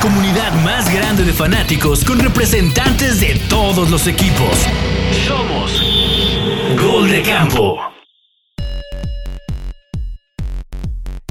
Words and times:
comunidad 0.00 0.52
más 0.64 0.92
grande 0.92 1.24
de 1.24 1.32
fanáticos 1.32 2.04
con 2.06 2.18
representantes 2.18 3.20
de 3.20 3.38
todos 3.50 3.90
los 3.90 4.06
equipos. 4.06 4.66
Somos 5.26 5.82
Gol 6.80 7.10
de 7.10 7.22
Campo. 7.22 7.78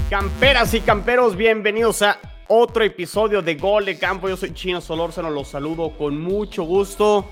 Camperas 0.09 0.73
y 0.75 0.82
camperos, 0.82 1.36
bienvenidos 1.36 2.04
a 2.04 2.19
otro 2.47 2.83
episodio 2.83 3.41
de 3.41 3.55
Gol 3.55 3.86
de 3.86 3.97
Campo. 3.97 4.29
Yo 4.29 4.37
soy 4.37 4.54
Chino 4.54 4.81
Solórzano, 4.81 5.31
los 5.31 5.47
saludo 5.47 5.97
con 5.97 6.21
mucho 6.21 6.63
gusto. 6.63 7.31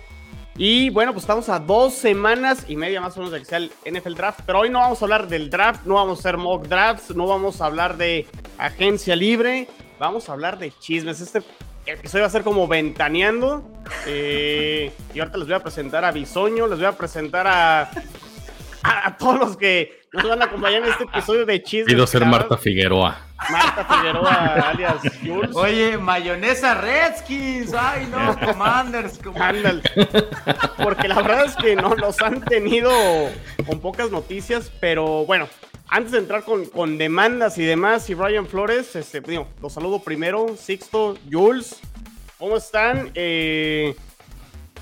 Y 0.55 0.89
bueno, 0.89 1.13
pues 1.13 1.23
estamos 1.23 1.49
a 1.49 1.59
dos 1.59 1.93
semanas 1.93 2.65
y 2.67 2.75
media 2.75 2.99
más 2.99 3.15
o 3.15 3.19
menos 3.19 3.31
de 3.31 3.39
que 3.39 3.45
sea 3.45 3.59
el 3.59 3.71
NFL 3.85 4.15
Draft. 4.15 4.39
Pero 4.43 4.61
hoy 4.61 4.71
no 4.71 4.79
vamos 4.79 4.99
a 5.03 5.05
hablar 5.05 5.27
del 5.27 5.51
draft, 5.51 5.85
no 5.85 5.95
vamos 5.95 6.17
a 6.17 6.19
hacer 6.19 6.37
mock 6.37 6.65
drafts, 6.67 7.15
no 7.15 7.27
vamos 7.27 7.61
a 7.61 7.67
hablar 7.67 7.95
de 7.95 8.25
agencia 8.57 9.15
libre, 9.15 9.67
vamos 9.99 10.29
a 10.29 10.33
hablar 10.33 10.57
de 10.57 10.71
chismes. 10.79 11.21
Este 11.21 11.41
episodio 11.85 12.23
va 12.23 12.27
a 12.27 12.31
ser 12.31 12.43
como 12.43 12.67
ventaneando. 12.67 13.63
Eh, 14.05 14.91
y 15.13 15.19
ahorita 15.19 15.37
les 15.37 15.47
voy 15.47 15.55
a 15.55 15.59
presentar 15.59 16.05
a 16.05 16.11
Bisoño, 16.11 16.67
les 16.67 16.77
voy 16.77 16.87
a 16.87 16.97
presentar 16.97 17.47
a, 17.47 17.89
a, 18.83 19.17
todos 19.17 19.39
los 19.39 19.57
que 19.57 20.01
nos 20.13 20.27
van 20.27 20.41
a 20.41 20.45
acompañar 20.45 20.83
en 20.83 20.89
este 20.89 21.03
episodio 21.05 21.45
de 21.45 21.61
chismes. 21.63 21.93
Pido 21.93 22.07
ser 22.07 22.25
Marta 22.25 22.57
Figueroa. 22.57 23.23
Marta 23.51 23.85
Figueroa, 23.85 24.33
alias 24.69 24.95
Jules. 25.23 25.55
Oye, 25.55 25.97
mayonesa 25.97 26.73
Redskins. 26.75 27.73
Ay, 27.73 28.07
no, 28.07 28.37
Commanders. 28.45 29.19
Ándale. 29.39 29.81
Porque 30.81 31.07
la 31.07 31.15
verdad 31.15 31.45
es 31.45 31.55
que 31.55 31.75
no 31.75 31.95
los 31.95 32.19
han 32.21 32.41
tenido 32.41 32.91
con 33.65 33.79
pocas 33.79 34.11
noticias, 34.11 34.71
pero 34.79 35.25
bueno. 35.25 35.47
Antes 35.89 36.11
de 36.11 36.17
entrar 36.19 36.43
con, 36.43 36.65
con 36.65 36.97
demandas 36.97 37.57
y 37.57 37.63
demás, 37.63 38.09
y 38.09 38.13
Brian 38.13 38.47
Flores, 38.47 38.95
este, 38.95 39.21
digo, 39.21 39.47
los 39.61 39.73
saludo 39.73 39.99
primero, 39.99 40.57
Sixto, 40.57 41.17
Jules, 41.31 41.79
¿cómo 42.37 42.57
están? 42.57 43.11
Eh, 43.15 43.95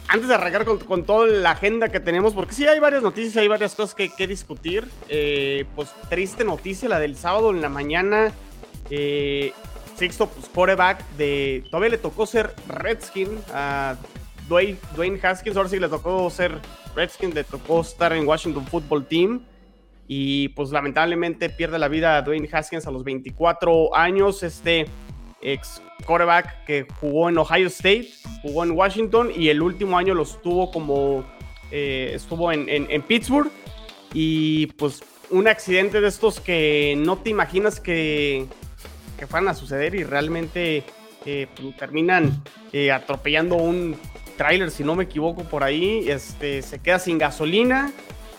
antes 0.07 0.27
de 0.27 0.35
arrancar 0.35 0.65
con, 0.65 0.79
con, 0.79 1.03
toda 1.03 1.27
la 1.27 1.51
agenda 1.51 1.89
que 1.89 1.99
tenemos, 1.99 2.33
porque 2.33 2.53
sí 2.53 2.67
hay 2.67 2.79
varias 2.79 3.03
noticias, 3.03 3.37
hay 3.37 3.47
varias 3.47 3.75
cosas 3.75 3.95
que, 3.95 4.09
que 4.09 4.27
discutir. 4.27 4.87
Eh, 5.09 5.65
pues 5.75 5.89
triste 6.09 6.43
noticia, 6.43 6.89
la 6.89 6.99
del 6.99 7.15
sábado 7.15 7.51
en 7.51 7.61
la 7.61 7.69
mañana. 7.69 8.31
Eh, 8.89 9.53
Sixto, 9.95 10.27
pues 10.27 10.49
coreback 10.49 11.07
de. 11.17 11.63
Todavía 11.71 11.91
le 11.91 11.97
tocó 11.97 12.25
ser 12.25 12.53
Redskin 12.67 13.29
a 13.53 13.95
Dwayne, 14.47 14.77
Dwayne 14.95 15.19
Haskins. 15.21 15.55
Ahora 15.55 15.69
sí 15.69 15.79
le 15.79 15.87
tocó 15.87 16.29
ser 16.29 16.59
Redskin, 16.95 17.33
le 17.33 17.43
tocó 17.43 17.81
estar 17.81 18.11
en 18.13 18.27
Washington 18.27 18.65
Football 18.67 19.05
Team. 19.05 19.41
Y 20.07 20.49
pues 20.49 20.69
lamentablemente 20.71 21.49
pierde 21.49 21.79
la 21.79 21.87
vida 21.87 22.21
Dwayne 22.21 22.49
Haskins 22.51 22.85
a 22.85 22.91
los 22.91 23.03
24 23.03 23.95
años. 23.95 24.43
Este 24.43 24.85
ex 25.41 25.81
quarterback 26.05 26.65
que 26.65 26.87
jugó 26.99 27.29
en 27.29 27.37
Ohio 27.37 27.67
State, 27.67 28.09
jugó 28.41 28.63
en 28.63 28.71
Washington 28.71 29.31
y 29.35 29.49
el 29.49 29.61
último 29.61 29.97
año 29.97 30.13
lo 30.13 30.23
estuvo 30.23 30.71
como 30.71 31.23
eh, 31.71 32.11
estuvo 32.13 32.51
en, 32.51 32.69
en, 32.69 32.87
en, 32.89 33.01
Pittsburgh 33.01 33.51
y 34.13 34.67
pues 34.67 35.03
un 35.29 35.47
accidente 35.47 36.01
de 36.01 36.07
estos 36.07 36.39
que 36.39 36.95
no 36.97 37.17
te 37.17 37.29
imaginas 37.29 37.79
que, 37.79 38.45
que 39.17 39.27
fueran 39.27 39.47
a 39.49 39.53
suceder 39.53 39.95
y 39.95 40.03
realmente 40.03 40.83
eh, 41.25 41.47
pues, 41.55 41.75
terminan 41.75 42.43
eh, 42.71 42.91
atropellando 42.91 43.55
un 43.55 43.95
tráiler 44.37 44.69
si 44.69 44.83
no 44.83 44.95
me 44.95 45.05
equivoco 45.05 45.43
por 45.43 45.63
ahí, 45.63 46.05
este, 46.09 46.61
se 46.61 46.79
queda 46.79 46.99
sin 46.99 47.17
gasolina. 47.17 47.91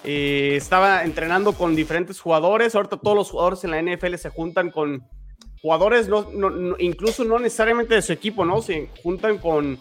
Eh, 0.08 0.54
estaba 0.56 1.02
entrenando 1.02 1.52
con 1.52 1.74
diferentes 1.74 2.20
jugadores. 2.20 2.76
Ahorita 2.76 2.96
todos 2.96 3.16
los 3.16 3.30
jugadores 3.30 3.64
en 3.64 3.72
la 3.72 3.82
NFL 3.82 4.14
se 4.14 4.30
juntan 4.30 4.70
con 4.70 5.04
jugadores, 5.60 6.06
no, 6.08 6.30
no, 6.32 6.48
no, 6.48 6.76
incluso 6.78 7.24
no 7.24 7.40
necesariamente 7.40 7.96
de 7.96 8.02
su 8.02 8.12
equipo, 8.12 8.44
¿no? 8.44 8.62
Se 8.62 8.88
juntan 9.02 9.38
con, 9.38 9.76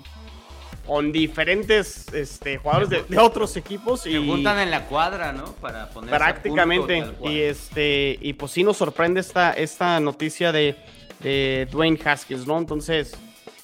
con 0.87 1.11
diferentes 1.11 2.11
este, 2.11 2.57
jugadores 2.57 2.89
de, 2.89 3.03
de, 3.03 3.19
otros 3.19 3.55
equipos. 3.55 4.07
Y 4.07 4.13
se 4.13 4.17
juntan 4.17 4.57
en 4.57 4.71
la 4.71 4.87
cuadra, 4.87 5.31
¿no? 5.31 5.45
Para 5.53 5.91
poner 5.91 6.09
Prácticamente. 6.09 7.03
Punto, 7.03 7.29
y, 7.29 7.41
este, 7.41 8.17
y 8.19 8.33
pues 8.33 8.51
sí 8.51 8.63
nos 8.63 8.77
sorprende 8.77 9.19
esta, 9.19 9.53
esta 9.53 9.99
noticia 9.99 10.51
de, 10.51 10.75
de 11.19 11.67
Dwayne 11.69 11.99
Haskins, 12.03 12.47
¿no? 12.47 12.57
Entonces, 12.57 13.15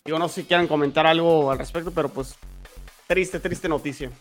digo, 0.05 0.19
no 0.19 0.27
sé 0.27 0.41
si 0.41 0.47
quieran 0.47 0.67
comentar 0.67 1.07
algo 1.07 1.49
al 1.49 1.57
respecto, 1.57 1.89
pero 1.89 2.09
pues 2.09 2.35
triste, 3.07 3.39
triste 3.39 3.67
noticia. 3.67 4.11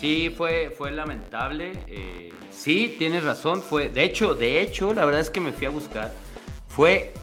Sí, 0.00 0.32
fue, 0.36 0.74
fue 0.76 0.90
lamentable. 0.90 1.72
Eh, 1.86 2.32
sí, 2.50 2.96
tienes 2.98 3.24
razón. 3.24 3.62
Fue, 3.62 3.88
de 3.88 4.04
hecho, 4.04 4.34
de 4.34 4.60
hecho, 4.60 4.92
la 4.92 5.04
verdad 5.04 5.20
es 5.20 5.30
que 5.30 5.40
me 5.40 5.52
fui 5.52 5.66
a 5.66 5.70
buscar. 5.70 6.12
Fue 6.68 7.14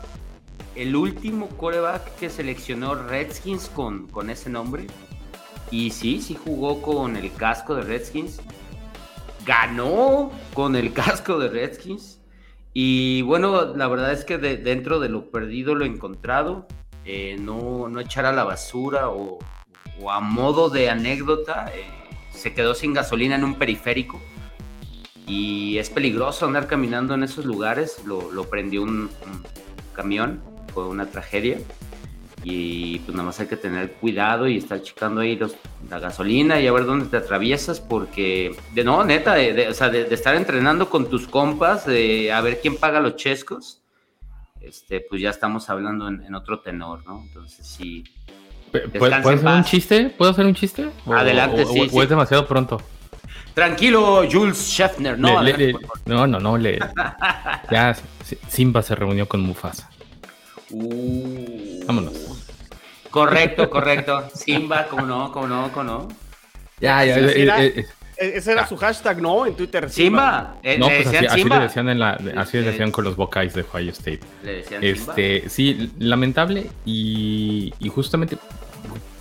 el 0.76 0.96
último 0.96 1.48
coreback 1.50 2.16
que 2.16 2.30
seleccionó 2.30 2.96
Redskins 2.96 3.70
con, 3.70 4.08
con 4.08 4.30
ese 4.30 4.50
nombre. 4.50 4.88
Y 5.70 5.92
sí, 5.92 6.22
sí 6.22 6.36
jugó 6.36 6.82
con 6.82 7.16
el 7.18 7.34
casco 7.34 7.76
de 7.76 7.84
Redskins. 7.84 8.42
Ganó 9.46 10.32
con 10.54 10.76
el 10.76 10.94
casco 10.94 11.40
de 11.40 11.50
Redskins. 11.50 12.20
Y 12.74 13.22
bueno, 13.24 13.76
la 13.76 13.88
verdad 13.88 14.14
es 14.14 14.24
que 14.24 14.38
de, 14.38 14.58
dentro 14.58 15.00
de 15.00 15.10
lo 15.10 15.30
perdido, 15.30 15.76
lo 15.76 15.84
encontrado, 15.84 16.68
eh, 17.04 17.36
no, 17.38 17.90
no 17.90 18.00
echar 18.00 18.26
a 18.26 18.32
la 18.32 18.46
basura 18.46 19.10
o, 19.10 19.40
o 20.00 20.12
a 20.12 20.22
modo 20.22 20.70
de 20.70 20.90
anécdota. 20.90 21.70
Eh, 21.76 22.01
se 22.34 22.54
quedó 22.54 22.76
sin 22.76 22.94
gasolina 22.94 23.36
en 23.36 23.44
un 23.44 23.56
periférico 23.56 24.22
y 25.28 25.78
es 25.78 25.90
peligroso 25.90 26.46
andar 26.46 26.68
caminando 26.68 27.14
en 27.14 27.24
esos 27.24 27.46
lugares. 27.46 28.04
Lo, 28.06 28.32
lo 28.32 28.50
prendió 28.50 28.84
un, 28.84 29.10
camión, 29.94 30.42
fue 30.74 30.88
una 30.88 31.06
tragedia. 31.06 31.60
Y 32.44 33.00
pues 33.00 33.16
nada 33.16 33.28
más 33.28 33.40
hay 33.40 33.46
que 33.46 33.56
tener 33.56 33.94
cuidado 33.94 34.48
y 34.48 34.58
estar 34.58 34.82
checando 34.82 35.22
ahí 35.22 35.36
los, 35.36 35.56
la 35.90 36.00
gasolina 36.00 36.60
y 36.60 36.66
a 36.66 36.72
ver 36.72 36.86
dónde 36.86 37.06
te 37.06 37.18
atraviesas, 37.18 37.80
porque, 37.80 38.56
de 38.74 38.84
no, 38.84 39.04
neta, 39.04 39.36
de, 39.36 39.54
de 39.54 39.68
o 39.68 39.74
sea, 39.76 39.90
de, 39.90 40.06
de, 40.06 40.16
estar 40.16 40.36
entrenando 40.36 40.90
con 40.90 41.08
tus 41.08 41.28
compas, 41.28 41.86
de 41.86 42.32
a 42.32 42.42
ver 42.42 42.60
quién 42.60 42.78
paga 42.78 43.00
los 43.00 43.16
chescos, 43.16 43.84
este, 44.60 45.02
pues 45.02 45.22
ya 45.22 45.30
estamos 45.30 45.70
hablando 45.70 46.08
en, 46.08 46.24
en 46.24 46.34
otro 46.34 46.62
tenor, 46.62 47.06
¿no? 47.06 47.22
Entonces 47.22 47.68
sí, 47.68 48.04
¿Puedo 48.72 49.16
hacer 49.16 49.48
un 49.48 49.64
chiste? 49.64 50.10
¿Puedo 50.18 50.32
hacer 50.32 50.46
un 50.46 50.56
chiste? 50.56 50.90
O, 51.06 51.14
Adelante, 51.14 51.64
o, 51.64 51.68
sí, 51.68 51.80
o, 51.82 51.90
sí. 51.90 52.00
es 52.00 52.10
demasiado 52.10 52.48
pronto? 52.48 52.82
Tranquilo, 53.54 54.24
Jules 54.32 54.58
Scheffner. 54.58 55.20
No, 55.20 55.42
le, 55.42 55.58
le, 55.58 55.76
no, 56.06 56.26
no, 56.26 56.40
no. 56.40 56.58
Le, 56.58 56.80
ya 57.70 57.96
Simba 58.48 58.82
se 58.82 58.96
reunió 58.96 59.28
con 59.28 59.42
Mufasa. 59.42 59.90
Uh, 60.70 61.86
Vámonos. 61.86 62.14
Correcto, 63.10 63.70
correcto. 63.70 64.24
Simba, 64.34 64.88
¿cómo 64.90 65.06
no? 65.06 65.32
¿Cómo 65.34 65.48
no? 65.48 65.70
¿Cómo 65.74 65.84
no? 65.84 66.08
Ya, 66.80 67.04
ya. 67.04 67.16
Sí, 67.16 67.22
Eh, 67.22 67.42
era, 67.44 67.64
eh, 67.64 67.86
ese 68.22 68.52
era 68.54 68.68
su 68.68 68.78
hashtag, 68.78 69.22
¿no? 69.22 69.46
En 69.46 69.56
Twitter. 69.56 69.90
Simba. 69.90 70.58
Eh, 70.64 70.78
no, 70.78 70.90
le 70.90 71.04
pues 71.04 71.08
así, 71.16 71.26
así 71.26 71.40
Simba. 71.42 71.58
le 71.58 71.64
decían, 71.64 71.90
en 71.90 72.00
la, 72.00 72.12
así 72.38 72.58
le 72.58 72.64
decían 72.64 72.92
con 72.92 73.04
los 73.04 73.16
Buckeyes 73.16 73.54
de 73.54 73.62
Ohio 73.62 73.92
State. 73.92 74.20
Le 74.44 74.54
decían 74.58 74.84
Este, 74.84 75.50
sí, 75.50 75.92
lamentable 76.00 76.68
y, 76.86 77.74
y 77.80 77.90
justamente, 77.90 78.38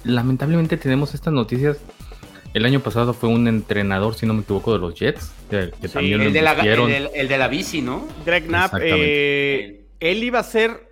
lamentablemente 0.05 0.77
tenemos 0.77 1.15
estas 1.15 1.33
noticias. 1.33 1.79
El 2.53 2.65
año 2.67 2.81
pasado 2.81 3.13
fue 3.15 3.29
un 3.29 3.47
entrenador, 3.47 4.15
si 4.17 4.27
no 4.27 4.35
me 4.35 4.43
equivoco, 4.43 4.73
de 4.73 4.81
los 4.81 4.95
Jets. 4.99 5.31
Que, 5.49 5.71
Sí, 5.83 5.89
también 5.89 6.21
el, 6.21 6.33
de 6.33 6.43
la, 6.43 6.53
el, 6.55 7.09
el 7.15 7.29
de 7.29 7.39
la 7.39 7.47
bici, 7.49 7.81
¿no? 7.81 8.07
Greg 8.27 8.47
Knapp, 8.47 8.75
Exactamente. 8.75 9.65
eh, 9.65 9.85
él 10.01 10.25
iba 10.25 10.41
a 10.41 10.43
ser 10.43 10.89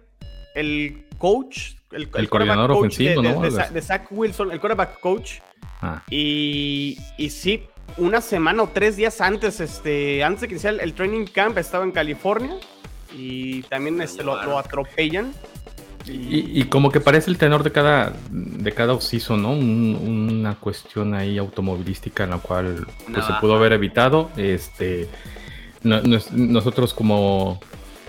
el 0.55 1.05
coach, 1.19 1.73
el, 1.91 2.09
El 2.15 2.29
coordinador 2.29 2.71
coach 2.71 2.79
ofensivo, 2.79 3.23
de, 3.23 3.33
¿no? 3.33 3.41
de 3.41 3.83
Zach 3.83 4.07
Wilson, 4.11 4.53
el 4.53 4.61
quarterback 4.61 5.01
coach. 5.01 5.39
Ah, 5.83 6.03
Y, 6.11 6.97
y 7.17 7.31
sí, 7.31 7.65
una 7.97 8.21
semana 8.21 8.63
o 8.63 8.69
tres 8.69 8.97
días 8.97 9.21
antes, 9.21 9.61
este, 9.61 10.23
antes 10.23 10.43
de 10.43 10.49
que 10.49 10.55
iniciara 10.55 10.77
el, 10.77 10.81
el 10.83 10.95
training 10.95 11.27
camp, 11.27 11.59
estaba 11.59 11.85
en 11.85 11.93
California 11.93 12.57
y 13.17 13.63
también 13.63 14.01
este, 14.01 14.23
lo, 14.23 14.43
lo 14.45 14.59
atropellan. 14.59 15.33
Y, 16.07 16.61
y 16.61 16.65
como 16.65 16.91
que 16.91 17.01
parece 17.01 17.31
el 17.31 17.37
tenor 17.37 17.63
de 17.63 17.71
cada 17.71 18.15
de 18.31 18.73
cada 18.73 18.95
¿no? 19.43 19.53
Un- 19.53 19.99
una 20.39 20.55
cuestión 20.55 21.13
ahí 21.15 21.37
automovilística 21.37 22.25
en 22.25 22.31
la 22.31 22.39
cual 22.39 22.87
pues, 23.13 23.27
se 23.27 23.33
pudo 23.41 23.57
haber 23.57 23.73
evitado. 23.75 24.31
Este, 24.37 25.07
no- 25.83 26.01
nos- 26.01 26.33
nosotros 26.33 26.95
como 26.95 27.61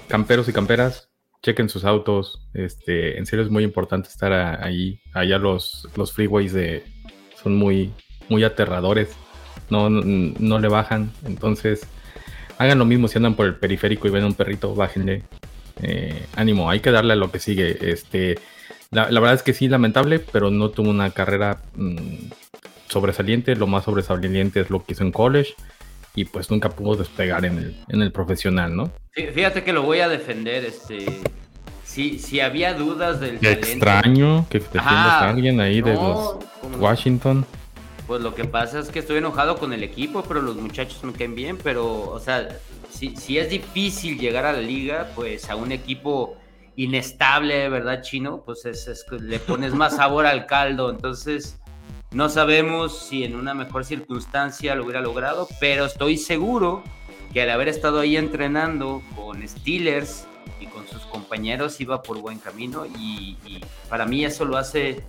camperos 0.08 0.48
y 0.48 0.54
camperas, 0.54 1.10
chequen 1.44 1.68
sus 1.68 1.84
autos. 1.84 2.48
Este, 2.54 3.18
en 3.18 3.26
serio 3.26 3.44
es 3.44 3.52
muy 3.52 3.64
importante 3.66 4.08
estar 4.08 4.32
a- 4.32 4.64
ahí. 4.64 5.02
Allá 5.14 5.38
los, 5.38 5.86
los 5.98 6.14
freeways 6.14 6.54
de, 6.54 6.86
son 7.44 7.58
muy, 7.58 7.92
muy 8.30 8.46
aterradores. 8.46 9.10
No, 9.70 9.90
no, 9.90 10.02
no 10.04 10.60
le 10.60 10.68
bajan. 10.68 11.12
Entonces, 11.26 11.82
hagan 12.58 12.80
lo 12.80 12.86
mismo 12.86 13.08
si 13.08 13.18
andan 13.18 13.36
por 13.36 13.46
el 13.46 13.56
periférico 13.56 14.08
y 14.08 14.12
ven 14.12 14.24
a 14.24 14.28
un 14.28 14.34
perrito, 14.34 14.74
bájenle. 14.76 15.24
Eh, 15.82 16.26
ánimo, 16.36 16.70
hay 16.70 16.80
que 16.82 16.92
darle 16.92 17.14
a 17.14 17.16
lo 17.16 17.32
que 17.32 17.40
sigue. 17.40 17.78
Este, 17.92 18.38
la, 18.92 19.10
la 19.12 19.20
verdad 19.20 19.36
es 19.36 19.44
que 19.44 19.54
sí, 19.54 19.68
lamentable, 19.70 20.20
pero 20.20 20.52
no 20.52 20.70
tuvo 20.70 20.90
una 20.90 21.12
carrera 21.12 21.62
mm, 21.76 21.98
sobresaliente. 22.88 23.56
Lo 23.56 23.68
más 23.68 23.86
sobresaliente 23.86 24.60
es 24.62 24.70
lo 24.70 24.84
que 24.84 24.94
hizo 24.94 25.04
en 25.04 25.12
college 25.12 25.54
y 26.16 26.26
pues 26.26 26.50
nunca 26.50 26.70
pudo 26.70 26.96
despegar 26.98 27.46
en 27.46 27.58
el, 27.58 27.76
en 27.88 28.02
el 28.02 28.12
profesional, 28.12 28.76
¿no? 28.76 28.92
Fí- 29.16 29.32
Fíjate 29.32 29.64
que 29.64 29.72
lo 29.74 29.84
voy 29.84 30.00
a 30.00 30.10
defender, 30.10 30.66
este. 30.66 31.06
si, 31.84 32.20
si 32.20 32.40
había 32.40 32.74
dudas 32.74 33.20
del 33.20 33.40
Qué 33.40 33.56
talento, 33.56 33.68
extraño 33.68 34.46
que 34.50 34.60
defiendas 34.60 34.86
Ajá. 34.86 35.26
a 35.26 35.30
alguien 35.30 35.62
ahí 35.62 35.82
de 35.82 35.94
los 35.94 36.36
¿cómo 36.62 36.78
no? 36.78 36.78
Pues 38.10 38.24
lo 38.24 38.34
que 38.34 38.44
pasa 38.44 38.80
es 38.80 38.90
que 38.90 38.98
estoy 38.98 39.18
enojado 39.18 39.60
con 39.60 39.72
el 39.72 39.84
equipo, 39.84 40.24
pero 40.24 40.42
los 40.42 40.56
muchachos 40.56 41.04
me 41.04 41.14
caen 41.14 41.36
bien. 41.36 41.60
Pero, 41.64 42.10
o 42.10 42.20
sea, 42.20 42.58
si, 42.90 43.38
es 43.38 43.52
difícil 43.52 44.18
llegar 44.18 44.48
a 44.48 44.52
la 44.52 44.62
liga, 44.62 45.12
pues 45.14 45.48
a 45.48 45.56
un 45.56 45.72
equipo 45.72 46.36
inestable, 46.76 47.70
¿verdad, 47.70 48.02
Chino? 48.02 48.42
Pues 48.44 48.66
es, 48.66 48.88
es 48.88 49.06
le 49.12 49.38
pones 49.38 49.76
más 49.76 49.98
sabor 49.98 50.26
al 50.26 50.48
caldo. 50.48 50.90
Entonces, 50.90 51.60
no 52.10 52.30
sabemos 52.30 52.98
si 52.98 53.24
en 53.26 53.36
una 53.36 53.54
mejor 53.54 53.86
circunstancia 53.86 54.74
lo 54.74 54.86
hubiera 54.86 55.02
logrado, 55.02 55.48
pero 55.60 55.86
estoy 55.86 56.18
seguro 56.18 56.82
que 57.32 57.44
al 57.44 57.52
haber 57.52 57.68
estado 57.68 58.00
ahí 58.00 58.18
entrenando 58.18 59.04
con 59.16 59.48
Steelers 59.48 60.26
y 60.60 60.66
con 60.66 60.88
sus 60.88 61.04
compañeros 61.04 61.80
iba 61.80 62.02
por 62.02 62.18
buen 62.18 62.40
camino. 62.40 62.88
Y 62.88 63.38
para 63.88 64.08
mí 64.08 64.26
eso 64.26 64.46
lo 64.46 64.58
hace 64.58 65.04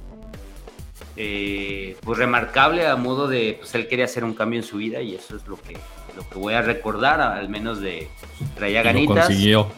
eh, 1.22 1.96
pues 2.02 2.18
remarcable 2.18 2.86
a 2.86 2.96
modo 2.96 3.28
de 3.28 3.56
pues 3.58 3.74
él 3.74 3.88
quería 3.88 4.06
hacer 4.06 4.24
un 4.24 4.32
cambio 4.32 4.58
en 4.60 4.64
su 4.66 4.78
vida 4.78 5.02
y 5.02 5.14
eso 5.14 5.36
es 5.36 5.46
lo 5.46 5.56
que 5.60 5.74
lo 6.16 6.26
que 6.28 6.38
voy 6.38 6.54
a 6.54 6.62
recordar 6.62 7.20
al 7.20 7.50
menos 7.50 7.78
de 7.80 8.08
pues, 8.38 8.54
traía 8.54 8.80
y 8.80 8.84
lo 8.84 8.90
ganitas 8.90 9.26
consiguió. 9.26 9.68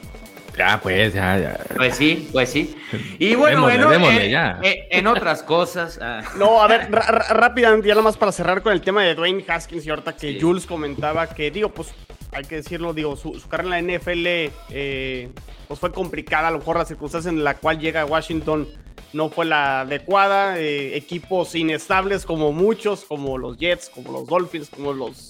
Ya, 0.56 0.78
pues, 0.82 1.14
ya, 1.14 1.38
ya. 1.38 1.60
pues 1.76 1.96
sí 1.96 2.28
pues 2.30 2.50
sí 2.50 2.76
y 3.18 3.34
bueno 3.34 3.66
Démosle, 3.66 3.76
bueno, 3.78 3.90
démosle, 3.90 4.30
ya. 4.30 4.60
en 4.62 5.06
otras 5.08 5.42
cosas 5.42 5.98
ah, 6.00 6.22
No, 6.36 6.62
a 6.62 6.68
ver, 6.68 6.88
rápidamente, 6.92 7.88
ya 7.88 7.94
nada 7.94 8.04
más 8.04 8.16
para 8.16 8.30
cerrar 8.30 8.62
con 8.62 8.72
el 8.72 8.80
tema 8.82 9.02
de 9.02 9.14
Dwayne 9.16 9.44
Haskins 9.48 9.84
y 9.84 9.90
ahorita 9.90 10.14
que 10.14 10.32
Sí. 10.34 10.38
Jules 10.40 10.64
comentaba 10.66 11.26
que, 11.26 11.50
digo, 11.50 11.70
pues 11.70 11.92
hay 12.32 12.44
que 12.44 12.56
decirlo, 12.56 12.94
digo, 12.94 13.14
su, 13.16 13.40
carrera 13.48 13.78
en 13.78 13.86
la 13.86 13.98
NFL 13.98 14.26
eh, 14.70 15.30
pues 15.68 15.78
fue 15.78 15.92
complicada, 15.92 16.48
a 16.48 16.50
lo 16.50 16.58
mejor 16.58 16.78
la 16.78 16.86
circunstancia 16.86 17.30
en 17.30 17.44
la 17.44 17.56
cual 17.58 17.78
llega 17.78 18.00
a 18.00 18.06
Washington 18.06 18.66
no 19.12 19.28
fue 19.28 19.44
la 19.44 19.82
adecuada, 19.82 20.58
eh, 20.58 20.96
equipos 20.96 21.54
inestables 21.54 22.24
como 22.24 22.52
muchos, 22.52 23.04
como 23.04 23.36
los 23.36 23.58
Jets, 23.58 23.90
como 23.90 24.12
los 24.12 24.26
Dolphins, 24.26 24.70
como 24.70 24.94
los 24.94 25.28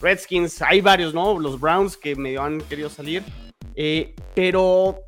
Redskins, 0.00 0.62
hay 0.62 0.80
varios, 0.80 1.12
¿no? 1.12 1.38
Los 1.38 1.60
Browns 1.60 1.96
que 1.96 2.16
medio 2.16 2.42
han 2.42 2.60
querido 2.62 2.88
salir, 2.88 3.22
eh, 3.76 4.14
pero 4.34 5.00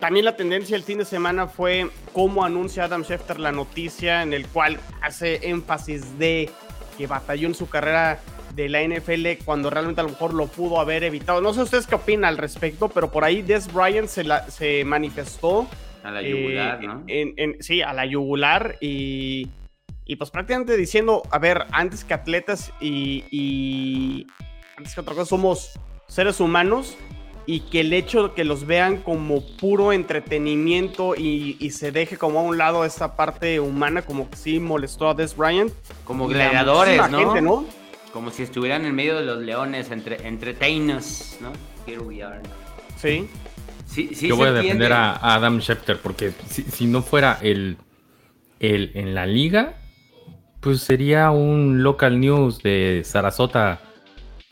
también 0.00 0.24
la 0.24 0.36
tendencia 0.36 0.76
el 0.76 0.82
fin 0.82 0.98
de 0.98 1.04
semana 1.04 1.46
fue 1.46 1.90
cómo 2.14 2.44
anuncia 2.44 2.84
Adam 2.84 3.04
Schefter 3.04 3.38
la 3.38 3.52
noticia 3.52 4.22
en 4.22 4.32
el 4.32 4.46
cual 4.48 4.78
hace 5.02 5.48
énfasis 5.48 6.18
de 6.18 6.50
que 6.96 7.06
batalló 7.06 7.48
en 7.48 7.54
su 7.54 7.68
carrera 7.68 8.20
de 8.54 8.68
la 8.68 8.82
NFL 8.82 9.42
cuando 9.44 9.70
realmente 9.70 10.00
a 10.00 10.04
lo 10.04 10.10
mejor 10.10 10.32
lo 10.34 10.46
pudo 10.46 10.78
haber 10.80 11.04
evitado. 11.04 11.40
No 11.40 11.52
sé 11.54 11.62
ustedes 11.62 11.86
qué 11.86 11.94
opinan 11.96 12.24
al 12.26 12.38
respecto, 12.38 12.88
pero 12.88 13.10
por 13.10 13.24
ahí 13.24 13.42
Des 13.42 13.72
Bryant 13.72 14.08
se, 14.08 14.24
la- 14.24 14.48
se 14.50 14.84
manifestó. 14.84 15.66
a 16.02 16.10
la 16.10 16.20
eh, 16.22 16.30
yugular 16.30 16.82
no 16.82 17.02
en- 17.06 17.34
en- 17.36 17.62
sí, 17.62 17.82
a 17.82 17.92
la 17.92 18.04
yugular 18.06 18.76
y, 18.80 19.48
y 20.04 20.16
pues 20.16 20.30
prácticamente 20.30 20.76
diciendo, 20.76 21.22
a 21.30 21.38
ver, 21.38 21.64
antes 21.72 22.04
que 22.04 22.14
atletas 22.14 22.72
y, 22.80 23.24
y 23.30 24.26
antes 24.76 24.94
que 24.94 25.00
otra 25.00 25.14
cosa 25.14 25.26
somos 25.30 25.72
seres 26.06 26.40
humanos 26.40 26.96
y 27.46 27.60
que 27.60 27.80
el 27.80 27.92
hecho 27.92 28.28
de 28.28 28.34
que 28.34 28.44
los 28.44 28.66
vean 28.66 28.98
como 28.98 29.42
puro 29.56 29.92
entretenimiento 29.92 31.14
y, 31.14 31.56
y 31.60 31.70
se 31.70 31.92
deje 31.92 32.16
como 32.16 32.38
a 32.38 32.42
un 32.42 32.56
lado 32.58 32.84
esta 32.84 33.16
parte 33.16 33.60
humana 33.60 34.02
como 34.02 34.30
que 34.30 34.36
sí 34.36 34.60
molestó 34.60 35.08
a 35.08 35.14
Des 35.14 35.36
Bryant. 35.36 35.72
como 36.04 36.26
gladiadores 36.26 36.96
muchísima 36.98 37.08
¿no? 37.22 37.32
gente, 37.32 37.42
¿no? 37.42 37.64
Como 38.14 38.30
si 38.30 38.44
estuvieran 38.44 38.84
en 38.86 38.94
medio 38.94 39.16
de 39.16 39.24
los 39.24 39.42
leones 39.42 39.90
entre 39.90 40.26
entertainers 40.26 41.36
no 41.40 41.52
Here 41.84 41.98
we 41.98 42.22
are. 42.22 42.40
Sí. 42.96 43.28
sí, 43.86 44.10
sí 44.14 44.28
Yo 44.28 44.36
voy 44.36 44.48
a 44.48 44.52
defender 44.52 44.92
a, 44.92 45.12
a 45.12 45.34
Adam 45.34 45.60
Schefter 45.60 45.98
porque 45.98 46.32
si, 46.48 46.62
si 46.62 46.86
no 46.86 47.02
fuera 47.02 47.38
el, 47.42 47.76
el 48.60 48.92
en 48.94 49.14
la 49.14 49.26
liga, 49.26 49.74
pues 50.60 50.80
sería 50.80 51.30
un 51.32 51.82
local 51.82 52.20
news 52.20 52.62
de 52.62 53.02
Sarasota, 53.04 53.80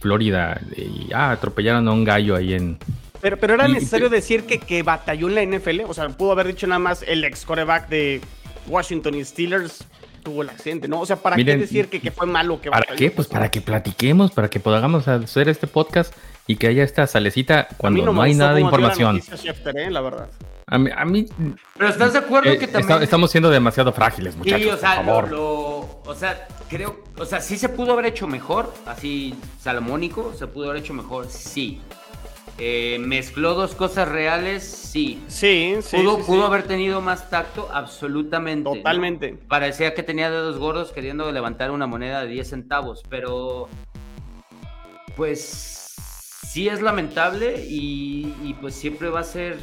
Florida. 0.00 0.60
Y 0.76 1.10
ah, 1.14 1.30
atropellaron 1.30 1.86
a 1.88 1.92
un 1.92 2.04
gallo 2.04 2.34
ahí 2.36 2.52
en. 2.52 2.78
Pero, 3.22 3.38
pero 3.38 3.54
era 3.54 3.68
Y- 3.68 3.72
necesario 3.74 4.10
decir 4.10 4.44
que, 4.44 4.58
que 4.58 4.82
batalló 4.82 5.28
en 5.30 5.34
la 5.36 5.58
NFL. 5.58 5.82
O 5.88 5.94
sea, 5.94 6.08
pudo 6.10 6.32
haber 6.32 6.48
dicho 6.48 6.66
nada 6.66 6.80
más 6.80 7.02
el 7.02 7.24
ex 7.24 7.46
coreback 7.46 7.88
de 7.88 8.20
Washington 8.66 9.14
y 9.14 9.24
Steelers 9.24 9.86
tuvo 10.22 10.42
el 10.42 10.50
accidente, 10.50 10.88
¿no? 10.88 11.00
O 11.00 11.06
sea, 11.06 11.16
¿para 11.16 11.36
Miren, 11.36 11.56
qué 11.56 11.62
decir 11.62 11.88
que, 11.88 12.00
que 12.00 12.10
fue 12.10 12.26
malo 12.26 12.60
que 12.60 12.70
¿Para 12.70 12.94
qué? 12.96 13.10
Pues 13.10 13.28
para 13.28 13.50
que 13.50 13.60
platiquemos, 13.60 14.30
para 14.30 14.48
que 14.48 14.60
podamos 14.60 15.08
hacer 15.08 15.48
este 15.48 15.66
podcast 15.66 16.14
y 16.46 16.56
que 16.56 16.66
haya 16.68 16.82
esta 16.84 17.06
salecita 17.06 17.68
cuando 17.76 18.12
no, 18.12 18.22
hay 18.22 18.34
nada 18.34 18.54
de 18.54 18.60
la 18.60 18.66
información. 18.66 19.14
noticia 19.16 19.36
Schefter, 19.36 19.76
¿eh? 19.78 19.90
La 19.90 20.00
verdad. 20.00 20.28
A 20.66 20.78
mí, 20.78 20.90
a 20.96 21.04
mí, 21.04 21.26
pero 21.76 21.90
estás 21.90 22.12
de 22.14 22.20
acuerdo 22.20 22.50
eh, 22.50 22.56
que 22.58 22.64
está- 22.64 22.78
también 22.80 23.02
estamos 23.02 23.30
siendo 23.30 23.50
demasiado 23.50 23.92
frágiles, 23.92 24.36
muchachos. 24.36 24.60
Sí, 24.62 24.68
o 24.68 24.76
sea, 24.78 25.02
por 25.04 25.30
lo- 25.30 25.36
lo- 25.36 26.10
o 26.10 26.14
sea, 26.14 26.46
creo, 26.70 27.02
o 27.18 27.24
sea, 27.26 27.40
sí 27.40 27.58
se 27.58 27.68
pudo 27.68 27.92
haber 27.92 28.06
hecho 28.06 28.26
mejor, 28.26 28.72
así 28.86 29.34
salomónico, 29.60 30.32
se 30.38 30.46
pudo 30.46 30.70
haber 30.70 30.82
hecho 30.82 30.94
mejor, 30.94 31.26
sí. 31.28 31.80
Eh, 32.64 33.00
mezcló 33.00 33.54
dos 33.54 33.74
cosas 33.74 34.06
reales, 34.08 34.62
sí. 34.62 35.20
Sí, 35.26 35.74
sí. 35.82 35.96
pudo 35.96 36.18
sí, 36.18 36.22
pudo 36.24 36.42
sí. 36.42 36.46
haber 36.46 36.62
tenido 36.62 37.00
más 37.00 37.28
tacto, 37.28 37.68
absolutamente. 37.72 38.70
¿no? 38.70 38.76
Totalmente. 38.76 39.36
Parecía 39.48 39.94
que 39.94 40.04
tenía 40.04 40.30
dedos 40.30 40.58
gordos 40.58 40.92
queriendo 40.92 41.32
levantar 41.32 41.72
una 41.72 41.88
moneda 41.88 42.20
de 42.22 42.28
10 42.28 42.48
centavos, 42.50 43.02
pero 43.08 43.68
pues 45.16 45.92
sí 46.46 46.68
es 46.68 46.80
lamentable 46.80 47.66
y, 47.68 48.32
y, 48.44 48.54
pues 48.60 48.76
siempre 48.76 49.08
va 49.08 49.18
a 49.20 49.24
ser 49.24 49.58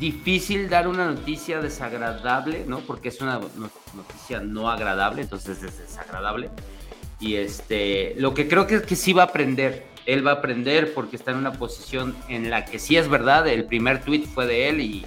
difícil 0.00 0.68
dar 0.68 0.88
una 0.88 1.06
noticia 1.06 1.60
desagradable, 1.60 2.64
¿no? 2.66 2.80
Porque 2.80 3.10
es 3.10 3.20
una 3.20 3.38
no- 3.38 3.70
noticia 3.94 4.40
no 4.40 4.68
agradable, 4.68 5.22
entonces 5.22 5.62
es 5.62 5.78
desagradable. 5.78 6.50
Y 7.20 7.36
este, 7.36 8.16
lo 8.18 8.34
que 8.34 8.48
creo 8.48 8.66
que 8.66 8.74
es 8.74 8.82
que 8.82 8.96
sí 8.96 9.12
va 9.12 9.22
a 9.22 9.26
aprender. 9.26 9.93
Él 10.06 10.26
va 10.26 10.32
a 10.32 10.34
aprender 10.34 10.92
porque 10.94 11.16
está 11.16 11.30
en 11.30 11.38
una 11.38 11.52
posición 11.52 12.14
en 12.28 12.50
la 12.50 12.64
que 12.64 12.78
sí 12.78 12.96
es 12.96 13.08
verdad, 13.08 13.46
el 13.48 13.64
primer 13.64 14.02
tweet 14.02 14.22
fue 14.22 14.46
de 14.46 14.68
él 14.68 14.80
y, 14.80 15.06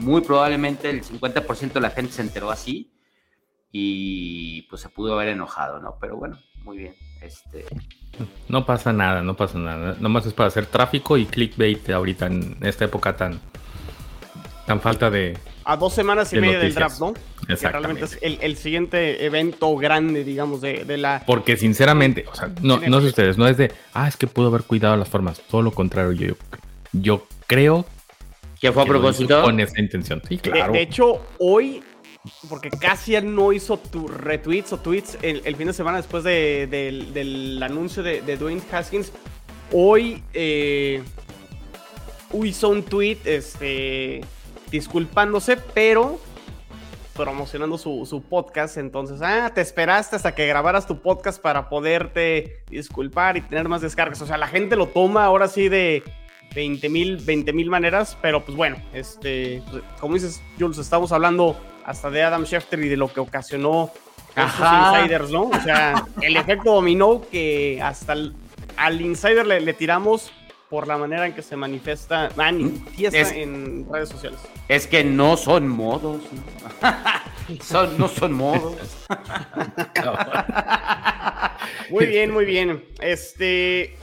muy 0.00 0.22
probablemente 0.22 0.90
el 0.90 1.02
50% 1.02 1.72
de 1.72 1.80
la 1.80 1.90
gente 1.90 2.12
se 2.12 2.22
enteró 2.22 2.50
así 2.50 2.90
y 3.70 4.62
pues 4.62 4.82
se 4.82 4.88
pudo 4.88 5.14
haber 5.14 5.28
enojado, 5.28 5.78
¿no? 5.80 5.96
Pero 6.00 6.16
bueno, 6.16 6.38
muy 6.64 6.78
bien. 6.78 6.94
Este, 7.20 7.66
No 8.48 8.66
pasa 8.66 8.92
nada, 8.92 9.22
no 9.22 9.36
pasa 9.36 9.58
nada. 9.58 9.96
Nomás 10.00 10.26
es 10.26 10.32
para 10.32 10.48
hacer 10.48 10.66
tráfico 10.66 11.16
y 11.16 11.26
clickbait 11.26 11.90
ahorita 11.90 12.26
en 12.26 12.56
esta 12.62 12.86
época 12.86 13.16
tan, 13.16 13.40
tan 14.70 14.80
falta 14.80 15.10
de. 15.10 15.36
A 15.64 15.76
dos 15.76 15.92
semanas 15.92 16.32
y 16.32 16.36
de 16.36 16.42
media 16.42 16.60
del 16.60 16.72
draft, 16.72 17.00
¿no? 17.00 17.12
Que 17.12 17.54
Exactamente. 17.54 17.70
realmente 17.70 18.04
es 18.04 18.18
el, 18.22 18.38
el 18.40 18.56
siguiente 18.56 19.24
evento 19.26 19.74
grande, 19.74 20.22
digamos, 20.22 20.60
de, 20.60 20.84
de 20.84 20.96
la. 20.96 21.24
Porque 21.26 21.56
sinceramente, 21.56 22.24
o 22.30 22.34
sea, 22.36 22.52
no, 22.62 22.78
no 22.78 23.00
sé 23.00 23.08
ustedes, 23.08 23.36
no 23.36 23.48
es 23.48 23.56
de, 23.56 23.72
ah, 23.94 24.06
es 24.06 24.16
que 24.16 24.28
pudo 24.28 24.46
haber 24.46 24.62
cuidado 24.62 24.96
las 24.96 25.08
formas. 25.08 25.42
Todo 25.50 25.62
lo 25.62 25.72
contrario, 25.72 26.12
yo, 26.12 26.34
yo 26.92 27.26
creo 27.48 27.84
¿Qué 28.60 28.70
fue 28.70 28.82
a 28.82 28.84
que 28.84 28.90
propósito? 28.90 29.42
con 29.42 29.58
esa 29.58 29.80
intención. 29.80 30.22
Sí, 30.28 30.36
De- 30.36 30.40
claro. 30.52 30.72
De, 30.72 30.82
hecho, 30.82 31.20
hoy, 31.40 31.82
porque 32.48 32.70
Cassian 32.70 33.34
no 33.34 33.52
hizo 33.52 33.76
tu 33.76 34.06
retweets 34.06 34.72
o 34.74 34.76
tweets 34.78 35.18
el, 35.20 35.42
el 35.44 35.56
fin 35.56 35.66
de 35.66 35.72
semana 35.72 35.96
después 35.96 36.22
de- 36.22 36.68
del, 36.70 37.12
del 37.12 37.60
anuncio 37.60 38.04
de, 38.04 38.22
de 38.22 38.36
Dwayne 38.36 38.62
Haskins, 38.70 39.10
hoy 39.72 40.22
eh, 40.32 41.02
hizo 42.44 42.68
un 42.68 42.84
tweet 42.84 43.18
este, 43.24 44.20
disculpándose, 44.70 45.56
pero 45.56 46.18
promocionando 47.14 47.76
su, 47.76 48.06
su 48.06 48.22
podcast. 48.22 48.76
Entonces, 48.78 49.20
ah, 49.22 49.50
te 49.54 49.60
esperaste 49.60 50.16
hasta 50.16 50.34
que 50.34 50.46
grabaras 50.46 50.86
tu 50.86 51.00
podcast 51.00 51.40
para 51.40 51.68
poderte 51.68 52.62
disculpar 52.70 53.36
y 53.36 53.42
tener 53.42 53.68
más 53.68 53.80
descargas. 53.82 54.22
O 54.22 54.26
sea, 54.26 54.38
la 54.38 54.46
gente 54.46 54.76
lo 54.76 54.86
toma 54.88 55.24
ahora 55.24 55.48
sí 55.48 55.68
de 55.68 56.02
20 56.54 56.88
mil 56.88 57.16
20 57.18 57.52
mil 57.52 57.68
maneras, 57.70 58.16
pero 58.22 58.44
pues 58.44 58.56
bueno, 58.56 58.76
este, 58.92 59.62
pues, 59.70 59.82
como 60.00 60.14
dices, 60.14 60.42
Jules, 60.58 60.78
estamos 60.78 61.12
hablando 61.12 61.56
hasta 61.84 62.10
de 62.10 62.22
Adam 62.22 62.44
Schefter 62.44 62.78
y 62.80 62.88
de 62.88 62.96
lo 62.96 63.12
que 63.12 63.20
ocasionó 63.20 63.90
estos 64.30 64.60
Ajá. 64.60 64.96
insiders, 65.00 65.30
¿no? 65.30 65.42
O 65.44 65.60
sea, 65.60 66.06
el 66.22 66.36
efecto 66.36 66.72
dominó 66.74 67.22
que 67.30 67.80
hasta 67.82 68.12
el- 68.14 68.34
al 68.76 69.00
insider 69.00 69.46
le, 69.46 69.60
le 69.60 69.74
tiramos 69.74 70.32
por 70.70 70.86
la 70.86 70.96
manera 70.96 71.26
en 71.26 71.34
que 71.34 71.42
se 71.42 71.56
manifiesta, 71.56 72.30
manifiesta 72.36 73.18
Es- 73.18 73.32
en 73.32 73.86
redes 73.92 74.08
sociales. 74.08 74.38
Es 74.68 74.86
que 74.86 75.04
no 75.04 75.36
son 75.36 75.68
modos. 75.68 76.22
¿no? 76.80 77.58
son, 77.64 77.98
no 77.98 78.08
son 78.08 78.32
modos. 78.32 78.76
Muy 81.90 82.06
bien, 82.06 82.30
muy 82.32 82.44
bien. 82.44 82.84
Este, 83.00 83.96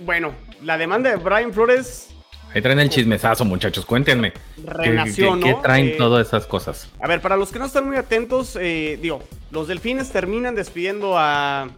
bueno, 0.00 0.32
la 0.62 0.78
demanda 0.78 1.10
de 1.10 1.16
Brian 1.16 1.52
Flores 1.52 2.10
Ahí 2.54 2.62
traen 2.62 2.78
el 2.78 2.88
chismesazo, 2.88 3.44
muchachos, 3.44 3.84
cuéntenme. 3.84 4.32
¿Qué, 4.32 4.62
renació, 4.64 5.34
qué- 5.34 5.40
¿no? 5.50 5.56
qué 5.56 5.62
traen 5.62 5.88
Eh, 5.88 5.94
todas 5.98 6.26
esas 6.28 6.46
cosas? 6.46 6.88
A 7.00 7.08
ver, 7.08 7.20
para 7.20 7.36
los 7.36 7.50
que 7.52 7.58
no 7.58 7.66
están 7.66 7.86
muy 7.86 7.96
atentos, 7.96 8.56
eh, 8.58 8.98
digo, 9.02 9.22
los 9.50 9.68
delfines 9.68 10.10
terminan 10.10 10.54
despidiendo 10.54 11.18
a 11.18 11.68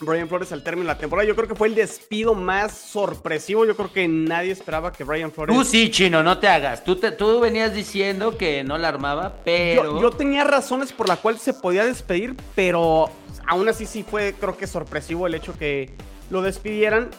Brian 0.00 0.28
Flores 0.28 0.52
al 0.52 0.62
término 0.62 0.88
de 0.88 0.94
la 0.94 0.98
temporada. 0.98 1.26
Yo 1.26 1.36
creo 1.36 1.48
que 1.48 1.54
fue 1.54 1.68
el 1.68 1.74
despido 1.74 2.34
más 2.34 2.72
sorpresivo. 2.76 3.64
Yo 3.64 3.76
creo 3.76 3.92
que 3.92 4.08
nadie 4.08 4.50
esperaba 4.50 4.92
que 4.92 5.04
Brian 5.04 5.32
Flores. 5.32 5.56
Tú 5.56 5.64
sí, 5.64 5.90
chino, 5.90 6.22
no 6.22 6.38
te 6.38 6.48
hagas. 6.48 6.84
Tú, 6.84 6.96
te, 6.96 7.12
tú 7.12 7.40
venías 7.40 7.74
diciendo 7.74 8.36
que 8.36 8.64
no 8.64 8.78
la 8.78 8.88
armaba, 8.88 9.36
pero. 9.44 9.84
Yo, 9.84 10.02
yo, 10.02 10.10
tenía 10.10 10.44
razones 10.44 10.92
por 10.92 11.08
las 11.08 11.18
cuales 11.18 11.42
se 11.42 11.54
podía 11.54 11.84
despedir, 11.84 12.36
pero 12.54 13.10
aún 13.46 13.68
así 13.68 13.86
sí 13.86 14.02
fue, 14.02 14.34
creo 14.38 14.56
que 14.56 14.66
sorpresivo 14.66 15.26
el 15.26 15.34
hecho 15.34 15.56
que 15.56 15.90
lo 16.30 16.42
despidieran. 16.42 17.10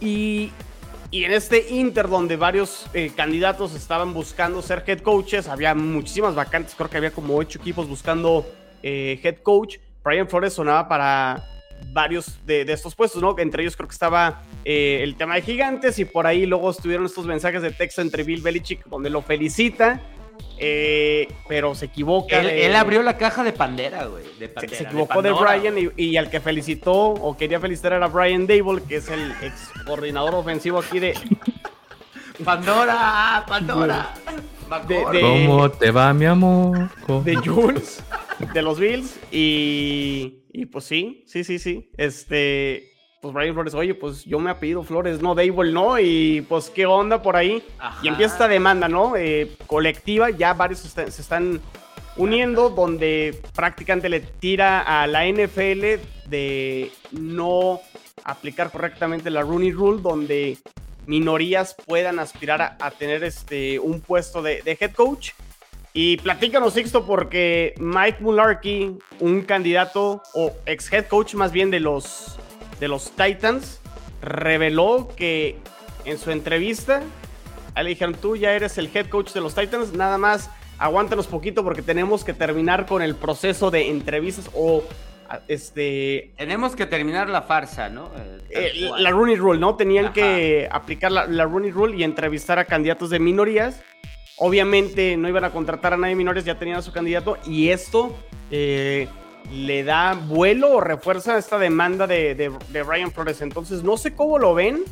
Y, 0.00 0.50
y 1.10 1.24
en 1.24 1.32
este 1.32 1.70
Inter, 1.70 2.08
donde 2.08 2.36
varios 2.36 2.86
eh, 2.94 3.12
candidatos 3.14 3.74
estaban 3.74 4.14
buscando 4.14 4.62
ser 4.62 4.82
head 4.86 5.00
coaches, 5.00 5.48
había 5.48 5.74
muchísimas 5.74 6.34
vacantes. 6.34 6.74
Creo 6.74 6.90
que 6.90 6.96
había 6.96 7.10
como 7.10 7.36
ocho 7.36 7.58
equipos 7.58 7.88
buscando 7.88 8.46
eh, 8.82 9.20
head 9.22 9.36
coach. 9.42 9.76
Brian 10.02 10.28
Flores 10.28 10.52
sonaba 10.52 10.86
para 10.88 11.53
varios 11.92 12.44
de, 12.46 12.62
estos 12.62 12.94
puestos, 12.94 13.22
¿no? 13.22 13.34
Entre 13.38 13.62
ellos 13.62 13.76
creo 13.76 13.88
que 13.88 13.94
estaba 13.94 14.42
eh, 14.64 15.00
el 15.02 15.16
tema 15.16 15.34
de 15.36 15.42
gigantes 15.42 15.98
y 15.98 16.04
por 16.04 16.26
ahí 16.26 16.46
luego 16.46 16.70
estuvieron 16.70 17.06
estos 17.06 17.26
mensajes 17.26 17.62
de 17.62 17.70
texto 17.70 18.02
entre 18.02 18.22
Bill 18.22 18.42
Belichick 18.42 18.84
donde 18.86 19.10
lo 19.10 19.22
felicita, 19.22 20.00
eh, 20.58 21.28
pero 21.48 21.74
se 21.74 21.86
equivoca. 21.86 22.40
Él, 22.40 22.74
abrió 22.74 23.02
la 23.02 23.16
caja 23.16 23.42
de 23.42 23.52
Pandera, 23.52 24.06
güey. 24.06 24.24
se, 24.68 24.84
equivocó 24.84 25.22
de, 25.22 25.32
Brian 25.32 25.92
y, 25.96 26.16
al 26.16 26.30
que 26.30 26.40
felicitó 26.40 26.94
o 26.94 27.36
quería 27.36 27.60
felicitar 27.60 27.92
era 27.92 28.06
Brian 28.08 28.46
Dable, 28.46 28.82
que 28.88 28.96
es 28.96 29.08
el 29.08 29.32
ex 29.42 29.70
coordinador 29.86 30.34
ofensivo 30.34 30.78
aquí 30.78 30.98
de... 30.98 31.14
Pandora, 32.44 33.44
Pandora. 33.46 34.12
¿Cómo 34.68 35.70
te 35.70 35.90
va, 35.90 36.12
mi 36.12 36.24
amor? 36.24 36.90
De 37.22 37.36
Jules, 37.36 38.02
de 38.52 38.62
los 38.62 38.80
Bills. 38.80 39.18
Y, 39.30 40.43
y 40.54 40.66
pues 40.66 40.84
sí, 40.84 41.24
sí, 41.26 41.42
sí, 41.42 41.58
sí. 41.58 41.90
Este, 41.96 42.92
pues 43.20 43.34
Brian 43.34 43.54
Flores, 43.54 43.74
oye, 43.74 43.92
pues 43.92 44.24
yo 44.24 44.38
me 44.38 44.50
ha 44.50 44.60
pedido 44.60 44.84
Flores, 44.84 45.20
no, 45.20 45.34
Dable 45.34 45.72
no, 45.72 45.98
y 45.98 46.46
pues 46.48 46.70
qué 46.70 46.86
onda 46.86 47.20
por 47.22 47.34
ahí. 47.34 47.60
Y 48.04 48.08
empieza 48.08 48.34
esta 48.34 48.48
demanda, 48.48 48.88
¿no? 48.88 49.16
Eh, 49.16 49.56
colectiva, 49.66 50.30
ya 50.30 50.54
varios 50.54 50.78
se, 50.78 51.02
están 51.02 51.60
uniendo, 52.16 52.70
donde 52.70 53.42
prácticamente 53.56 54.08
le 54.08 54.20
tira 54.20 55.02
a 55.02 55.08
la 55.08 55.26
NFL 55.26 56.00
de 56.28 56.92
no 57.10 57.80
aplicar 58.22 58.70
correctamente 58.70 59.30
la 59.30 59.42
Rooney 59.42 59.72
Rule, 59.72 60.02
donde 60.02 60.56
minorías 61.06 61.74
puedan 61.84 62.20
aspirar 62.20 62.76
a, 62.78 62.90
tener 62.92 63.24
este, 63.24 63.80
un 63.80 64.00
puesto 64.00 64.40
de, 64.40 64.62
head 64.64 64.92
coach. 64.92 65.32
Y 65.96 66.16
platícanos, 66.16 66.74
Sixto, 66.74 67.06
porque 67.06 67.72
Mike 67.78 68.18
Mularkey, 68.18 68.98
un 69.20 69.42
candidato 69.42 70.20
o 70.34 70.52
ex 70.66 70.92
head 70.92 71.06
coach 71.06 71.34
más 71.34 71.52
bien 71.52 71.70
de 71.70 71.78
los, 71.78 72.36
de 72.80 72.88
los 72.88 73.12
Titans, 73.12 73.80
reveló 74.20 75.08
que 75.16 75.56
en 76.04 76.18
su 76.18 76.32
entrevista, 76.32 77.00
le 77.80 77.88
dijeron, 77.88 78.16
tú 78.16 78.34
ya 78.34 78.54
eres 78.54 78.76
el 78.76 78.90
head 78.92 79.06
coach 79.06 79.32
de 79.32 79.40
los 79.40 79.54
Titans, 79.54 79.92
nada 79.92 80.18
más 80.18 80.50
aguántanos 80.78 81.28
poquito 81.28 81.62
porque 81.62 81.80
tenemos 81.80 82.24
que 82.24 82.32
terminar 82.32 82.86
con 82.86 83.00
el 83.00 83.14
proceso 83.14 83.70
de 83.70 83.88
entrevistas 83.88 84.50
o 84.52 84.82
este... 85.46 86.32
Tenemos 86.36 86.74
que 86.74 86.86
terminar 86.86 87.28
la 87.28 87.42
farsa, 87.42 87.88
¿no? 87.88 88.10
Eh, 88.50 88.72
eh, 88.74 88.90
la 88.98 89.10
Rooney 89.10 89.36
Rule, 89.36 89.60
¿no? 89.60 89.76
Tenían 89.76 90.12
que 90.12 90.68
aplicar 90.72 91.12
la, 91.12 91.26
la, 91.28 91.44
Rooney 91.44 91.70
Rule 91.70 91.96
y 91.96 92.02
entrevistar 92.02 92.58
a 92.58 92.64
candidatos 92.64 93.10
de 93.10 93.20
minorías. 93.20 93.80
Obviamente 94.38 95.16
no 95.16 95.28
iban 95.28 95.44
a 95.44 95.50
contratar 95.50 95.94
a 95.94 95.96
nadie 95.96 96.14
de 96.14 96.16
minorías, 96.16 96.44
ya 96.44 96.58
tenían 96.58 96.78
a 96.78 96.82
su 96.82 96.92
candidato 96.92 97.38
y 97.46 97.68
esto 97.68 98.16
eh, 98.50 99.08
le 99.52 99.84
da 99.84 100.14
vuelo 100.14 100.72
o 100.72 100.80
refuerza 100.80 101.38
esta 101.38 101.58
demanda 101.58 102.06
de, 102.06 102.34
de, 102.34 102.82
Ryan 102.82 103.12
Flores. 103.12 103.40
Entonces 103.42 103.82
no 103.82 103.96
sé 103.96 104.14
cómo 104.14 104.38
lo 104.38 104.54
ven. 104.54 104.82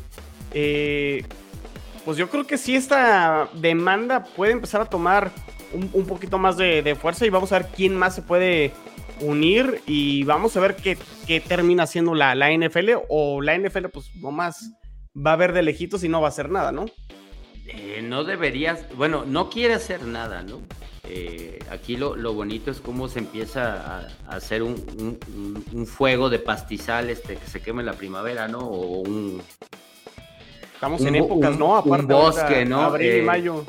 pues 2.05 2.17
yo 2.17 2.29
creo 2.29 2.45
que 2.45 2.57
sí 2.57 2.75
esta 2.75 3.49
demanda 3.53 4.23
puede 4.23 4.53
empezar 4.53 4.81
a 4.81 4.85
tomar 4.85 5.31
un, 5.73 6.05
poquito 6.05 6.37
más 6.37 6.55
de, 6.57 6.81
de 6.81 6.95
fuerza 6.95 7.25
y 7.25 7.29
vamos 7.29 7.51
a 7.51 7.59
ver 7.59 7.67
quién 7.75 7.95
más 7.95 8.15
se 8.15 8.21
puede 8.21 8.71
unir 9.19 9.81
y 9.85 10.23
vamos 10.23 10.55
a 10.57 10.59
ver 10.59 10.75
qué, 10.75 10.97
qué 11.27 11.39
termina 11.39 11.87
siendo 11.87 12.13
la, 12.13 12.35
la, 12.35 12.51
NFL 12.51 12.91
o 13.09 13.41
la 13.41 13.57
NFL 13.57 13.87
pues 13.91 14.13
nomás 14.15 14.73
va 15.15 15.33
a 15.33 15.37
ver 15.37 15.53
de 15.53 15.61
lejitos 15.63 16.03
y 16.03 16.09
no 16.09 16.21
va 16.21 16.27
a 16.27 16.29
hacer 16.29 16.49
nada, 16.49 16.71
¿no? 16.71 16.85
Eh, 17.65 18.01
no 18.03 18.23
deberías, 18.23 18.85
bueno, 18.95 19.23
no 19.25 19.49
quiere 19.49 19.73
hacer 19.73 20.03
nada, 20.03 20.43
¿no? 20.43 20.61
Eh, 21.05 21.59
aquí 21.69 21.97
lo, 21.97 22.15
lo, 22.15 22.33
bonito 22.33 22.71
es 22.71 22.79
cómo 22.79 23.09
se 23.09 23.19
empieza 23.19 24.05
a, 24.27 24.35
hacer 24.35 24.63
un, 24.63 25.19
un, 25.73 25.85
fuego 25.85 26.29
de 26.29 26.39
pastizal 26.39 27.09
este, 27.09 27.35
que 27.35 27.45
se 27.45 27.61
queme 27.61 27.81
en 27.81 27.87
la 27.87 27.93
primavera, 27.93 28.47
¿no? 28.47 28.59
O 28.59 29.01
un... 29.01 29.41
Estamos 30.73 31.01
en 31.05 31.15
épocas, 31.15 31.57
¿no? 31.57 31.75
Aparte 31.75 32.05
un 32.05 32.07
bosque, 32.07 32.65
¿no? 32.65 32.81
Abril 32.81 33.15
y 33.15 33.19
eh, 33.19 33.23
mayo. 33.23 33.65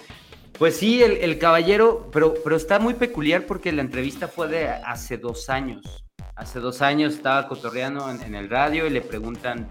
Pues 0.58 0.76
sí, 0.76 1.02
el, 1.02 1.38
caballero, 1.38 2.08
pero, 2.12 2.34
pero 2.42 2.56
está 2.56 2.78
muy 2.78 2.94
peculiar 2.94 3.46
porque 3.46 3.72
la 3.72 3.82
entrevista 3.82 4.28
fue 4.28 4.46
de 4.46 4.68
hace 4.68 5.18
dos 5.18 5.50
años. 5.50 6.04
Hace 6.36 6.60
dos 6.60 6.82
años 6.82 7.14
estaba 7.14 7.48
cotorreando 7.48 8.08
en, 8.10 8.34
el 8.34 8.48
radio 8.48 8.86
y 8.86 8.90
le 8.90 9.00
preguntan, 9.00 9.68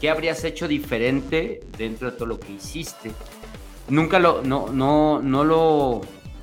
¿qué 0.00 0.10
habrías 0.10 0.42
hecho 0.44 0.66
diferente 0.66 1.60
dentro 1.76 2.10
de 2.10 2.16
todo 2.16 2.26
lo 2.26 2.40
que 2.40 2.52
hiciste? 2.52 3.12
Nunca 3.88 4.18
lo, 4.18 4.42
no, 4.42 4.68
no, 4.68 5.20
no 5.20 5.44
lo 5.44 6.00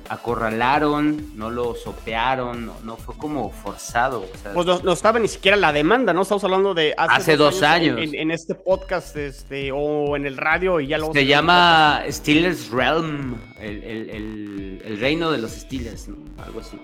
acorralaron, 0.08 1.36
no 1.36 1.50
lo 1.50 1.74
sopearon, 1.74 2.70
no, 2.82 2.96
fue 2.96 3.16
como 3.16 3.50
forzado. 3.50 4.26
pues 4.54 4.82
no, 4.82 4.92
estaba 4.92 5.18
ni 5.18 5.28
siquiera 5.28 5.56
la 5.56 5.72
demanda, 5.72 6.12
¿no? 6.12 6.22
Estamos 6.22 6.44
hablando 6.44 6.74
de 6.74 6.94
hace, 6.96 7.36
dos, 7.36 7.62
años. 7.62 7.98
En, 8.00 8.30
este 8.30 8.54
podcast 8.54 9.16
este, 9.16 9.70
o 9.72 10.16
en 10.16 10.26
el 10.26 10.36
radio 10.36 10.80
y 10.80 10.88
ya 10.88 10.98
lo... 10.98 11.12
Se 11.12 11.26
llama 11.26 12.02
Steelers 12.08 12.70
Realm, 12.70 13.36
el, 13.60 14.98
reino 14.98 15.30
de 15.30 15.38
los 15.38 15.52
Steelers, 15.52 16.08
¿no? 16.08 16.16
Algo 16.42 16.60
así. 16.60 16.78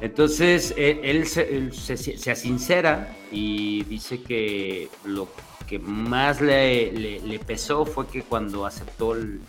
Entonces, 0.00 0.74
él, 0.76 1.26
se, 1.26 1.72
se, 1.72 2.36
sincera 2.36 3.16
y 3.32 3.84
dice 3.84 4.22
que 4.22 4.88
lo 5.04 5.28
que 5.66 5.78
más 5.78 6.40
le, 6.40 6.92
le 6.92 7.38
pesó 7.38 7.84
fue 7.86 8.06
que 8.06 8.22
cuando 8.22 8.66
aceptó 8.66 9.14
el 9.14 9.40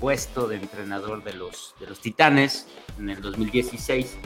puesto 0.00 0.48
de 0.48 0.56
entrenador 0.56 1.22
de 1.22 1.34
los, 1.34 1.74
de 1.78 1.86
los 1.86 2.00
Titanes 2.00 2.66
en 2.98 3.10
el 3.10 3.20
2016 3.20 4.16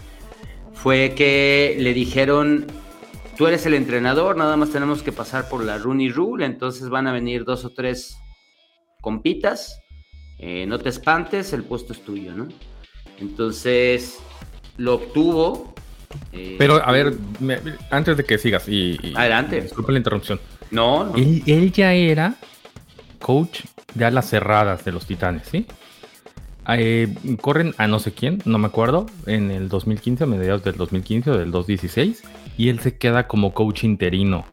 fue 0.72 1.14
que 1.16 1.76
le 1.78 1.92
dijeron, 1.92 2.66
tú 3.36 3.46
eres 3.46 3.66
el 3.66 3.74
entrenador, 3.74 4.36
nada 4.36 4.56
más 4.56 4.70
tenemos 4.70 5.02
que 5.02 5.12
pasar 5.12 5.48
por 5.48 5.64
la 5.64 5.78
Rooney 5.78 6.10
Rule, 6.10 6.44
entonces 6.44 6.88
van 6.88 7.06
a 7.06 7.12
venir 7.12 7.44
dos 7.44 7.64
o 7.64 7.70
tres 7.70 8.16
compitas, 9.00 9.80
eh, 10.38 10.66
no 10.66 10.78
te 10.78 10.88
espantes, 10.88 11.52
el 11.52 11.64
puesto 11.64 11.92
es 11.92 12.04
tuyo, 12.04 12.32
¿no? 12.34 12.48
Entonces 13.18 14.18
lo 14.76 14.94
obtuvo. 14.94 15.74
Eh, 16.32 16.56
Pero 16.58 16.84
a 16.84 16.92
ver, 16.92 17.14
antes 17.90 18.16
de 18.16 18.24
que 18.24 18.38
sigas 18.38 18.68
y, 18.68 18.98
adelante. 19.14 19.60
Disculpe 19.60 19.92
la 19.92 19.98
interrupción. 19.98 20.40
No, 20.74 21.04
no. 21.04 21.14
Él, 21.16 21.42
él, 21.46 21.72
ya 21.72 21.92
era 21.92 22.34
coach 23.20 23.60
de 23.94 24.10
las 24.10 24.28
cerradas 24.28 24.84
de 24.84 24.92
los 24.92 25.06
Titanes, 25.06 25.46
¿sí? 25.48 25.66
Eh, 26.68 27.14
corren 27.40 27.74
a 27.76 27.86
no 27.86 27.98
sé 27.98 28.12
quién, 28.12 28.40
no 28.44 28.58
me 28.58 28.66
acuerdo, 28.66 29.06
en 29.26 29.50
el 29.50 29.68
2015, 29.68 30.24
a 30.24 30.26
mediados 30.26 30.64
del 30.64 30.76
2015 30.76 31.30
o 31.30 31.38
del 31.38 31.50
2016, 31.50 32.22
y 32.56 32.68
él 32.70 32.80
se 32.80 32.96
queda 32.96 33.28
como 33.28 33.52
coach 33.52 33.84
interino. 33.84 34.46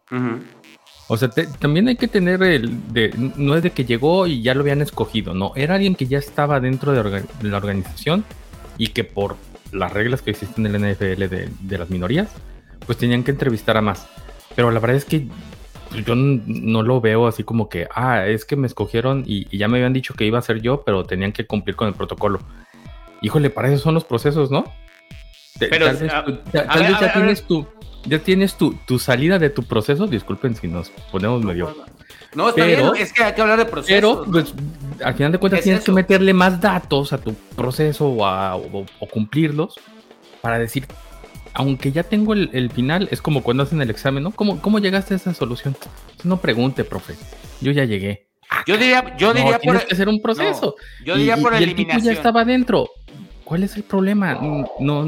O 1.07 1.17
sea, 1.17 1.29
también 1.29 1.87
hay 1.87 1.95
que 1.95 2.07
tener 2.07 2.43
el. 2.43 2.71
no 3.37 3.55
es 3.55 3.63
de 3.63 3.71
que 3.71 3.85
llegó 3.85 4.27
y 4.27 4.41
ya 4.41 4.53
lo 4.53 4.61
habían 4.61 4.81
escogido, 4.81 5.33
no. 5.33 5.53
Era 5.55 5.75
alguien 5.75 5.95
que 5.95 6.07
ya 6.07 6.17
estaba 6.17 6.59
dentro 6.59 6.91
de, 6.91 7.23
la 7.41 7.57
organización 7.57 8.25
y 8.77 8.87
que 8.87 9.03
por 9.03 9.37
las 9.71 9.93
reglas 9.93 10.21
que 10.21 10.31
existen 10.31 10.65
en 10.65 10.75
el 10.75 10.93
NFL 10.93 11.27
de, 11.27 11.49
de, 11.61 11.77
las 11.77 11.89
minorías, 11.89 12.29
pues 12.85 12.97
tenían 12.97 13.23
que 13.23 13.31
entrevistar 13.31 13.77
a 13.77 13.81
más. 13.81 14.07
Pero 14.55 14.71
la 14.71 14.79
verdad 14.79 14.97
es 14.97 15.05
que 15.05 15.27
yo 16.05 16.15
no 16.15 16.83
lo 16.83 17.01
veo 17.01 17.27
así 17.27 17.43
como 17.43 17.69
que, 17.69 17.87
ah, 17.93 18.25
es 18.25 18.45
que 18.45 18.55
me 18.55 18.67
escogieron 18.67 19.23
y, 19.25 19.55
ya 19.55 19.67
me 19.67 19.77
habían 19.77 19.93
dicho 19.93 20.13
que 20.13 20.25
iba 20.25 20.39
a 20.39 20.41
ser 20.41 20.61
yo, 20.61 20.83
pero 20.83 21.03
tenían 21.03 21.31
que 21.31 21.45
cumplir 21.45 21.75
con 21.75 21.87
el 21.87 21.93
protocolo. 21.93 22.39
Híjole, 23.21 23.49
para 23.49 23.67
eso 23.67 23.83
son 23.83 23.93
los 23.93 24.03
procesos, 24.03 24.51
¿no? 24.51 24.63
Pero, 25.59 25.85
tal 25.85 25.97
vez, 25.97 26.99
ya 26.99 27.13
tienes 27.13 27.43
tu 27.43 27.67
ya 28.03 28.17
tienes 28.17 28.55
tu, 28.55 28.73
tu, 28.87 28.97
salida 28.97 29.37
de 29.37 29.51
tu 29.51 29.61
proceso. 29.61 30.07
Disculpen 30.07 30.55
si 30.55 30.67
nos 30.67 30.89
ponemos 31.11 31.43
medio. 31.43 31.75
No, 32.33 32.49
está 32.49 32.65
bien, 32.65 32.81
es 32.97 33.13
que 33.13 33.23
hay 33.23 33.33
que 33.33 33.41
hablar 33.41 33.59
de 33.59 33.65
procesos. 33.65 33.95
Pero, 33.95 34.25
pues, 34.31 34.55
al 35.03 35.13
final 35.13 35.31
de 35.33 35.37
cuentas, 35.37 35.61
tienes 35.61 35.83
que 35.83 35.91
meterle 35.91 36.33
más 36.33 36.59
datos 36.59 37.13
a 37.13 37.19
tu 37.19 37.35
proceso 37.55 38.07
o, 38.07 38.85
o 38.99 39.07
cumplirlos 39.07 39.75
para 40.41 40.57
decir 40.57 40.87
aunque 41.53 41.91
ya 41.91 42.03
tengo 42.03 42.33
el, 42.33 42.71
final, 42.71 43.07
es 43.11 43.21
como 43.21 43.43
cuando 43.43 43.63
hacen 43.63 43.81
el 43.81 43.89
examen, 43.89 44.23
¿no? 44.23 44.31
¿Cómo, 44.31 44.61
¿Cómo 44.61 44.79
llegaste 44.79 45.13
a 45.13 45.17
esa 45.17 45.33
solución? 45.33 45.75
No 46.23 46.37
pregunte, 46.37 46.83
profe. 46.83 47.15
Yo 47.59 47.71
ya 47.71 47.85
llegué. 47.85 48.27
Ah, 48.49 48.63
yo 48.65 48.77
diría, 48.77 49.15
yo 49.17 49.33
diría 49.33 49.59
por 49.59 49.85
que 49.85 49.93
hacer 49.93 50.09
un 50.09 50.21
proceso. 50.21 50.75
yo 51.05 51.15
diría 51.15 51.37
por 51.37 51.59
y 51.59 51.63
el 51.63 51.75
tipo 51.75 51.97
ya 51.99 52.11
estaba 52.11 52.45
dentro. 52.45 52.89
¿Cuál 53.43 53.63
es 53.63 53.75
el 53.75 53.83
problema? 53.83 54.39
No, 54.79 55.05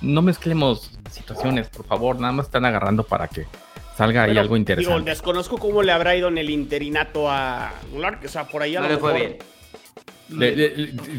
no 0.00 0.22
mezclemos 0.22 0.98
situaciones, 1.10 1.68
por 1.68 1.86
favor. 1.86 2.20
Nada 2.20 2.32
más 2.32 2.46
están 2.46 2.64
agarrando 2.66 3.02
para 3.02 3.28
que 3.28 3.46
salga 3.96 4.24
ahí 4.24 4.36
algo 4.36 4.56
interesante. 4.56 4.94
Digo, 4.94 5.04
desconozco 5.04 5.58
cómo 5.58 5.82
le 5.82 5.92
habrá 5.92 6.14
ido 6.14 6.28
en 6.28 6.38
el 6.38 6.50
interinato 6.50 7.30
a 7.30 7.72
Clark, 7.94 8.20
o 8.24 8.28
sea, 8.28 8.46
por 8.46 8.62
ahí 8.62 8.76
a 8.76 8.80
no 8.80 8.88
le 8.88 8.98
fue 8.98 9.14
bien 9.14 9.38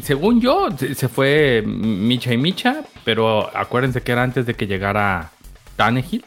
según 0.02 0.40
yo, 0.40 0.68
se 0.76 1.08
fue 1.08 1.62
Micha 1.64 2.32
y 2.32 2.36
Micha, 2.36 2.84
pero 3.04 3.54
acuérdense 3.56 4.02
que 4.02 4.12
era 4.12 4.22
antes 4.22 4.46
de 4.46 4.54
que 4.54 4.66
llegara 4.66 5.30
Tannehill. 5.76 6.24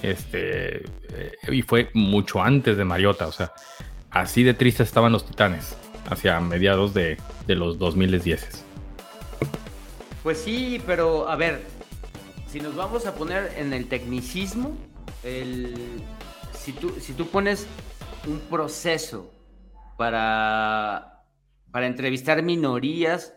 Este, 0.00 0.84
eh, 1.12 1.32
y 1.48 1.62
fue 1.62 1.90
mucho 1.94 2.42
antes 2.42 2.76
de 2.76 2.84
Mariota, 2.84 3.26
o 3.26 3.32
sea, 3.32 3.52
así 4.10 4.42
de 4.42 4.54
tristes 4.54 4.88
estaban 4.88 5.12
los 5.12 5.24
titanes 5.24 5.76
hacia 6.08 6.40
mediados 6.40 6.94
de, 6.94 7.18
los 7.46 7.78
2010. 7.78 8.64
Pues 10.22 10.38
sí, 10.38 10.80
pero 10.86 11.28
a 11.28 11.36
ver, 11.36 11.62
si 12.50 12.60
nos 12.60 12.74
vamos 12.74 13.06
a 13.06 13.14
poner 13.14 13.52
en 13.56 13.72
el 13.72 13.86
tecnicismo, 13.86 14.76
si, 15.22 16.72
tú, 16.72 16.94
si 17.00 17.12
tú 17.12 17.28
pones 17.28 17.66
un 18.26 18.40
proceso 18.40 19.30
para 19.96 21.11
para 21.72 21.86
entrevistar 21.86 22.42
minorías. 22.42 23.34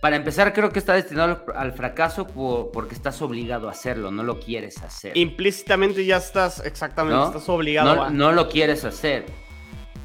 Para 0.00 0.16
empezar, 0.16 0.54
creo 0.54 0.70
que 0.70 0.78
está 0.78 0.94
destinado 0.94 1.44
al 1.54 1.72
fracaso 1.72 2.26
porque 2.72 2.94
estás 2.94 3.20
obligado 3.20 3.68
a 3.68 3.72
hacerlo, 3.72 4.10
no 4.10 4.22
lo 4.22 4.40
quieres 4.40 4.82
hacer. 4.82 5.16
Implícitamente 5.16 6.06
ya 6.06 6.16
estás, 6.16 6.64
exactamente, 6.64 7.26
estás 7.26 7.48
obligado 7.50 7.94
no, 7.94 8.02
a... 8.04 8.10
No 8.10 8.32
lo 8.32 8.48
quieres 8.48 8.86
hacer. 8.86 9.26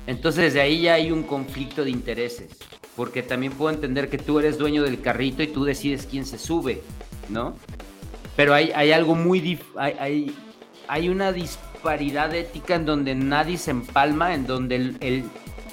Entonces 0.05 0.53
de 0.53 0.59
ahí 0.59 0.81
ya 0.81 0.95
hay 0.95 1.11
un 1.11 1.23
conflicto 1.23 1.85
de 1.85 1.91
intereses, 1.91 2.57
porque 2.97 3.23
también 3.23 3.53
puedo 3.53 3.73
entender 3.73 4.09
que 4.09 4.17
tú 4.17 4.37
eres 4.37 4.57
dueño 4.57 4.83
del 4.83 4.99
carrito 4.99 5.41
y 5.41 5.47
tú 5.47 5.63
decides 5.63 6.05
quién 6.11 6.25
se 6.25 6.37
sube, 6.37 6.83
¿no? 7.29 7.55
Pero 8.35 8.53
hay, 8.53 8.73
hay 8.75 8.91
algo 8.91 9.15
muy... 9.15 9.61
hay, 9.77 9.95
hay, 9.97 10.35
hay, 10.89 11.07
una 11.07 11.31
disparidad 11.31 12.35
ética 12.35 12.75
en 12.75 12.85
donde 12.85 13.15
nadie 13.15 13.57
se 13.57 13.71
empalma, 13.71 14.33
en 14.33 14.45
donde 14.45 14.75
el 14.99 15.23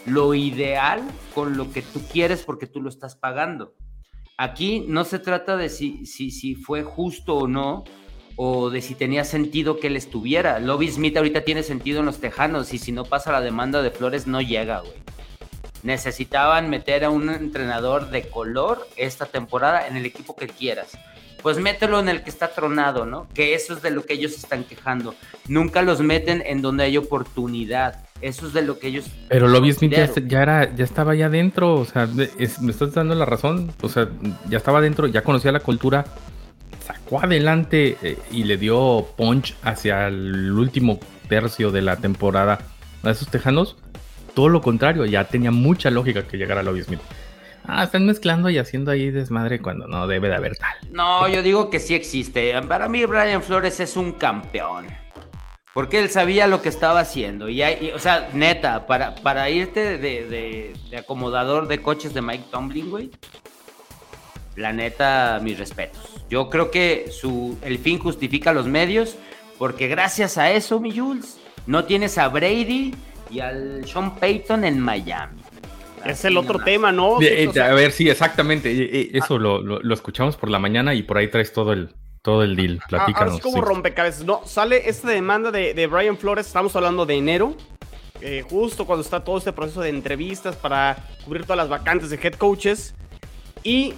lo 0.07 0.35
ideal 0.35 1.03
con 1.35 1.57
lo 1.57 1.73
que 1.73 1.83
tú 1.83 2.01
quieres 2.13 2.43
porque 2.43 2.67
tú 2.67 2.81
lo 2.81 2.89
estás 2.89 3.17
pagando. 3.17 3.75
Aquí 4.39 4.85
no 4.89 5.05
se 5.05 5.19
trata 5.19 5.57
de 5.57 5.69
si, 5.69 6.07
si, 6.07 6.31
si 6.31 6.55
fue 6.55 6.83
justo 6.83 7.37
o 7.37 7.49
no, 7.49 7.85
o 8.37 8.71
de 8.71 8.81
si 8.81 8.95
tenía 8.95 9.25
sentido 9.25 9.79
que 9.79 9.89
él 9.89 9.97
estuviera. 9.97 10.59
Lobby 10.59 10.91
Smith 10.91 11.17
ahorita 11.17 11.43
tiene 11.43 11.63
sentido 11.63 12.01
en 12.01 12.07
los 12.07 12.19
Tejanos 12.19 12.73
y 12.73 12.79
si 12.79 12.93
no 12.93 13.05
pasa 13.05 13.33
la 13.33 13.41
demanda 13.41 13.83
de 13.83 13.91
Flores 13.91 14.27
no 14.27 14.41
llega, 14.41 14.81
güey. 14.81 14.95
Necesitaban 15.83 16.71
meter 16.71 17.05
a 17.05 17.11
un 17.11 17.29
entrenador 17.29 18.11
de 18.11 18.29
color 18.29 18.87
esta 18.97 19.27
temporada 19.27 19.87
en 19.89 19.97
el 19.97 20.07
equipo 20.07 20.37
que 20.37 20.47
quieras. 20.47 20.93
Pues 21.43 21.59
mételo 21.59 21.99
en 21.99 22.09
el 22.09 22.23
que 22.23 22.31
está 22.31 22.53
tronado, 22.53 23.05
¿no? 23.05 23.29
Que 23.35 23.55
eso 23.55 23.75
es 23.75 23.83
de 23.83 23.91
lo 23.91 24.05
que 24.05 24.15
ellos 24.15 24.33
están 24.33 24.63
quejando. 24.63 25.17
Nunca 25.49 25.83
los 25.83 26.01
meten 26.01 26.41
en 26.47 26.63
donde 26.63 26.85
hay 26.85 26.97
oportunidad. 26.97 28.05
Eso 28.23 28.47
es 28.47 28.53
de 28.53 28.63
lo 28.63 28.79
que 28.79 28.87
ellos. 28.87 29.11
Pero 29.29 29.49
lo 29.49 29.59
Smith 29.73 29.93
ya, 29.93 30.43
era, 30.43 30.75
ya 30.75 30.85
estaba 30.85 31.15
ya 31.15 31.29
dentro. 31.29 31.75
O 31.75 31.85
sea, 31.85 32.07
me 32.07 32.71
estás 32.71 32.95
dando 32.95 33.15
la 33.15 33.25
razón. 33.25 33.73
O 33.83 33.89
sea, 33.89 34.09
ya 34.49 34.59
estaba 34.59 34.81
dentro, 34.81 35.09
ya 35.09 35.23
conocía 35.23 35.51
la 35.51 35.61
cultura. 35.61 36.05
Sacó 36.87 37.21
adelante 37.21 37.97
eh, 38.03 38.19
y 38.31 38.45
le 38.45 38.57
dio 38.57 39.07
punch 39.17 39.57
hacia 39.63 40.07
el 40.07 40.53
último 40.53 40.99
tercio 41.29 41.71
de 41.71 41.83
la 41.83 41.97
temporada 41.97 42.61
a 43.03 43.11
esos 43.11 43.29
tejanos. 43.29 43.77
Todo 44.35 44.49
lo 44.49 44.61
contrario, 44.61 45.05
ya 45.05 45.25
tenía 45.25 45.51
mucha 45.51 45.91
lógica 45.91 46.27
que 46.27 46.39
llegara 46.39 46.63
Lobby 46.63 46.83
Smith. 46.83 47.01
Ah, 47.65 47.85
están 47.85 48.07
mezclando 48.07 48.51
y 48.51 48.59
haciendo 48.59 48.91
ahí 48.91 49.11
desmadre 49.11 49.61
cuando 49.61 49.87
no 49.87 50.07
debe 50.07 50.29
de 50.29 50.35
haber 50.35 50.57
tal. 50.57 50.75
No, 50.91 51.29
yo 51.29 51.43
digo 51.43 51.71
que 51.71 51.79
sí 51.79 51.95
existe. 51.95 52.61
Para 52.63 52.89
mí, 52.89 53.05
Brian 53.05 53.43
Flores 53.43 53.79
es 53.81 53.97
un 53.97 54.13
campeón. 54.13 54.87
Porque 55.75 56.01
él 56.01 56.11
sabía 56.11 56.47
lo 56.47 56.61
que 56.61 56.69
estaba 56.69 57.01
haciendo. 57.01 57.49
Y, 57.49 57.63
o 57.95 57.99
sea, 57.99 58.29
neta, 58.35 58.87
para, 58.87 59.15
para 59.15 59.49
irte 59.49 59.97
de, 59.99 60.75
acomodador 60.97 61.67
de 61.67 61.81
coches 61.81 62.13
de 62.13 62.21
Mike 62.21 62.45
Tomlin, 62.51 62.91
güey. 62.91 63.11
La 64.55 64.73
neta, 64.73 65.41
mis 65.43 65.59
respetos. 65.59 66.25
Yo 66.29 66.51
creo 66.51 66.71
que 66.71 67.11
su, 67.11 67.59
el 67.63 67.79
fin 67.79 67.99
justifica 67.99 68.53
los 68.53 68.67
medios. 68.67 69.17
Porque 69.59 69.87
gracias 69.87 70.39
a 70.39 70.51
eso, 70.51 70.81
mi 70.81 70.97
Jules, 70.97 71.39
no 71.67 71.85
tienes 71.85 72.19
a 72.19 72.29
Brady 72.29 72.95
y 73.31 73.41
al 73.41 73.87
Sean 73.87 74.17
Payton 74.17 74.65
en 74.65 74.81
Miami. 74.81 75.41
Es 76.05 76.25
el 76.25 76.37
otro 76.37 76.59
tema, 76.59 76.91
¿no? 76.91 77.23
Eh, 77.23 77.49
a 77.61 77.73
ver, 77.75 77.93
sí, 77.93 78.11
exactamente. 78.11 78.73
Eh, 78.73 78.91
eh, 78.93 79.11
eso 79.15 79.39
lo, 79.39 79.61
lo, 79.63 79.95
escuchamos 79.95 80.37
por 80.37 80.51
la 80.51 80.59
mañana 80.59 80.95
y 80.95 81.05
por 81.05 81.17
ahí 81.17 81.29
traes 81.29 81.53
todo 81.53 81.73
el, 81.73 81.95
todo 82.23 82.43
el 82.45 82.57
deal. 82.57 82.81
Platícanos. 82.89 83.35
Ahora 83.35 83.43
como 83.43 83.61
rompecabezas. 83.61 84.25
No, 84.25 84.43
sale 84.47 84.89
esta 84.89 85.09
demanda 85.09 85.51
de, 85.51 85.75
de 85.75 85.87
Brian 85.87 86.17
Flores, 86.17 86.47
estamos 86.47 86.75
hablando 86.77 87.05
de 87.05 87.15
enero. 87.15 87.57
Eh, 88.21 88.45
justo 88.49 88.87
cuando 88.87 89.03
está 89.03 89.25
todo 89.25 89.39
este 89.39 89.53
proceso 89.53 89.81
de 89.81 89.89
entrevistas 89.89 90.55
para 90.55 90.97
cubrir 91.25 91.43
todas 91.43 91.57
las 91.57 91.69
vacantes 91.69 92.09
de 92.09 92.21
head 92.23 92.35
coaches. 92.35 92.95
Y 93.65 93.95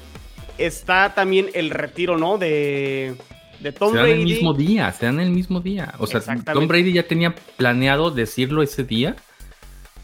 está 0.57 1.15
también 1.15 1.51
el 1.53 1.71
retiro, 1.71 2.17
¿no? 2.17 2.39
De, 2.39 3.17
de 3.61 3.73
Tom 3.73 3.93
se 3.93 3.99
dan 3.99 4.09
el 4.09 4.25
mismo 4.25 4.55
día, 4.55 4.91
se 4.93 5.07
dan 5.07 5.21
el 5.21 5.31
mismo 5.31 5.61
día. 5.61 5.95
O 5.99 6.07
sea, 6.07 6.21
Tom 6.21 6.67
Brady 6.67 6.95
ya 6.95 7.07
tenía 7.07 7.35
planeado 7.57 8.11
decirlo 8.11 8.63
ese 8.63 8.85
día. 8.85 9.15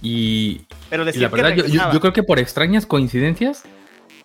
Y, 0.03 0.63
Pero 0.89 1.05
la 1.05 1.29
verdad, 1.29 1.55
yo, 1.55 2.01
creo 2.01 2.13
que 2.13 2.23
por 2.23 2.39
extrañas 2.39 2.87
coincidencias, 2.87 3.65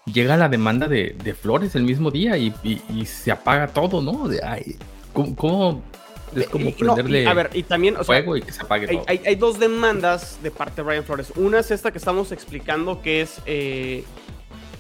llega 0.06 0.38
la 0.38 0.50
demanda 0.50 0.88
de, 0.88 1.36
Flores 1.40 1.76
el 1.76 1.84
mismo 1.84 2.12
día 2.12 2.38
y, 2.38 3.06
se 3.06 3.32
apaga 3.32 3.68
todo, 3.68 4.02
¿no? 4.02 4.28
De, 4.28 4.42
ay, 4.44 4.78
¿cómo, 5.14 5.82
es 6.36 6.48
como 6.48 6.72
prenderle 6.72 7.28
a 7.28 7.34
ver, 7.34 7.50
y 7.54 7.64
también, 7.64 7.96
fuego 8.04 8.36
y 8.36 8.42
que 8.42 8.52
se 8.52 8.62
apague 8.62 8.88
hay, 8.90 8.98
todo. 8.98 9.06
Hay, 9.08 9.36
dos 9.36 9.60
demandas 9.60 10.40
de 10.44 10.52
parte 10.52 10.78
de 10.78 10.84
Brian 10.84 11.04
Flores. 11.04 11.32
Una 11.36 11.60
es 11.60 11.72
esta 11.72 11.92
que 11.92 11.98
estamos 11.98 12.32
explicando, 12.32 13.02
que 13.02 13.22
es 13.22 13.42
eh, 13.46 14.04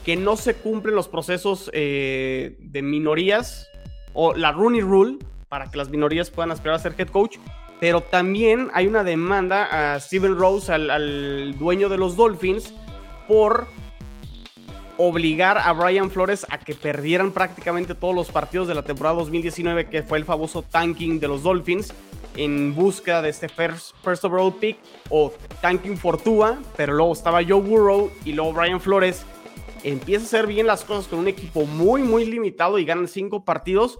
que 0.05 0.15
no 0.15 0.37
se 0.37 0.55
cumplen 0.55 0.95
los 0.95 1.07
procesos 1.07 1.69
eh, 1.73 2.57
de 2.59 2.81
minorías 2.81 3.67
o 4.13 4.33
la 4.33 4.51
Rooney 4.51 4.81
Rule 4.81 5.17
para 5.49 5.69
que 5.69 5.77
las 5.77 5.89
minorías 5.89 6.29
puedan 6.29 6.51
aspirar 6.51 6.75
a 6.75 6.79
ser 6.79 6.93
head 6.97 7.07
coach. 7.07 7.37
Pero 7.79 8.01
también 8.01 8.69
hay 8.73 8.87
una 8.87 9.03
demanda 9.03 9.95
a 9.95 9.99
Steven 9.99 10.37
Rose, 10.37 10.71
al 10.71 11.57
dueño 11.57 11.89
de 11.89 11.97
los 11.97 12.15
Dolphins, 12.15 12.73
por 13.27 13.67
obligar 14.97 15.57
a 15.57 15.71
Brian 15.73 16.09
Flores 16.09 16.45
a 16.49 16.57
que 16.57 16.75
perdieran 16.75 17.31
prácticamente 17.31 17.95
todos 17.95 18.15
los 18.15 18.31
partidos 18.31 18.67
de 18.67 18.75
la 18.75 18.83
temporada 18.83 19.17
2019, 19.17 19.89
que 19.89 20.03
fue 20.03 20.17
el 20.17 20.25
famoso 20.25 20.61
tanking 20.61 21.19
de 21.19 21.27
los 21.27 21.43
Dolphins, 21.43 21.93
en 22.35 22.75
busca 22.75 23.21
de 23.21 23.29
este 23.29 23.49
first, 23.49 23.95
first 24.03 24.23
overall 24.25 24.53
pick 24.53 24.77
o 25.09 25.33
tanking 25.61 25.97
for 25.97 26.21
Tua, 26.21 26.59
pero 26.75 26.93
luego 26.93 27.13
estaba 27.13 27.43
Joe 27.43 27.61
Burrow 27.61 28.11
y 28.25 28.33
luego 28.33 28.53
Brian 28.53 28.81
Flores 28.81 29.25
empieza 29.83 30.23
a 30.23 30.25
hacer 30.25 30.47
bien 30.47 30.67
las 30.67 30.83
cosas 30.83 31.07
con 31.07 31.19
un 31.19 31.27
equipo 31.27 31.65
muy, 31.65 32.01
muy 32.01 32.25
limitado 32.25 32.79
y 32.79 32.85
ganan 32.85 33.07
cinco 33.07 33.45
partidos. 33.45 33.99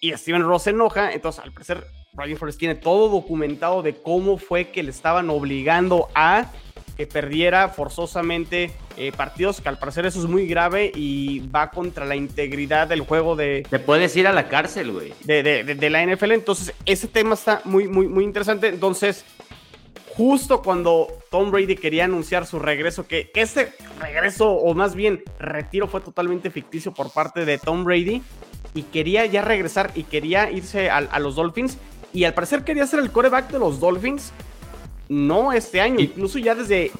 Y 0.00 0.12
Steven 0.12 0.42
Ross 0.42 0.64
se 0.64 0.70
enoja, 0.70 1.12
entonces 1.12 1.42
al 1.42 1.52
parecer 1.52 1.86
Brian 2.12 2.36
Flores 2.36 2.58
tiene 2.58 2.74
todo 2.74 3.08
documentado 3.08 3.82
de 3.82 3.94
cómo 3.94 4.38
fue 4.38 4.70
que 4.70 4.82
le 4.82 4.90
estaban 4.90 5.30
obligando 5.30 6.08
a 6.14 6.50
que 6.98 7.06
perdiera 7.06 7.68
forzosamente 7.68 8.72
eh, 8.96 9.12
partidos, 9.16 9.60
que 9.60 9.68
al 9.68 9.78
parecer 9.78 10.04
eso 10.04 10.18
es 10.18 10.26
muy 10.26 10.48
grave 10.48 10.90
y 10.92 11.48
va 11.48 11.70
contra 11.70 12.04
la 12.04 12.16
integridad 12.16 12.88
del 12.88 13.02
juego 13.02 13.36
de... 13.36 13.64
Te 13.70 13.78
puedes 13.78 14.16
ir 14.16 14.26
a 14.26 14.32
la 14.32 14.48
cárcel, 14.48 14.90
güey. 14.90 15.14
De, 15.22 15.44
de, 15.62 15.90
la 15.90 16.04
NFL. 16.04 16.32
Entonces, 16.32 16.74
ese 16.86 17.06
tema 17.06 17.34
está 17.34 17.62
muy, 17.64 17.86
muy, 17.86 18.08
muy 18.08 18.24
interesante. 18.24 18.66
Entonces, 18.66 19.24
justo 20.16 20.60
cuando 20.60 21.06
Tom 21.30 21.52
Brady 21.52 21.76
quería 21.76 22.06
anunciar 22.06 22.46
su 22.46 22.58
regreso, 22.58 23.06
que 23.06 23.30
ese 23.32 23.72
regreso, 24.00 24.50
o 24.50 24.74
más 24.74 24.96
bien 24.96 25.22
retiro, 25.38 25.86
fue 25.86 26.00
totalmente 26.00 26.50
ficticio 26.50 26.92
por 26.92 27.12
parte 27.12 27.44
de 27.44 27.58
Tom 27.58 27.84
Brady, 27.84 28.24
y 28.74 28.82
quería 28.82 29.24
ya 29.26 29.42
regresar 29.42 29.92
y 29.94 30.02
quería 30.02 30.50
irse 30.50 30.90
a, 30.90 30.96
a 30.96 31.20
los 31.20 31.36
Dolphins, 31.36 31.78
y 32.12 32.24
al 32.24 32.34
parecer 32.34 32.64
quería 32.64 32.88
ser 32.88 32.98
el 32.98 33.12
coreback 33.12 33.52
de 33.52 33.60
los 33.60 33.78
Dolphins, 33.78 34.32
no 35.08 35.52
este 35.52 35.80
año, 35.80 36.00
incluso 36.00 36.38
ya 36.38 36.54
desde 36.54 36.90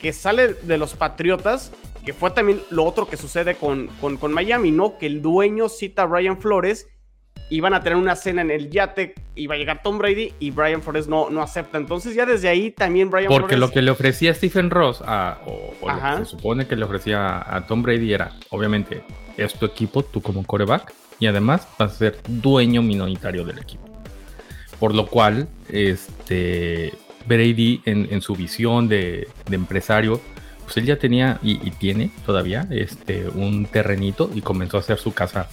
que 0.00 0.12
sale 0.12 0.54
de 0.54 0.78
los 0.78 0.94
Patriotas, 0.94 1.72
que 2.04 2.12
fue 2.12 2.30
también 2.30 2.60
lo 2.70 2.84
otro 2.84 3.08
que 3.08 3.16
sucede 3.16 3.56
con, 3.56 3.88
con, 4.00 4.32
Miami, 4.32 4.70
¿no? 4.70 4.98
Que 4.98 5.06
el 5.06 5.22
dueño 5.22 5.68
cita 5.68 6.02
a 6.02 6.06
Brian 6.06 6.38
Flores, 6.38 6.88
iban 7.50 7.74
a 7.74 7.82
tener 7.82 7.96
una 7.96 8.14
cena 8.14 8.42
en 8.42 8.50
el 8.50 8.70
yate, 8.70 9.14
iba 9.34 9.54
a 9.54 9.58
llegar 9.58 9.82
Tom 9.82 9.98
Brady 9.98 10.32
y 10.38 10.50
Brian 10.50 10.82
Flores 10.82 11.08
no, 11.08 11.30
no 11.30 11.42
acepta. 11.42 11.78
Entonces 11.78 12.14
ya 12.14 12.26
desde 12.26 12.48
ahí 12.48 12.70
también 12.70 13.10
Brian 13.10 13.28
Porque 13.28 13.56
lo 13.56 13.70
que 13.70 13.82
le 13.82 13.90
ofrecía 13.90 14.32
Stephen 14.34 14.70
Ross, 14.70 15.02
a, 15.04 15.38
o, 15.46 15.72
lo 15.88 16.18
que 16.18 16.24
se 16.24 16.30
supone 16.30 16.66
que 16.66 16.76
le 16.76 16.84
ofrecía 16.84 17.42
a 17.54 17.66
Tom 17.66 17.82
Brady 17.82 18.12
era, 18.12 18.32
obviamente, 18.50 19.02
es 19.36 19.54
tu 19.54 19.66
equipo, 19.66 20.04
tú 20.04 20.22
como 20.22 20.44
coreback, 20.44 20.92
y 21.18 21.26
además 21.26 21.66
vas 21.78 21.92
a 21.92 21.96
ser 21.96 22.18
dueño 22.28 22.82
minoritario 22.82 23.44
del 23.44 23.58
equipo. 23.58 23.84
Por 24.78 24.94
lo 24.94 25.06
cual, 25.06 25.48
este, 25.70 26.92
Brady 27.26 27.80
en, 27.84 28.20
su 28.20 28.34
visión 28.34 28.88
de, 28.88 29.28
empresario, 29.50 30.20
pues 30.64 30.76
él 30.76 30.86
ya 30.86 30.98
tenía 30.98 31.38
y, 31.42 31.70
tiene 31.72 32.10
todavía 32.24 32.66
este, 32.70 33.28
un 33.28 33.66
terrenito 33.66 34.30
y 34.34 34.40
comenzó 34.40 34.76
a 34.76 34.80
hacer 34.80 34.98
su 34.98 35.12
casa 35.12 35.48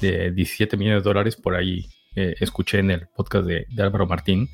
de 0.00 0.32
17 0.32 0.76
millones 0.76 1.02
de 1.02 1.08
dólares 1.08 1.36
por 1.36 1.54
ahí 1.54 1.88
eh, 2.14 2.34
escuché 2.40 2.80
en 2.80 2.90
el 2.90 3.06
podcast 3.06 3.46
de, 3.46 3.66
Álvaro 3.78 4.06
Martín 4.06 4.48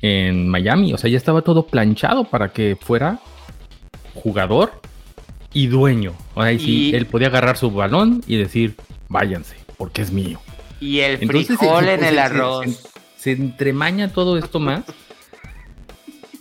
en 0.00 0.48
Miami. 0.48 0.92
O 0.92 0.98
sea, 0.98 1.10
ya 1.10 1.16
estaba 1.16 1.42
todo 1.42 1.66
planchado 1.66 2.24
para 2.24 2.52
que 2.52 2.76
fuera 2.80 3.18
jugador 4.14 4.80
y 5.52 5.66
dueño. 5.66 6.14
O 6.34 6.42
sea, 6.42 6.52
y... 6.52 6.94
él 6.94 7.06
podía 7.06 7.28
agarrar 7.28 7.56
su 7.56 7.70
balón 7.70 8.22
y 8.26 8.36
decir, 8.36 8.76
váyanse, 9.08 9.56
porque 9.76 10.02
es 10.02 10.12
mío. 10.12 10.40
Y 10.80 11.00
el 11.00 11.18
frijol 11.18 11.88
en 11.88 12.04
el 12.04 12.18
arroz. 12.18 12.66
Se, 13.16 13.32
entremaña 13.32 14.12
todo 14.12 14.36
esto 14.38 14.60
más. 14.60 14.84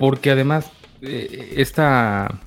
Porque 0.03 0.31
además, 0.31 0.69
eh, 1.01 1.53
esta 1.55 2.37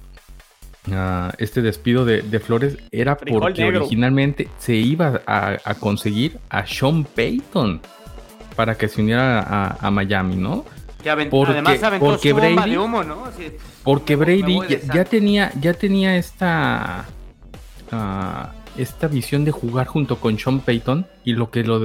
este 1.38 1.62
despido 1.62 2.04
de, 2.04 2.38
Flores 2.38 2.76
era 2.92 3.16
porque 3.16 3.64
originalmente 3.64 4.46
se 4.58 4.74
iba 4.74 5.22
a, 5.26 5.74
conseguir 5.80 6.38
a 6.50 6.66
Sean 6.66 7.04
Payton 7.04 7.80
para 8.56 8.76
que 8.76 8.88
se 8.88 9.00
uniera 9.00 9.74
a, 9.80 9.90
Miami, 9.90 10.36
¿no? 10.36 10.66
porque, 11.30 11.52
además 11.52 11.82
aventó 11.82 12.06
porque 12.06 12.34
Brady, 12.34 12.72
de 12.72 12.78
humo, 12.78 13.02
¿no? 13.02 13.22
porque 13.82 14.16
Brady 14.16 14.60
ya, 14.92 15.06
tenía, 15.06 15.50
ya 15.58 15.72
tenía 15.72 16.18
esta, 16.18 17.06
ah, 17.90 18.52
esta 18.76 19.08
visión 19.08 19.46
de 19.46 19.50
jugar 19.50 19.86
junto 19.86 20.20
con 20.20 20.38
Sean 20.38 20.60
Payton 20.60 21.06
y 21.24 21.32
lo 21.32 21.50
que 21.50 21.64
lo 21.64 21.80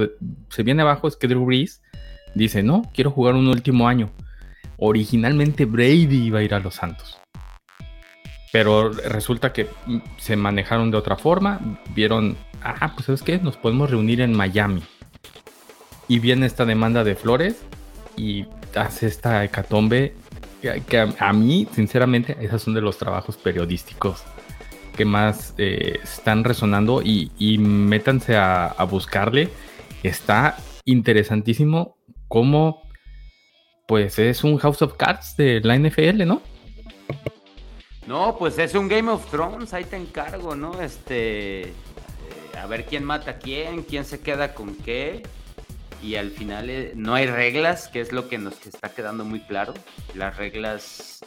se 0.50 0.62
viene 0.64 0.82
abajo 0.82 1.08
es 1.08 1.16
que 1.16 1.28
Drew 1.28 1.46
Brees 1.46 1.80
dice, 2.34 2.62
no, 2.62 2.82
quiero 2.92 3.10
jugar 3.10 3.36
un 3.36 3.48
último 3.48 3.88
año. 3.88 4.10
Originalmente 4.84 5.64
Brady 5.64 6.26
iba 6.26 6.40
a 6.40 6.42
ir 6.42 6.54
a 6.54 6.58
los 6.58 6.74
Santos 6.74 7.22
pero 8.52 8.90
resulta 8.90 9.52
que 9.52 9.66
se 10.18 10.36
manejaron 10.36 10.90
de 10.90 10.98
otra 10.98 11.16
forma, 11.16 11.58
vieron, 11.94 12.36
ah, 12.62 12.92
pues 12.94 13.06
sabes 13.06 13.22
qué, 13.22 13.38
nos 13.38 13.56
podemos 13.56 13.90
reunir 13.90 14.20
en 14.20 14.36
Miami. 14.36 14.82
Y 16.06 16.18
viene 16.18 16.44
esta 16.44 16.66
demanda 16.66 17.02
de 17.02 17.16
Flores 17.16 17.62
y 18.14 18.44
hace 18.76 19.06
esta 19.06 19.42
hecatombe 19.42 20.14
que, 20.60 21.14
a, 21.18 21.32
mí, 21.32 21.66
sinceramente, 21.72 22.36
esos 22.42 22.62
son 22.62 22.74
de 22.74 22.82
los 22.82 22.98
trabajos 22.98 23.38
periodísticos 23.38 24.22
que 24.94 25.06
más 25.06 25.54
eh, 25.56 25.98
están 26.02 26.44
resonando 26.44 27.00
y, 27.02 27.56
métanse 27.58 28.36
a, 28.36 28.66
a, 28.66 28.84
buscarle. 28.84 29.48
Está 30.02 30.58
interesantísimo 30.84 31.96
cómo, 32.28 32.81
pues 33.86 34.18
es 34.18 34.44
un 34.44 34.58
House 34.58 34.82
of 34.82 34.94
Cards 34.96 35.36
de 35.36 35.60
la 35.60 35.76
NFL, 35.76 36.26
¿no? 36.26 36.42
No, 38.06 38.36
pues 38.38 38.58
es 38.58 38.74
un 38.74 38.88
Game 38.88 39.10
of 39.10 39.30
Thrones, 39.30 39.72
ahí 39.74 39.84
te 39.84 39.96
encargo, 39.96 40.56
¿no? 40.56 40.80
Este, 40.80 41.62
eh, 41.62 41.72
a 42.60 42.66
ver 42.66 42.84
quién 42.84 43.04
mata 43.04 43.32
a 43.32 43.38
quién, 43.38 43.82
quién 43.82 44.04
se 44.04 44.20
queda 44.20 44.54
con 44.54 44.74
qué. 44.74 45.22
Y 46.02 46.16
al 46.16 46.32
final 46.32 46.68
eh, 46.68 46.92
no 46.96 47.14
hay 47.14 47.26
reglas, 47.26 47.86
que 47.88 48.00
es 48.00 48.12
lo 48.12 48.28
que 48.28 48.38
nos 48.38 48.66
está 48.66 48.88
quedando 48.88 49.24
muy 49.24 49.40
claro. 49.40 49.72
Las 50.14 50.36
reglas 50.36 51.20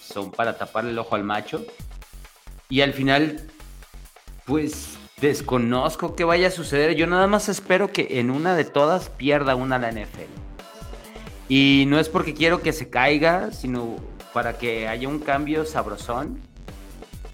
son 0.00 0.30
para 0.30 0.56
tapar 0.56 0.86
el 0.86 0.98
ojo 0.98 1.14
al 1.14 1.24
macho. 1.24 1.66
Y 2.70 2.80
al 2.80 2.94
final, 2.94 3.42
pues 4.46 4.96
desconozco 5.20 6.16
qué 6.16 6.24
vaya 6.24 6.48
a 6.48 6.50
suceder. 6.50 6.94
Yo 6.94 7.06
nada 7.06 7.26
más 7.26 7.50
espero 7.50 7.92
que 7.92 8.20
en 8.20 8.30
una 8.30 8.56
de 8.56 8.64
todas 8.64 9.10
pierda 9.10 9.54
una 9.54 9.78
la 9.78 9.92
NFL. 9.92 10.39
Y 11.50 11.84
no 11.88 11.98
es 11.98 12.08
porque 12.08 12.32
quiero 12.32 12.62
que 12.62 12.72
se 12.72 12.90
caiga, 12.90 13.50
sino 13.50 13.96
para 14.32 14.56
que 14.56 14.86
haya 14.86 15.08
un 15.08 15.18
cambio 15.18 15.64
sabrosón, 15.64 16.38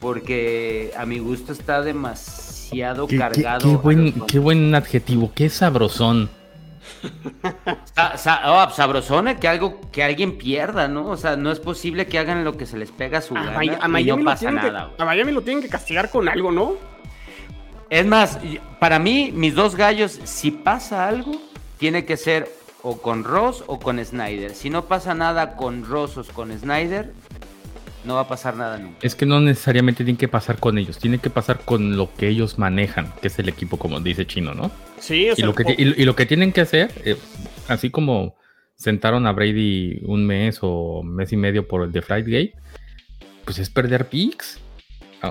porque 0.01 0.91
a 0.97 1.05
mi 1.05 1.19
gusto 1.19 1.53
está 1.53 1.83
demasiado 1.83 3.09
cargado. 3.09 3.83
Qué, 4.27 4.39
buen, 4.39 4.75
adjetivo, 4.75 5.31
qué 5.35 5.51
sabrosón. 5.51 6.31
oh, 8.47 8.71
sabrosón 8.71 9.37
que 9.37 9.49
algo 9.49 9.83
que 9.93 10.03
alguien 10.03 10.39
pierda, 10.39 10.89
¿no? 10.89 11.11
O 11.11 11.19
sea, 11.19 11.37
no 11.37 11.53
es 11.53 11.61
posible 11.61 12.07
que 12.07 12.19
hagan 12.19 12.43
lo 12.43 12.57
que 12.57 12.65
se 12.65 12.79
les 12.79 12.91
pega 12.93 13.19
a 13.19 13.21
su 13.21 13.35
gana 13.35 13.63
y 14.01 14.05
no 14.07 14.25
pasa 14.25 14.51
nada. 14.51 14.93
a 14.97 15.05
Miami 15.05 15.33
lo 15.33 15.43
tienen 15.43 15.63
que 15.63 15.69
castigar 15.69 16.09
con 16.09 16.27
algo, 16.27 16.51
¿no? 16.51 16.77
Es 17.91 18.07
más, 18.07 18.39
para 18.81 18.99
mí, 18.99 19.31
mis 19.35 19.55
dos 19.55 19.77
gallos, 19.77 20.19
si 20.25 20.53
pasa 20.53 21.07
algo, 21.07 21.33
tiene 21.77 22.07
que 22.07 22.17
ser 22.17 22.49
o 22.89 22.99
con 22.99 23.25
Ross 23.25 23.65
o 23.67 23.81
con 23.81 24.03
Snyder. 24.03 24.55
Si 24.55 24.71
no 24.71 24.85
pasa 24.85 25.13
nada 25.13 25.57
con 25.57 25.85
Ross 25.85 26.17
o 26.19 26.25
con 26.25 26.57
Snyder, 26.57 27.13
no 28.05 28.15
va 28.15 28.21
a 28.21 28.29
pasar 28.29 28.55
nada 28.55 28.79
nunca. 28.79 28.99
Es 29.03 29.17
que 29.17 29.27
no 29.27 29.41
necesariamente 29.41 30.05
tiene 30.05 30.17
que 30.17 30.29
pasar 30.29 30.59
con 30.61 30.79
ellos, 30.79 30.97
tiene 30.99 31.19
que 31.19 31.29
pasar 31.29 31.59
con 31.65 31.97
lo 31.97 32.15
que 32.15 32.29
ellos 32.29 32.61
manejan, 32.61 33.13
que 33.21 33.27
es 33.27 33.37
el 33.41 33.49
equipo, 33.49 33.77
como 33.77 33.99
dice 33.99 34.25
Chino, 34.25 34.55
¿no? 34.55 34.71
Sí, 35.01 35.29
y, 35.37 35.43
lo 35.43 35.53
que, 35.53 35.75
y, 35.77 36.05
lo 36.05 36.15
que 36.15 36.27
tienen 36.27 36.53
que 36.53 36.61
hacer, 36.61 36.93
eh, 37.05 37.17
así 37.67 37.91
como 37.91 38.37
sentaron 38.77 39.27
a 39.27 39.33
Brady 39.33 40.03
un 40.05 40.25
mes 40.25 40.61
o 40.63 41.03
mes 41.03 41.33
y 41.33 41.37
medio 41.37 41.67
por 41.67 41.83
el 41.83 41.91
de 41.91 42.03
Gate, 42.03 42.55
pues 43.45 43.59
es 43.59 43.69
perder 43.69 44.07
picks. 44.09 44.61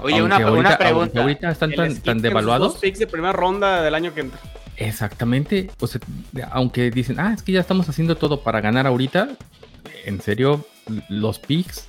Oye, 0.01 0.21
una, 0.21 0.39
pregunta. 0.75 1.21
Ahorita 1.21 1.51
están 1.51 1.71
tan, 1.71 1.95
tan 2.01 2.21
devaluados. 2.21 2.73
Dos 2.73 2.81
picks 2.81 2.99
de 2.99 3.07
primera 3.07 3.31
ronda 3.31 3.81
del 3.81 3.95
año 3.95 4.13
que 4.13 4.19
entra. 4.19 4.41
Exactamente. 4.77 5.69
O 5.79 5.87
sea, 5.87 6.01
aunque 6.51 6.91
dicen, 6.91 7.19
ah, 7.19 7.33
es 7.33 7.41
que 7.41 7.51
ya 7.51 7.61
estamos 7.61 7.87
haciendo 7.89 8.15
todo 8.15 8.41
para 8.41 8.61
ganar 8.61 8.87
ahorita. 8.87 9.29
En 10.05 10.21
serio, 10.21 10.65
los 11.09 11.39
picks 11.39 11.85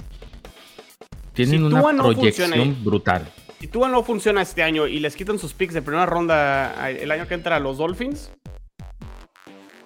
tienen 1.34 1.64
una 1.64 1.82
proyección 1.82 2.84
brutal. 2.84 3.28
Si 3.60 3.68
Tua 3.68 3.88
no 3.88 4.02
funciona 4.02 4.42
este 4.42 4.62
año 4.62 4.86
y 4.86 5.00
les 5.00 5.16
quitan 5.16 5.38
sus 5.38 5.54
picks 5.54 5.74
de 5.74 5.82
primera 5.82 6.06
ronda 6.06 6.88
el 6.88 7.10
año 7.10 7.26
que 7.26 7.34
entra 7.34 7.56
a 7.56 7.60
los 7.60 7.78
Dolphins, 7.78 8.30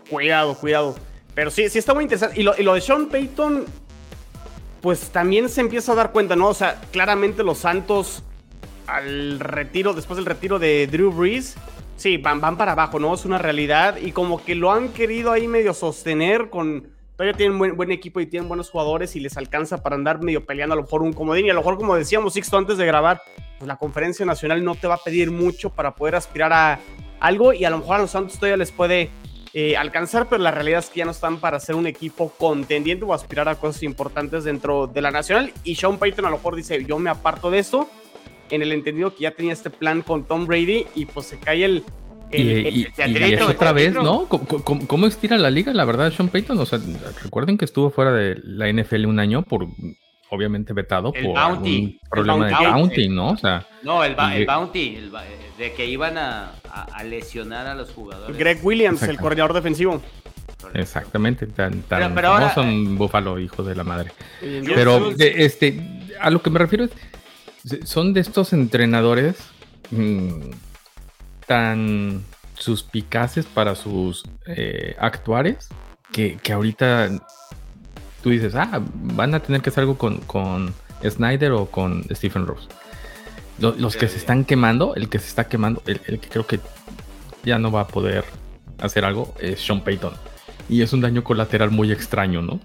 cuidado, 0.09 0.55
cuidado. 0.55 0.97
Pero 1.35 1.51
sí, 1.51 1.69
sí 1.69 1.79
está 1.79 1.95
muy 1.95 2.05
interesante. 2.05 2.41
Y 2.41 2.43
lo, 2.43 2.55
y 2.59 2.63
lo 2.63 2.75
de 2.75 2.81
Sean 2.81 3.09
Payton, 3.09 3.65
pues 4.81 5.11
también 5.11 5.49
se 5.49 5.61
empieza 5.61 5.93
a 5.93 5.95
dar 5.95 6.13
cuenta, 6.13 6.35
¿no? 6.35 6.49
O 6.49 6.55
sea, 6.55 6.81
claramente 6.91 7.43
los 7.43 7.59
Santos 7.59 8.25
al 8.87 9.39
retiro, 9.39 9.95
después 9.95 10.17
del 10.17 10.27
retiro 10.27 10.59
de 10.59 10.89
Drew 10.89 11.13
Brees, 11.13 11.55
Sí, 12.01 12.17
van, 12.17 12.41
van 12.41 12.57
para 12.57 12.73
abajo, 12.73 12.99
¿no? 12.99 13.13
Es 13.13 13.27
una 13.27 13.37
realidad 13.37 13.99
y 13.99 14.13
como 14.13 14.43
que 14.43 14.55
lo 14.55 14.73
han 14.73 14.89
querido 14.89 15.33
ahí 15.33 15.47
medio 15.47 15.75
sostener 15.75 16.49
con... 16.49 16.89
Todavía 17.15 17.37
tienen 17.37 17.59
buen, 17.59 17.77
buen 17.77 17.93
equipo 17.93 18.21
y 18.21 18.27
tienen 18.27 18.49
buenos 18.49 18.71
jugadores 18.71 19.17
y 19.17 19.21
les 19.21 19.37
alcanza 19.37 19.83
para 19.83 19.97
andar 19.97 20.23
medio 20.23 20.47
peleando 20.47 20.73
a 20.73 20.77
lo 20.77 20.85
mejor 20.85 21.03
un 21.03 21.13
comodín. 21.13 21.45
Y 21.45 21.51
a 21.51 21.53
lo 21.53 21.61
mejor, 21.61 21.77
como 21.77 21.95
decíamos, 21.95 22.33
Sixto, 22.33 22.57
antes 22.57 22.79
de 22.79 22.87
grabar, 22.87 23.21
pues 23.59 23.69
la 23.69 23.77
conferencia 23.77 24.25
nacional 24.25 24.65
no 24.65 24.77
te 24.77 24.87
va 24.87 24.95
a 24.95 25.05
pedir 25.05 25.31
mucho 25.31 25.69
para 25.69 25.95
poder 25.95 26.15
aspirar 26.15 26.55
a 26.55 26.81
algo 27.21 27.53
y 27.53 27.67
a 27.67 27.71
lo 27.71 27.77
mejor 27.77 27.97
a 27.97 27.99
los 27.99 28.13
Santos 28.13 28.37
todavía 28.37 28.57
les 28.57 28.73
puede 28.73 29.11
eh, 29.53 29.77
alcanzar, 29.77 30.27
pero 30.27 30.43
la 30.43 30.53
realidad 30.53 30.79
es 30.79 30.89
que 30.89 31.01
ya 31.01 31.05
no 31.05 31.11
están 31.11 31.37
para 31.37 31.61
ser 31.61 31.75
un 31.75 31.87
equipo 31.87 32.33
contendiente 32.39 33.05
o 33.05 33.13
aspirar 33.13 33.47
a 33.51 33.57
cosas 33.57 33.83
importantes 33.83 34.45
dentro 34.45 34.87
de 34.87 35.03
la 35.03 35.11
nacional. 35.11 35.53
Y 35.65 35.75
Sean 35.75 35.99
Payton 35.99 36.25
a 36.25 36.31
lo 36.31 36.39
mejor 36.39 36.57
dice, 36.57 36.83
yo 36.83 36.99
me 36.99 37.11
aparto 37.11 37.51
de 37.51 37.59
esto 37.59 37.91
en 38.51 38.63
el 38.63 38.73
entendido 38.73 39.15
que 39.15 39.23
ya 39.23 39.33
tenía 39.33 39.53
este 39.53 39.71
plan 39.71 40.03
con 40.03 40.25
Tom 40.25 40.47
Brady 40.47 40.87
y 40.95 41.07
pues 41.07 41.27
se 41.27 41.39
cae 41.39 41.65
el... 41.65 41.85
y, 42.33 42.87
otra 43.43 43.73
vez, 43.73 43.95
¿no? 43.95 44.27
¿Cómo, 44.27 45.07
estira 45.07 45.37
la 45.39 45.51
liga? 45.51 45.73
La 45.73 45.85
verdad, 45.85 46.13
Sean 46.13 46.29
Payton, 46.29 46.59
o 46.59 46.67
sea, 46.67 46.79
recuerden 47.23 47.59
que 47.59 47.65
estuvo 47.65 47.91
fuera 47.91 48.13
de 48.13 48.37
la 48.43 48.71
NFL 48.73 49.07
un 49.07 49.19
año 49.19 49.43
por, 49.43 49.67
obviamente, 50.31 50.73
vetado 50.73 51.13
por 51.13 51.25
un 51.25 51.99
problema 52.09 52.47
de 52.47 52.69
bounty, 52.69 53.09
¿no? 53.09 53.31
O 53.31 53.37
sea, 53.37 53.67
no, 53.83 54.05
el, 54.05 54.15
bounty, 54.15 55.11
de 55.59 55.73
que 55.73 55.87
iban 55.87 56.19
a, 56.19 56.53
lesionar 57.05 57.67
a 57.67 57.75
los 57.75 57.91
jugadores. 57.91 58.37
Greg 58.37 58.59
Williams, 58.63 59.03
el 59.03 59.19
coordinador 59.19 59.55
defensivo. 59.55 60.01
Exactamente, 60.75 61.47
tan, 61.47 61.83
tan 61.83 62.15
pero, 62.15 62.51
son 62.51 62.99
Buffalo, 62.99 63.39
hijo 63.39 63.63
de 63.63 63.75
la 63.75 63.85
madre. 63.85 64.13
Pero, 64.41 65.11
este, 65.19 65.81
a 66.21 66.31
lo 66.31 66.43
que 66.43 66.51
me 66.51 66.59
refiero 66.59 66.85
es 66.85 66.91
son 67.85 68.13
de 68.13 68.21
estos 68.21 68.53
entrenadores 68.53 69.37
mm, 69.91 70.51
tan 71.47 72.23
suspicaces 72.55 73.47
para 73.47 73.75
sus 73.75 74.25
eh, 74.47 74.95
actuares 74.99 75.69
que, 76.13 76.39
ahorita 76.53 77.11
tú 78.23 78.31
dices, 78.31 78.55
ah, 78.55 78.83
van 78.95 79.35
a 79.35 79.41
tener 79.41 79.63
que 79.63 79.71
hacer 79.71 79.83
algo 79.83 79.97
con, 79.97 80.75
Snyder 81.03 81.53
o 81.53 81.67
con 81.67 82.05
Stephen 82.15 82.47
Rose. 82.47 82.69
Los, 83.59 83.97
que 83.97 84.09
se 84.09 84.19
están 84.19 84.45
quemando, 84.45 84.95
el 84.95 85.09
que 85.09 85.19
se 85.19 85.29
está 85.29 85.49
quemando, 85.49 85.83
el, 85.87 86.01
que 86.01 86.29
creo 86.29 86.47
que 86.47 86.61
ya 87.45 87.59
no 87.59 87.71
va 87.71 87.83
a 87.83 87.89
poder 87.89 88.25
hacer 88.79 89.05
algo 89.05 89.35
es 89.39 89.61
Sean 89.61 89.83
Payton. 89.83 90.13
Y 90.69 90.83
es 90.83 90.93
un 90.93 91.01
daño 91.01 91.25
colateral 91.25 91.71
muy 91.71 91.91
extraño, 91.91 92.43
¿no? 92.43 92.61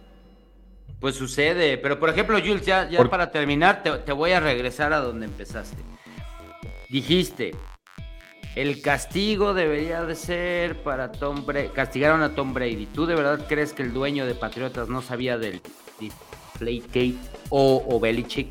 Pues 1.06 1.18
sucede, 1.18 1.78
pero 1.78 2.00
por 2.00 2.10
ejemplo, 2.10 2.40
Jules, 2.40 2.66
ya, 2.66 2.90
para 3.12 3.30
terminar, 3.30 3.84
te, 3.84 4.12
voy 4.12 4.32
a 4.32 4.40
regresar 4.40 4.92
a 4.92 5.02
donde 5.02 5.28
empezaste. 5.28 5.78
Dijiste, 6.90 7.52
el 8.56 8.82
castigo 8.82 9.54
debería 9.54 10.04
de 10.04 10.16
ser 10.16 10.82
para 10.82 11.12
Tom 11.12 11.46
Brady. 11.46 11.68
Castigaron 11.68 12.24
a 12.24 12.34
Tom 12.34 12.56
Brady. 12.56 12.88
¿Tú 12.88 13.06
de 13.06 13.14
verdad 13.14 13.46
crees 13.48 13.72
que 13.72 13.84
el 13.84 13.94
dueño 13.94 14.26
de 14.26 14.34
Patriotas 14.34 14.90
no 14.90 15.04
sabía 15.04 15.38
del 15.38 15.62
Deflategate 16.00 17.18
o, 17.50 17.86
o 17.88 18.00
Belichick? 18.00 18.50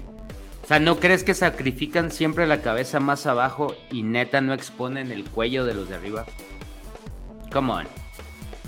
O 0.62 0.66
sea, 0.68 0.78
¿no 0.78 1.00
crees 1.00 1.24
que 1.24 1.34
sacrifican 1.34 2.12
siempre 2.12 2.46
la 2.46 2.62
cabeza 2.62 3.00
más 3.00 3.26
abajo 3.26 3.74
y 3.90 4.04
neta 4.04 4.40
no 4.40 4.54
exponen 4.54 5.10
el 5.10 5.24
cuello 5.24 5.64
de 5.64 5.74
los 5.74 5.88
de 5.88 5.96
arriba? 5.96 6.24
Come 7.52 7.72
on. 7.72 8.03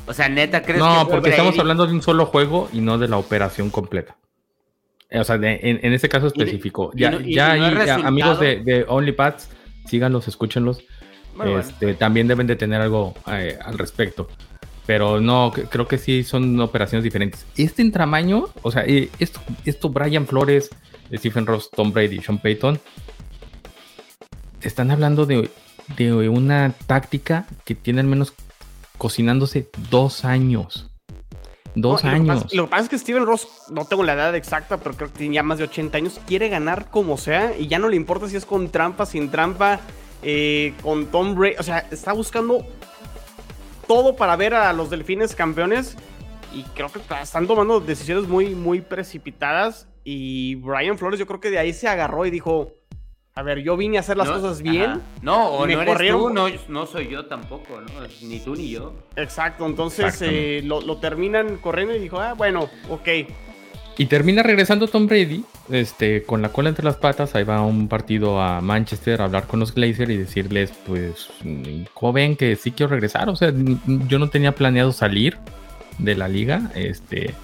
O 0.07 0.14
sea, 0.14 0.29
neta, 0.29 0.62
¿crees 0.62 0.79
no, 0.79 0.87
que 0.87 1.05
No, 1.05 1.09
porque 1.09 1.31
estamos 1.31 1.59
hablando 1.59 1.87
de 1.87 1.92
un 1.92 2.03
solo 2.03 2.27
juego 2.27 2.69
y 2.73 2.81
no 2.81 2.99
de 2.99 3.09
la 3.09 3.19
operación 3.19 3.71
completa. 3.71 4.16
O 5.12 5.25
sea, 5.25 5.38
de, 5.38 5.61
en, 5.62 5.81
en, 5.83 5.92
este 5.92 6.09
caso 6.09 6.27
específico. 6.27 6.90
Y, 6.95 7.01
ya 7.01 7.14
y, 7.14 7.35
ya, 7.35 7.57
y 7.57 7.61
no 7.61 7.81
hay 7.81 7.88
amigos 7.90 8.40
de, 8.40 8.61
de 8.61 8.85
OnlyPads, 8.88 9.49
síganlos, 9.87 10.29
escúchenlos. 10.29 10.83
Bueno, 11.37 11.59
este, 11.59 11.87
bueno. 11.87 11.99
También 11.99 12.27
deben 12.27 12.47
de 12.47 12.57
tener 12.57 12.81
algo 12.81 13.14
eh, 13.31 13.59
al 13.64 13.79
respecto. 13.79 14.29
Pero 14.85 15.21
no, 15.21 15.53
creo 15.53 15.88
que 15.88 15.99
sí 15.99 16.23
son 16.23 16.61
operaciones 16.61 17.03
diferentes. 17.03 17.45
Este 17.57 17.83
entramaño, 17.83 18.49
o 18.62 18.71
sea, 18.71 18.85
eh, 18.85 19.11
esto, 19.19 19.40
esto 19.64 19.90
Brian 19.90 20.27
Flores, 20.27 20.71
Stephen 21.12 21.47
Ross, 21.47 21.71
Tom 21.71 21.92
Brady, 21.92 22.21
Sean 22.21 22.38
Payton, 22.38 22.79
están 24.61 24.90
hablando 24.92 25.27
de, 25.27 25.51
de 25.97 26.29
una 26.29 26.73
táctica 26.87 27.47
que 27.64 27.75
tiene 27.75 28.01
al 28.01 28.07
menos 28.07 28.33
cocinándose 28.98 29.70
dos 29.90 30.24
años. 30.24 30.90
Dos 31.74 32.04
no, 32.04 32.11
años. 32.11 32.26
Lo 32.26 32.35
que, 32.35 32.40
pasa, 32.40 32.56
lo 32.56 32.64
que, 32.64 32.70
pasa, 32.70 32.82
es 32.85 32.88
que 32.88 32.98
Steven 32.98 33.26
Ross, 33.26 33.48
no 33.70 33.85
tengo 33.85 34.02
la 34.02 34.14
edad 34.14 34.35
exacta, 34.35 34.78
pero 34.78 34.96
creo 34.96 35.12
que 35.12 35.18
tiene 35.18 35.35
ya 35.35 35.42
más 35.42 35.59
de 35.59 35.64
80 35.64 35.98
años, 35.98 36.20
quiere 36.26 36.48
ganar 36.48 36.90
como 36.90 37.18
sea 37.18 37.56
y 37.59 37.66
ya 37.66 37.78
no 37.78 37.88
le 37.88 37.96
importa 37.96 38.28
si 38.28 38.37
es 38.37 38.46
con 38.46 38.70
trampa, 38.70 39.04
sin 39.04 39.30
trampa, 39.30 39.80
eh, 40.22 40.72
con 40.82 41.06
Tom 41.06 41.35
Brady. 41.35 41.56
O 41.59 41.62
sea, 41.62 41.80
está 41.90 42.12
buscando 42.12 42.66
todo 43.87 44.16
para 44.16 44.37
ver 44.37 44.54
a 44.54 44.72
los 44.72 44.88
delfines 44.88 45.35
campeones 45.35 45.96
y 46.52 46.62
creo 46.74 46.90
que 46.90 47.00
están 47.22 47.46
tomando 47.46 47.80
decisiones 47.80 48.26
muy, 48.26 48.54
muy 48.54 48.80
precipitadas. 48.80 49.88
Y 50.04 50.54
Brian 50.56 50.96
Flores, 50.96 51.18
yo 51.18 51.26
creo 51.26 51.40
que 51.40 51.50
de 51.50 51.59
ahí 51.59 51.72
se 51.72 51.88
agarró 51.88 52.24
y 52.24 52.30
dijo: 52.30 52.72
A 53.37 53.42
ver, 53.42 53.62
yo 53.62 53.77
vine 53.77 53.99
a 53.99 54.01
hacer 54.01 54.16
las 54.16 54.29
no, 54.29 54.35
cosas 54.40 54.62
bien. 54.62 54.90
Ajá. 54.90 55.01
No, 55.20 55.49
o 55.49 55.66
no 55.66 55.83
eres 55.83 56.11
tú, 56.11 56.31
no, 56.31 56.46
no, 56.68 56.87
soy 56.87 57.09
yo 57.09 57.27
tampoco, 57.27 57.83
¿no? 57.83 58.07
Ni 58.22 58.40
tú 58.40 58.57
ni 58.57 58.70
yo. 58.70 58.94
Exacto, 59.14 59.66
entonces 59.66 60.22
eh, 60.22 60.62
lo, 60.64 60.81
lo, 60.81 60.96
terminan 60.96 61.59
corriendo 61.59 61.94
y 61.94 61.99
dijo: 61.99 62.18
Ah, 62.18 62.33
bueno, 62.33 62.70
ok. 62.88 63.09
Y 63.99 64.07
termina 64.07 64.42
regresando 64.42 64.88
Tom 64.88 65.07
Brady, 65.07 65.44
este, 65.70 66.22
con 66.22 66.40
la 66.40 66.49
cola 66.49 66.70
entre 66.70 66.87
las 66.87 66.96
patas, 66.96 67.35
ahí 67.35 67.44
va 67.44 67.57
a 67.57 67.62
un 67.62 67.88
partido 67.88 68.40
a 68.40 68.62
Manchester 68.62 69.20
a 69.20 69.25
hablar 69.25 69.46
con 69.46 69.61
los 69.61 69.75
Glazer 69.75 70.11
y 70.11 70.16
decirles, 70.16 70.72
pues, 70.87 71.29
¿cómo 71.92 72.14
ven 72.14 72.37
que 72.37 72.57
sí 72.57 72.72
quiero 72.72 72.90
regresar? 72.90 73.29
O 73.29 73.37
sea, 73.37 73.53
yo 73.87 74.18
no 74.18 74.31
tenía 74.31 74.55
planeado 74.55 74.92
salir 74.92 75.38
de 75.99 76.14
la 76.14 76.29
liga, 76.29 76.70
este, 76.75 77.35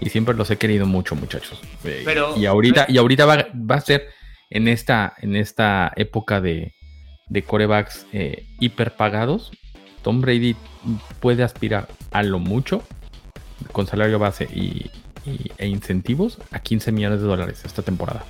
y 0.00 0.10
siempre 0.10 0.34
los 0.34 0.50
he 0.50 0.56
querido 0.58 0.86
mucho, 0.86 1.14
muchachos. 1.14 1.60
Pero, 1.82 2.36
y 2.36 2.46
ahorita, 2.46 2.86
y 2.88 2.98
ahorita 2.98 3.26
va, 3.26 3.46
va 3.54 3.76
a 3.76 3.80
ser 3.80 4.15
en 4.50 4.68
esta, 4.68 5.14
en 5.18 5.36
esta 5.36 5.92
época 5.96 6.40
de, 6.40 6.74
de 7.28 7.42
corebacks 7.42 8.06
eh, 8.12 8.46
hiperpagados, 8.60 9.50
Tom 10.02 10.20
Brady 10.20 10.56
puede 11.20 11.42
aspirar 11.42 11.88
a 12.12 12.22
lo 12.22 12.38
mucho 12.38 12.82
con 13.72 13.86
salario 13.86 14.18
base 14.18 14.44
y, 14.44 14.90
e 15.58 15.66
incentivos 15.66 16.38
a 16.52 16.60
15 16.60 16.92
millones 16.92 17.20
de 17.20 17.26
dólares 17.26 17.62
esta 17.64 17.82
temporada. 17.82 18.24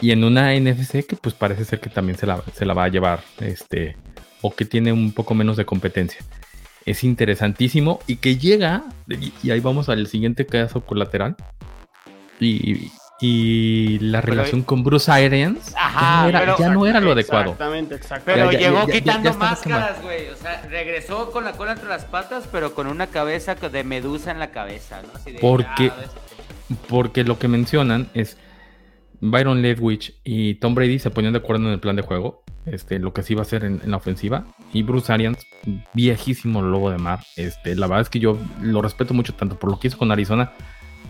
Y 0.00 0.12
en 0.12 0.24
una 0.24 0.54
NFC 0.58 1.06
que 1.06 1.16
pues 1.16 1.34
parece 1.34 1.64
ser 1.64 1.80
que 1.80 1.90
también 1.90 2.18
se 2.18 2.26
la, 2.26 2.42
se 2.54 2.64
la 2.64 2.72
va 2.72 2.84
a 2.84 2.88
llevar, 2.88 3.22
este, 3.40 3.96
o 4.40 4.54
que 4.54 4.64
tiene 4.64 4.92
un 4.92 5.12
poco 5.12 5.34
menos 5.34 5.56
de 5.56 5.66
competencia. 5.66 6.24
Es 6.86 7.04
interesantísimo 7.04 8.00
y 8.06 8.16
que 8.16 8.38
llega, 8.38 8.84
y, 9.08 9.32
y 9.42 9.50
ahí 9.50 9.60
vamos 9.60 9.88
al 9.88 10.06
siguiente 10.06 10.46
caso 10.46 10.80
colateral, 10.80 11.36
y, 12.40 12.90
y 13.24 13.98
la 14.00 14.20
Pero- 14.20 14.34
relación 14.34 14.62
con 14.62 14.82
Bruce 14.82 15.10
Arians 15.10 15.72
Ajá, 15.76 16.00
ya 16.00 16.22
no 16.22 16.28
era, 16.28 16.40
pero- 16.40 16.58
ya 16.58 16.68
no 16.70 16.86
era 16.86 17.00
lo 17.00 17.12
adecuado. 17.12 17.52
Exactamente, 17.52 17.94
exacto. 17.94 18.24
Pero 18.26 18.50
Ya, 18.50 18.58
llegó 18.58 18.86
ya, 18.88 18.92
quitando 18.92 19.32
máscaras, 19.34 20.02
güey. 20.02 20.28
O 20.28 20.36
sea, 20.36 20.60
regresó 20.68 21.30
con 21.30 21.44
la 21.44 21.52
cola 21.52 21.72
entre 21.72 21.88
las 21.88 22.04
patas, 22.04 22.48
pero 22.50 22.74
con 22.74 22.88
una 22.88 23.06
cabeza 23.06 23.54
de 23.54 23.84
medusa 23.84 24.32
en 24.32 24.40
la 24.40 24.50
cabeza, 24.50 25.00
¿no? 25.02 25.08
Así 25.14 25.32
de, 25.32 25.38
Porque- 25.38 25.90
ah, 25.96 26.74
Porque 26.88 27.22
lo 27.22 27.38
que 27.38 27.48
mencionan 27.48 28.08
es 28.14 28.38
Byron 29.20 29.62
Leftwich 29.62 30.14
y 30.24 30.54
Tom 30.54 30.74
Brady 30.74 30.98
se 30.98 31.10
ponían 31.10 31.32
de 31.34 31.38
acuerdo 31.40 31.66
en 31.66 31.72
el 31.72 31.80
plan 31.80 31.94
de 31.96 32.02
juego, 32.02 32.42
este, 32.66 32.98
lo 32.98 33.12
que 33.12 33.22
sí 33.22 33.34
iba 33.34 33.42
a 33.42 33.44
hacer 33.44 33.64
en, 33.64 33.80
en 33.84 33.90
la 33.90 33.98
ofensiva. 33.98 34.46
Y 34.72 34.82
Bruce 34.82 35.12
Arians, 35.12 35.38
viejísimo 35.92 36.62
lobo 36.62 36.90
de 36.90 36.98
mar. 36.98 37.20
Este, 37.36 37.76
la 37.76 37.86
verdad 37.86 38.00
es 38.02 38.08
que 38.08 38.18
yo 38.20 38.38
lo 38.60 38.80
respeto 38.82 39.12
mucho 39.14 39.34
tanto 39.34 39.58
por 39.58 39.70
lo 39.70 39.78
que 39.78 39.88
hizo 39.88 39.98
con 39.98 40.10
Arizona 40.10 40.52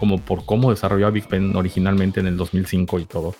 como 0.02 0.18
por 0.18 0.44
cómo 0.44 0.70
desarrolló 0.70 1.06
a 1.06 1.10
Big 1.10 1.28
Ben 1.28 1.54
originalmente 1.54 2.18
en 2.18 2.26
el 2.26 2.36
2005 2.36 2.98
y 2.98 3.04
todo. 3.04 3.36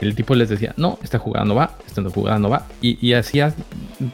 El 0.00 0.16
tipo 0.16 0.34
les 0.34 0.48
decía, 0.48 0.74
no, 0.76 0.98
esta 1.00 1.20
jugada 1.20 1.44
no 1.46 1.54
va, 1.54 1.76
esta 1.86 2.02
jugada 2.10 2.40
no 2.40 2.50
va. 2.50 2.66
Y, 2.80 2.98
y 3.06 3.14
hacía, 3.14 3.54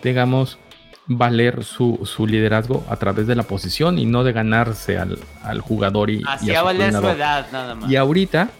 digamos, 0.03 0.59
valer 1.07 1.65
su, 1.65 2.01
su 2.05 2.27
liderazgo 2.27 2.85
a 2.91 2.97
través 2.97 3.27
de 3.27 3.35
la 3.35 3.45
posición 3.45 3.99
y 3.99 4.05
no 4.05 4.23
de 4.23 4.35
ganarse 4.35 4.99
al, 4.99 5.19
al 5.43 5.63
jugador 5.63 6.11
y, 6.11 6.19
y 6.19 6.25
a 6.27 6.33
Hacía 6.35 6.59
su 6.59 6.65
valer 6.67 6.93
su 6.93 7.09
edad, 7.09 7.47
nada 7.53 7.75
más. 7.75 7.91
Y 7.91 7.97
ahorita, 7.97 8.51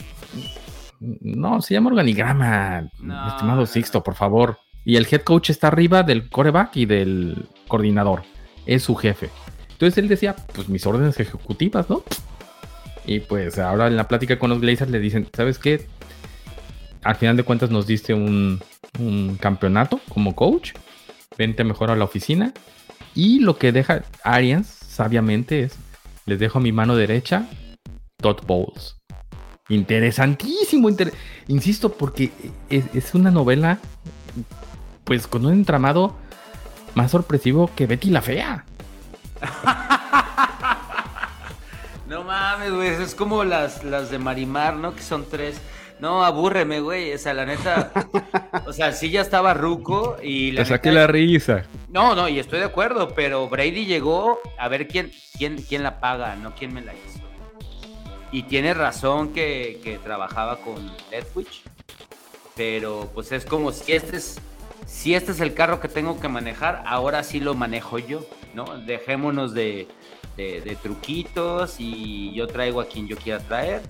no, 1.01 1.61
se 1.61 1.75
llama 1.75 1.91
organigrama, 1.91 2.89
No, 2.99 3.29
estimado 3.29 3.67
Sixto, 3.67 4.03
por 4.03 4.15
favor. 4.15 4.57
Y 4.87 4.97
el 4.97 5.07
head 5.11 5.21
coach 5.21 5.51
está 5.51 5.67
arriba 5.67 6.03
del 6.03 6.31
coreback 6.31 6.79
y 6.79 6.87
del 6.87 7.47
coordinador. 7.69 8.23
Es 8.65 8.85
su 8.85 8.95
jefe. 8.95 9.29
Entonces 9.73 9.99
él 9.99 10.09
decía, 10.09 10.35
pues 10.55 10.71
mis 10.71 10.87
órdenes 10.87 11.21
ejecutivas, 11.21 11.91
¿no? 11.91 12.03
Y 13.09 13.21
pues 13.21 13.59
ahora 13.59 13.87
en 13.87 13.97
la 13.97 14.07
plática 14.07 14.39
con 14.39 14.51
los 14.51 14.61
Blazers 14.61 14.91
le 14.91 15.01
dicen, 15.01 15.27
¿sabes 15.35 15.59
qué? 15.59 15.87
Al 17.03 17.17
final 17.17 17.39
de 17.39 17.43
cuentas 17.43 17.71
nos 17.71 17.87
diste 17.87 18.13
un, 18.13 18.61
un 18.99 19.39
campeonato 19.41 19.99
como 20.11 20.35
coach. 20.37 20.73
Vente 21.39 21.65
mejor 21.65 21.91
a 21.91 21.97
la 21.97 22.05
oficina. 22.05 22.53
Y 23.15 23.41
lo 23.41 23.57
que 23.57 23.73
deja 23.73 24.03
Arians 24.25 24.67
sabiamente 24.69 25.63
es, 25.63 25.73
les 26.27 26.39
dejo 26.39 26.59
a 26.59 26.61
mi 26.61 26.71
mano 26.71 26.97
derecha 26.97 27.47
Todd 28.21 28.43
Bowles. 28.47 28.97
Interesantísimo, 29.71 30.91
inter- 30.91 31.15
insisto, 31.47 31.91
porque 31.95 32.31
es, 32.69 32.85
es 32.95 33.15
una 33.15 33.31
novela, 33.31 33.79
pues 35.05 35.27
con 35.27 35.47
un 35.47 35.55
entramado 35.55 36.15
más 36.95 37.11
sorpresivo 37.11 37.71
que 37.75 37.87
Betty 37.87 38.11
la 38.11 38.21
Fea. 38.21 38.67
No 42.09 42.25
mames, 42.25 42.73
güey. 42.73 42.89
Es 42.89 43.15
como 43.15 43.45
las, 43.45 43.85
las 43.85 44.11
de 44.11 44.19
Marimar, 44.19 44.75
¿no? 44.77 44.95
Que 44.95 45.03
son 45.03 45.27
tres. 45.29 45.61
No, 46.01 46.25
abúrreme, 46.25 46.81
güey. 46.81 47.13
O 47.13 47.19
sea, 47.19 47.35
la 47.35 47.45
neta. 47.45 47.91
o 48.67 48.73
sea, 48.73 48.93
sí 48.93 49.11
ya 49.11 49.21
estaba 49.21 49.53
Ruco 49.55 50.17
y 50.23 50.53
la 50.53 50.63
Te 50.63 50.69
saqué 50.71 50.89
neta- 50.91 51.01
la 51.01 51.07
risa. 51.09 51.65
No, 51.89 52.15
no, 52.15 52.29
y 52.29 52.39
estoy 52.39 52.61
de 52.61 52.67
acuerdo, 52.67 53.15
pero 53.15 53.49
Brady 53.49 53.85
llegó 53.87 54.39
a 54.59 54.69
ver 54.69 54.89
quién, 54.89 55.11
quién, 55.37 55.57
quién 55.57 55.83
la 55.83 56.01
paga, 56.01 56.37
no 56.37 56.55
quién 56.55 56.73
me 56.73 56.81
la 56.83 56.95
hizo. 56.95 57.19
Y 58.31 58.43
tiene 58.45 58.75
razón 58.75 59.33
que, 59.33 59.81
que 59.83 59.99
trabajaba 59.99 60.59
con 60.59 60.93
Edwidge, 61.11 61.63
pero 62.57 63.11
pues 63.15 63.33
es 63.33 63.45
como 63.47 63.73
si 63.73 63.93
este 63.93 64.19
es, 64.19 64.39
si 64.87 65.15
este 65.15 65.33
es 65.33 65.41
el 65.41 65.55
carro 65.55 65.81
que 65.81 65.89
tengo 65.89 66.21
que 66.21 66.29
manejar, 66.29 66.83
ahora 66.87 67.23
sí 67.23 67.41
lo 67.41 67.55
manejo 67.55 67.99
yo, 67.99 68.21
¿no? 68.55 68.67
Dejémonos 68.81 69.55
de, 69.55 69.89
de- 70.39 70.61
de 70.63 70.77
truquitos 70.77 71.77
y 71.81 72.33
yo 72.33 72.47
traigo 72.47 72.81
a 72.81 72.87
quien 72.87 73.07
yo 73.09 73.17
quiera 73.17 73.41
traer. 73.41 73.83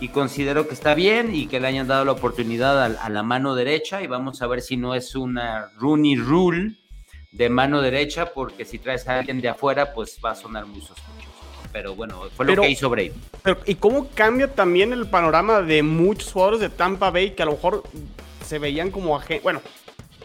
Y 0.00 0.08
considero 0.08 0.66
que 0.66 0.72
está 0.74 0.94
bien 0.94 1.34
y 1.34 1.46
que 1.46 1.60
le 1.60 1.68
hayan 1.68 1.86
dado 1.86 2.04
la 2.06 2.12
oportunidad 2.12 2.82
a, 2.82 2.86
a 3.04 3.10
la 3.10 3.22
mano 3.22 3.54
derecha 3.54 4.02
y 4.02 4.06
vamos 4.06 4.40
a 4.40 4.46
ver 4.46 4.62
si 4.62 4.76
no 4.78 4.94
es 4.94 5.14
una 5.14 5.70
Rooney 5.76 6.16
Rule 6.16 6.76
de 7.32 7.48
mano 7.50 7.82
derecha, 7.82 8.32
porque 8.32 8.64
si 8.64 8.78
traes 8.78 9.06
a 9.08 9.18
alguien 9.18 9.40
de 9.42 9.50
afuera, 9.50 9.92
pues 9.92 10.18
va 10.24 10.30
a 10.30 10.34
sonar 10.34 10.64
muy 10.66 10.80
sospechoso. 10.80 11.28
Pero 11.70 11.94
bueno, 11.94 12.22
fue 12.34 12.46
Pero- 12.46 12.56
lo 12.56 12.62
que 12.62 12.70
hizo 12.70 12.88
Brady. 12.88 13.12
Pero, 13.42 13.58
¿y 13.66 13.74
cómo 13.74 14.08
cambia 14.08 14.48
también 14.52 14.92
el 14.94 15.06
panorama 15.06 15.60
de 15.60 15.82
muchos 15.82 16.32
jugadores 16.32 16.60
de 16.60 16.70
Tampa 16.70 17.10
Bay 17.10 17.32
que 17.32 17.42
a 17.42 17.46
lo 17.46 17.52
mejor 17.52 17.82
se 18.44 18.58
veían 18.58 18.90
como 18.90 19.16
agentes, 19.16 19.42
bueno, 19.44 19.60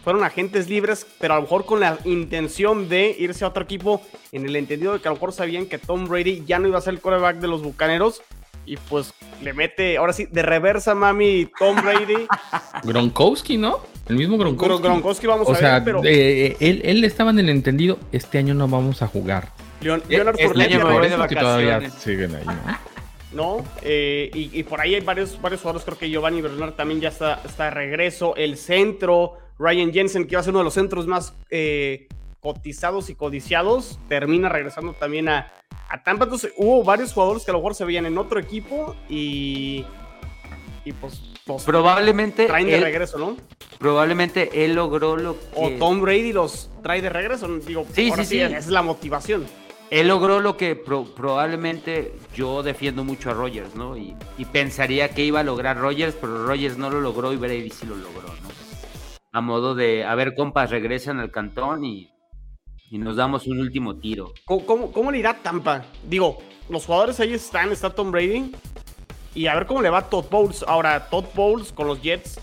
fueron 0.05 0.23
agentes 0.23 0.69
libres, 0.69 1.05
pero 1.19 1.33
a 1.33 1.37
lo 1.37 1.41
mejor 1.41 1.65
con 1.65 1.81
la 1.81 1.97
intención 2.05 2.87
de 2.87 3.13
irse 3.19 3.43
a 3.43 3.49
otro 3.49 3.63
equipo 3.63 4.01
en 4.31 4.45
el 4.45 4.55
entendido 4.55 4.93
de 4.93 4.99
que 5.01 5.07
a 5.09 5.11
lo 5.11 5.15
mejor 5.15 5.33
sabían 5.33 5.65
que 5.65 5.77
Tom 5.79 6.07
Brady 6.07 6.43
ya 6.45 6.59
no 6.59 6.67
iba 6.69 6.77
a 6.77 6.81
ser 6.81 6.93
el 6.93 7.01
quarterback 7.01 7.37
de 7.37 7.47
los 7.47 7.61
Bucaneros 7.61 8.21
y 8.67 8.77
pues 8.77 9.13
le 9.43 9.53
mete, 9.53 9.97
ahora 9.97 10.13
sí, 10.13 10.25
de 10.31 10.41
reversa 10.41 10.95
mami 10.95 11.49
Tom 11.59 11.75
Brady. 11.83 12.27
Gronkowski, 12.83 13.57
¿no? 13.57 13.79
El 14.07 14.15
mismo 14.17 14.37
Gronkowski. 14.37 14.75
Gron- 14.77 14.81
Gronkowski 14.81 15.27
vamos 15.27 15.47
o 15.47 15.51
a 15.51 15.55
sea, 15.55 15.73
ver, 15.75 15.83
pero 15.83 16.01
eh, 16.05 16.55
él, 16.59 16.81
él 16.85 17.03
estaba 17.03 17.31
en 17.31 17.39
el 17.39 17.49
entendido, 17.49 17.99
este 18.11 18.37
año 18.37 18.53
no 18.53 18.67
vamos 18.67 19.01
a 19.01 19.07
jugar. 19.07 19.49
Leon- 19.81 20.01
eh, 20.01 20.05
Leonard 20.09 20.35
este 20.35 20.47
Fournette 20.47 20.71
año 20.73 20.79
ya 20.79 20.85
me 20.85 20.93
voy 20.99 21.09
de 21.09 21.15
vacaciones. 21.15 21.93
siguen 21.93 22.35
ahí, 22.35 22.45
¿no? 22.45 22.53
¿no? 23.59 23.65
Eh, 23.81 24.31
y, 24.33 24.59
y 24.59 24.63
por 24.63 24.79
ahí 24.81 24.95
hay 24.95 25.01
varios, 25.01 25.39
varios 25.41 25.61
jugadores, 25.61 25.83
creo 25.85 25.97
que 25.97 26.09
Giovanni 26.09 26.41
Bernard 26.41 26.73
también 26.73 27.01
ya 27.01 27.09
está, 27.09 27.41
está 27.43 27.65
de 27.65 27.71
regreso. 27.71 28.35
El 28.35 28.57
centro, 28.57 29.33
Ryan 29.57 29.91
Jensen, 29.93 30.25
que 30.25 30.35
iba 30.35 30.41
a 30.41 30.43
ser 30.43 30.51
uno 30.51 30.59
de 30.59 30.65
los 30.65 30.73
centros 30.73 31.07
más 31.07 31.33
eh, 31.49 32.07
cotizados 32.39 33.09
y 33.09 33.15
codiciados, 33.15 33.99
termina 34.07 34.49
regresando 34.49 34.93
también 34.93 35.29
a, 35.29 35.51
a 35.89 36.03
Tampa. 36.03 36.25
Entonces 36.25 36.53
hubo 36.57 36.83
varios 36.83 37.13
jugadores 37.13 37.43
que 37.43 37.51
a 37.51 37.53
lo 37.53 37.59
mejor 37.59 37.75
se 37.75 37.85
veían 37.85 38.05
en 38.05 38.17
otro 38.17 38.39
equipo 38.39 38.95
y 39.09 39.85
y 40.85 40.93
pues 40.93 41.19
probablemente 41.65 42.45
traen 42.45 42.67
de 42.67 42.79
regreso, 42.79 43.17
¿no? 43.17 43.35
Probablemente 43.79 44.63
él 44.63 44.75
logró 44.75 45.17
lo 45.17 45.37
que... 45.39 45.45
O 45.55 45.71
Tom 45.71 45.99
Brady 45.99 46.31
los 46.31 46.69
trae 46.83 47.01
de 47.01 47.09
regreso, 47.09 47.47
digo, 47.59 47.85
sí, 47.91 48.11
sí, 48.15 48.25
sí, 48.25 48.39
es 48.39 48.67
la 48.67 48.83
motivación. 48.83 49.45
Él 49.89 50.07
logró 50.07 50.39
lo 50.39 50.57
que 50.57 50.75
probablemente 50.75 52.13
yo 52.35 52.63
defiendo 52.63 53.03
mucho 53.03 53.31
a 53.31 53.33
Rogers, 53.33 53.75
¿no? 53.75 53.97
Y, 53.97 54.15
pensaría 54.51 55.09
que 55.09 55.23
iba 55.23 55.41
a 55.41 55.43
lograr 55.43 55.77
Rogers, 55.77 56.15
pero 56.19 56.45
Rogers 56.45 56.77
no 56.77 56.89
lo 56.89 57.01
logró 57.01 57.33
y 57.33 57.37
Brady 57.37 57.69
sí 57.71 57.85
lo 57.85 57.95
logró, 57.95 58.27
¿no? 58.27 58.64
A 59.35 59.41
modo 59.41 59.75
de, 59.75 60.05
a 60.05 60.15
ver, 60.15 60.33
compas, 60.33 60.69
regresan 60.69 61.19
al 61.19 61.29
cantón 61.29 61.83
y, 61.83 62.09
y 62.89 62.97
nos 62.97 63.17
damos 63.17 63.47
un 63.47 63.59
último 63.59 63.97
tiro. 63.97 64.33
¿Cómo, 64.45 64.93
cómo, 64.93 65.11
le 65.11 65.17
irá 65.17 65.33
Tampa? 65.33 65.83
Digo, 66.07 66.37
los 66.69 66.85
jugadores 66.85 67.19
ahí 67.19 67.33
están, 67.33 67.69
está 67.73 67.89
Tom 67.89 68.11
Brady, 68.11 68.53
y 69.33 69.47
a 69.47 69.55
ver 69.55 69.65
cómo 69.65 69.81
le 69.81 69.89
va 69.89 69.97
a 69.97 70.09
Todd 70.09 70.27
Bowles. 70.31 70.63
Ahora, 70.65 71.09
Todd 71.09 71.25
Bowles 71.33 71.73
con 71.73 71.85
los 71.85 72.01
Jets, 72.01 72.39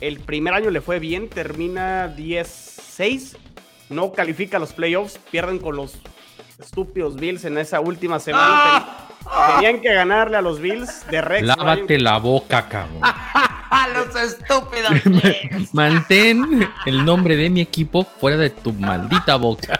el 0.00 0.20
primer 0.20 0.54
año 0.54 0.70
le 0.70 0.80
fue 0.80 1.00
bien, 1.00 1.28
termina 1.28 2.14
10-6, 2.16 3.36
no 3.88 4.12
califica 4.12 4.60
los 4.60 4.72
playoffs, 4.72 5.18
pierden 5.32 5.58
con 5.58 5.74
los 5.74 5.98
estúpidos 6.60 7.16
Bills 7.16 7.44
en 7.46 7.58
esa 7.58 7.80
última 7.80 8.20
semana. 8.20 9.08
Tenían 9.56 9.80
que 9.80 9.92
ganarle 9.92 10.36
a 10.36 10.42
los 10.42 10.60
Bills 10.60 11.04
de 11.10 11.20
Rex. 11.20 11.48
Lávate 11.48 11.98
la 11.98 12.18
boca, 12.18 12.68
cabrón. 12.68 13.02
Estúpidos. 14.22 15.72
Mantén 15.72 16.68
el 16.86 17.04
nombre 17.04 17.36
de 17.36 17.50
mi 17.50 17.60
equipo 17.60 18.04
fuera 18.04 18.36
de 18.36 18.50
tu 18.50 18.72
maldita 18.72 19.36
boca. 19.36 19.78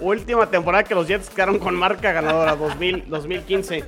Última 0.00 0.50
temporada 0.50 0.84
que 0.84 0.94
los 0.94 1.06
Jets 1.06 1.30
quedaron 1.30 1.58
con 1.58 1.76
marca 1.76 2.12
ganadora 2.12 2.56
2000, 2.56 3.04
2015. 3.08 3.84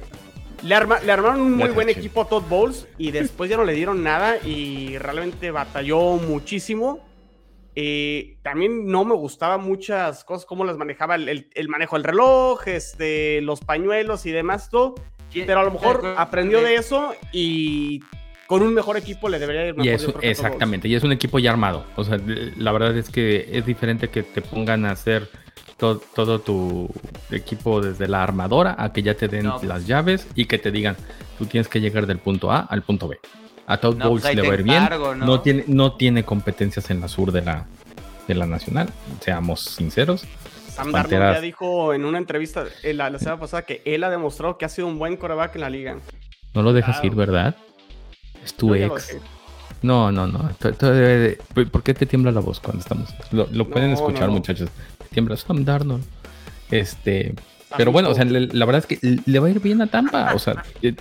Le, 0.63 0.75
armaron 0.75 1.41
un 1.41 1.57
muy 1.57 1.71
buen 1.71 1.89
equipo 1.89 2.23
a 2.23 2.29
Todd 2.29 2.45
Bowles 2.49 2.87
y 2.97 3.11
después 3.11 3.51
ya 3.51 3.57
no 3.57 3.65
le 3.65 3.75
dieron 3.75 4.03
nada 4.03 4.39
y 4.39 4.97
realmente 4.99 5.51
batalló 5.51 6.17
muchísimo. 6.17 7.01
Eh, 7.77 8.39
también 8.43 8.87
no 8.87 9.05
me 9.05 9.15
gustaba 9.15 9.59
muchas 9.59 10.25
cosas, 10.25 10.47
cómo 10.47 10.65
las 10.65 10.77
manejaba 10.77 11.17
el, 11.17 11.69
manejo 11.69 11.97
del 11.97 12.05
reloj, 12.05 12.69
este, 12.69 13.41
los 13.41 13.61
pañuelos 13.61 14.25
y 14.27 14.31
demás, 14.31 14.71
todo. 14.71 14.95
Pero 15.33 15.61
a 15.61 15.65
lo 15.65 15.73
mejor 15.73 16.15
aprendió 16.17 16.63
de 16.63 16.77
eso 16.77 17.13
y 17.33 18.01
con 18.47 18.63
un 18.63 18.75
mejor 18.75 18.97
equipo 18.97 19.29
le 19.29 19.39
debería 19.39 19.67
ir 19.67 19.75
mejor. 19.75 20.21
Y 20.23 20.27
exactamente, 20.27 20.89
y 20.89 20.95
es 20.95 21.03
un 21.03 21.13
equipo 21.13 21.39
ya 21.39 21.51
armado. 21.51 21.85
O 21.97 22.05
sea, 22.05 22.19
la 22.57 22.73
verdad 22.73 22.97
es 22.97 23.11
que 23.11 23.49
es 23.53 23.65
diferente 23.67 24.09
que 24.09 24.23
te 24.23 24.43
pongan 24.43 24.85
a 24.85 24.93
hacer 24.93 25.29
todo, 25.77 26.39
tu 26.41 26.89
equipo 27.31 27.81
desde 27.81 28.09
la 28.09 28.23
armadora 28.23 28.77
a 28.79 28.93
que 28.93 29.03
ya 29.03 29.15
te 29.15 29.29
den 29.29 29.51
pues. 29.51 29.65
las 29.65 29.87
llaves 29.87 30.27
y 30.35 30.47
que 30.47 30.59
te 30.59 30.71
digan, 30.71 30.97
tú 31.39 31.47
tienes 31.47 31.69
que 31.69 31.81
llegar 31.81 32.07
del 32.07 32.19
punto 32.19 32.51
A 32.51 32.61
al 32.61 32.83
punto 32.83 33.09
B. 33.09 33.19
A 33.67 33.79
Todd 33.79 33.97
Bowles 33.99 34.23
pues 34.23 34.37
le 34.37 34.43
va 34.43 34.55
a 34.55 34.57
ir 34.57 34.63
bien. 34.63 34.89
¿no? 35.19 35.41
tiene, 35.41 35.65
no 35.67 35.95
tiene 35.95 36.25
competencias 36.25 36.91
en 36.91 37.01
la 37.01 37.09
sur 37.09 37.33
de 37.33 37.43
la, 37.43 37.67
de 38.29 38.35
la 38.35 38.47
nacional, 38.47 38.89
seamos 39.21 39.61
sinceros. 39.61 40.27
Sam 40.69 40.91
Darnold 40.91 41.35
ya 41.35 41.41
dijo 41.41 41.95
en 41.95 42.05
una 42.05 42.19
entrevista 42.19 42.65
eh, 42.83 42.95
la, 42.95 43.17
semana 43.19 43.39
pasada 43.39 43.63
que 43.63 43.81
él 43.85 44.03
ha 44.03 44.11
demostrado 44.11 44.59
que 44.59 44.65
ha 44.65 44.69
sido 44.69 44.89
un 44.89 44.99
buen 44.99 45.17
coreback 45.17 45.55
en 45.55 45.61
la 45.61 45.71
liga. 45.71 45.99
No 46.53 46.63
lo 46.63 46.73
dejas 46.73 47.03
ir, 47.05 47.15
¿verdad? 47.15 47.57
Es 48.45 48.55
tu 48.55 48.75
ex. 48.75 49.17
No, 49.83 50.11
no, 50.11 50.27
no. 50.27 50.51
¿Por 50.59 51.83
qué 51.83 51.95
te 51.95 52.07
tiembla 52.07 52.31
la 52.31 52.41
voz 52.41 52.61
cuando 52.61 52.81
estamos? 52.81 53.15
Lo, 53.33 53.69
pueden 53.69 53.93
escuchar, 53.93 54.31
muchachos 54.31 54.71
tiembla 55.15 55.37
Sam 55.37 55.65
Darnold. 55.65 56.05
Este, 56.71 57.35
pero 57.77 57.93
bueno, 57.93 58.11
o 58.11 58.15
sea, 58.15 58.25
la 58.25 58.67
verdad 58.67 58.85
es 58.89 58.99
que 58.99 59.21
le 59.25 59.39
va 59.39 59.47
a 59.47 59.51
ir 59.51 59.61
bien 59.61 59.81
a 59.81 59.87
Tampa. 59.87 60.35
O 60.35 60.39
sea, 60.39 60.63
eh, 60.83 60.95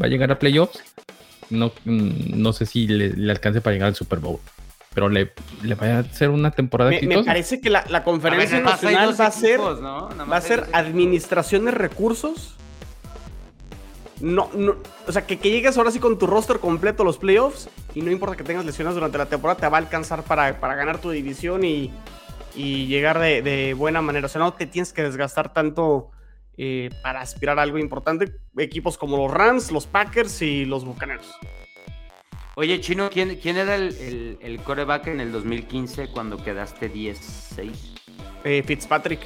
va 0.00 0.06
a 0.06 0.08
llegar 0.08 0.32
a 0.32 0.38
playoffs. 0.38 0.82
No, 1.50 1.72
mm, 1.84 2.40
no 2.40 2.52
sé 2.52 2.66
si 2.66 2.86
le, 2.86 3.30
alcance 3.30 3.60
para 3.60 3.74
llegar 3.74 3.88
al 3.88 3.94
Super 3.94 4.18
Bowl. 4.18 4.40
Pero 4.94 5.08
le, 5.08 5.32
le 5.62 5.74
va 5.74 5.86
a 5.86 5.98
hacer 6.00 6.30
una 6.30 6.52
temporada 6.52 6.90
me, 6.90 7.02
me 7.02 7.24
parece 7.24 7.60
que 7.60 7.68
la, 7.68 8.04
conferencia 8.04 8.60
nacional 8.60 9.20
va 9.20 9.26
a 9.26 9.30
ser, 9.30 9.60
va 9.60 10.36
a 10.36 10.40
ser 10.40 10.66
administración 10.72 11.64
de 11.64 11.72
recursos. 11.72 12.54
No, 14.20 14.48
no, 14.54 14.76
o 15.06 15.12
sea, 15.12 15.26
que, 15.26 15.38
que, 15.38 15.50
llegues 15.50 15.76
ahora 15.76 15.90
sí 15.90 15.98
con 15.98 16.18
tu 16.18 16.26
roster 16.26 16.60
completo 16.60 17.02
a 17.02 17.06
los 17.06 17.18
playoffs 17.18 17.68
y 17.94 18.02
no 18.02 18.10
importa 18.10 18.36
que 18.36 18.44
tengas 18.44 18.64
lesiones 18.64 18.94
durante 18.94 19.18
la 19.18 19.26
temporada, 19.26 19.60
te 19.60 19.68
va 19.68 19.78
a 19.78 19.80
alcanzar 19.80 20.22
para, 20.22 20.60
para 20.60 20.76
ganar 20.76 21.00
tu 21.00 21.10
división 21.10 21.64
y, 21.64 21.90
y 22.54 22.86
llegar 22.86 23.18
de, 23.18 23.74
buena 23.74 24.02
manera. 24.02 24.26
O 24.26 24.28
sea, 24.28 24.40
no 24.40 24.54
te 24.54 24.66
tienes 24.66 24.92
que 24.92 25.02
desgastar 25.02 25.52
tanto 25.52 26.10
eh, 26.56 26.90
para 27.02 27.20
aspirar 27.20 27.58
a 27.58 27.62
algo 27.62 27.78
importante. 27.78 28.36
Equipos 28.56 28.96
como 28.98 29.16
los 29.16 29.30
Rams, 29.30 29.70
los 29.70 29.86
Packers 29.86 30.42
y 30.42 30.64
los 30.64 30.84
Bucaneros. 30.84 31.26
Oye, 32.56 32.80
Chino, 32.80 33.10
¿quién, 33.10 33.36
quién 33.42 33.56
era 33.56 33.74
el, 33.74 34.38
el, 34.40 34.60
coreback 34.60 35.08
en 35.08 35.20
el 35.20 35.32
2015 35.32 36.08
cuando 36.08 36.42
quedaste 36.42 36.92
10-6? 36.92 37.72
Eh, 38.44 38.62
Fitzpatrick. 38.64 39.20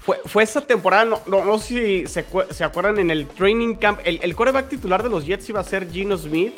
Fue, 0.00 0.20
fue 0.24 0.42
esa 0.42 0.62
temporada, 0.62 1.04
no, 1.04 1.20
no, 1.26 1.58
sé 1.58 1.66
si 1.66 2.06
se, 2.06 2.24
se, 2.50 2.64
acuerdan, 2.64 2.98
en 2.98 3.10
el 3.10 3.26
training 3.26 3.74
camp, 3.74 4.00
el, 4.04 4.18
el, 4.22 4.34
coreback 4.34 4.68
titular 4.68 5.02
de 5.02 5.10
los 5.10 5.26
Jets 5.26 5.48
iba 5.50 5.60
a 5.60 5.64
ser 5.64 5.90
Gino 5.90 6.16
Smith. 6.16 6.54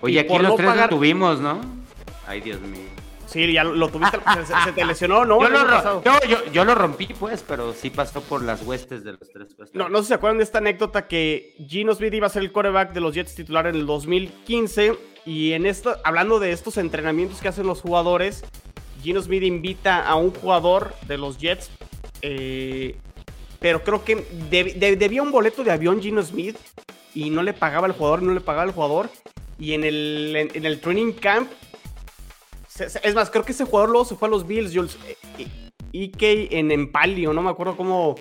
Oye, 0.00 0.20
aquí 0.20 0.38
los 0.38 0.56
tres 0.56 0.76
lo 0.76 0.88
tuvimos, 0.88 1.40
¿no? 1.40 1.60
Ay, 2.26 2.40
Dios 2.40 2.60
mío. 2.60 2.88
Sí, 3.30 3.52
ya 3.52 3.62
lo, 3.62 3.88
tuviste, 3.88 4.18
se, 4.64 4.72
te 4.72 4.84
lesionó, 4.84 5.24
¿no? 5.24 5.38
Yo 6.52 6.64
lo, 6.64 6.74
rompí, 6.74 7.06
pues, 7.18 7.44
pero 7.46 7.72
sí 7.72 7.90
pasó 7.90 8.22
por 8.22 8.42
las 8.42 8.62
huestes 8.62 9.04
de 9.04 9.12
los 9.12 9.30
tres. 9.32 9.54
Pues. 9.56 9.72
No, 9.72 9.88
no 9.88 9.98
sé 9.98 10.04
si 10.04 10.08
se 10.08 10.14
acuerdan 10.14 10.38
de 10.38 10.44
esta 10.44 10.58
anécdota 10.58 11.06
que 11.06 11.54
Gino 11.68 11.94
Smith 11.94 12.12
iba 12.12 12.26
a 12.26 12.30
ser 12.30 12.42
el 12.42 12.50
coreback 12.50 12.92
de 12.92 13.00
los 13.00 13.14
Jets 13.14 13.36
titular 13.36 13.68
en 13.68 13.76
el 13.76 13.86
2015 13.86 14.96
y 15.26 15.52
en 15.52 15.66
esto, 15.66 15.96
hablando 16.02 16.40
de 16.40 16.50
estos 16.50 16.76
entrenamientos 16.76 17.40
que 17.40 17.46
hacen 17.46 17.68
los 17.68 17.82
jugadores, 17.82 18.42
Gino 19.02 19.22
Smith 19.22 19.44
invita 19.44 20.04
a 20.04 20.16
un 20.16 20.32
jugador 20.32 20.92
de 21.06 21.16
los 21.16 21.38
Jets, 21.38 21.70
eh, 22.22 22.96
pero 23.58 23.82
creo 23.82 24.04
que 24.04 24.16
debía 24.48 25.22
un 25.22 25.32
boleto 25.32 25.62
de 25.64 25.70
avión 25.70 26.00
Gino 26.00 26.22
Smith 26.22 26.56
y 27.14 27.30
no 27.30 27.42
le 27.42 27.52
pagaba 27.52 27.86
al 27.86 27.92
jugador, 27.92 28.22
no 28.22 28.32
le 28.32 28.40
pagaba 28.40 28.64
al 28.64 28.72
jugador. 28.72 29.10
Y 29.58 29.74
en 29.74 29.84
el, 29.84 30.50
en 30.54 30.64
el 30.64 30.80
training 30.80 31.12
camp 31.12 31.50
es 33.02 33.14
más, 33.14 33.30
creo 33.30 33.44
que 33.44 33.52
ese 33.52 33.64
jugador 33.64 33.90
luego 33.90 34.04
se 34.04 34.16
fue 34.16 34.28
a 34.28 34.30
los 34.30 34.46
Bills. 34.46 34.74
Jules. 34.74 34.96
Ike 35.92 36.32
eh, 36.32 36.48
en 36.52 36.70
Empalio, 36.70 37.32
no 37.32 37.42
me 37.42 37.50
acuerdo 37.50 37.76
cómo, 37.76 38.16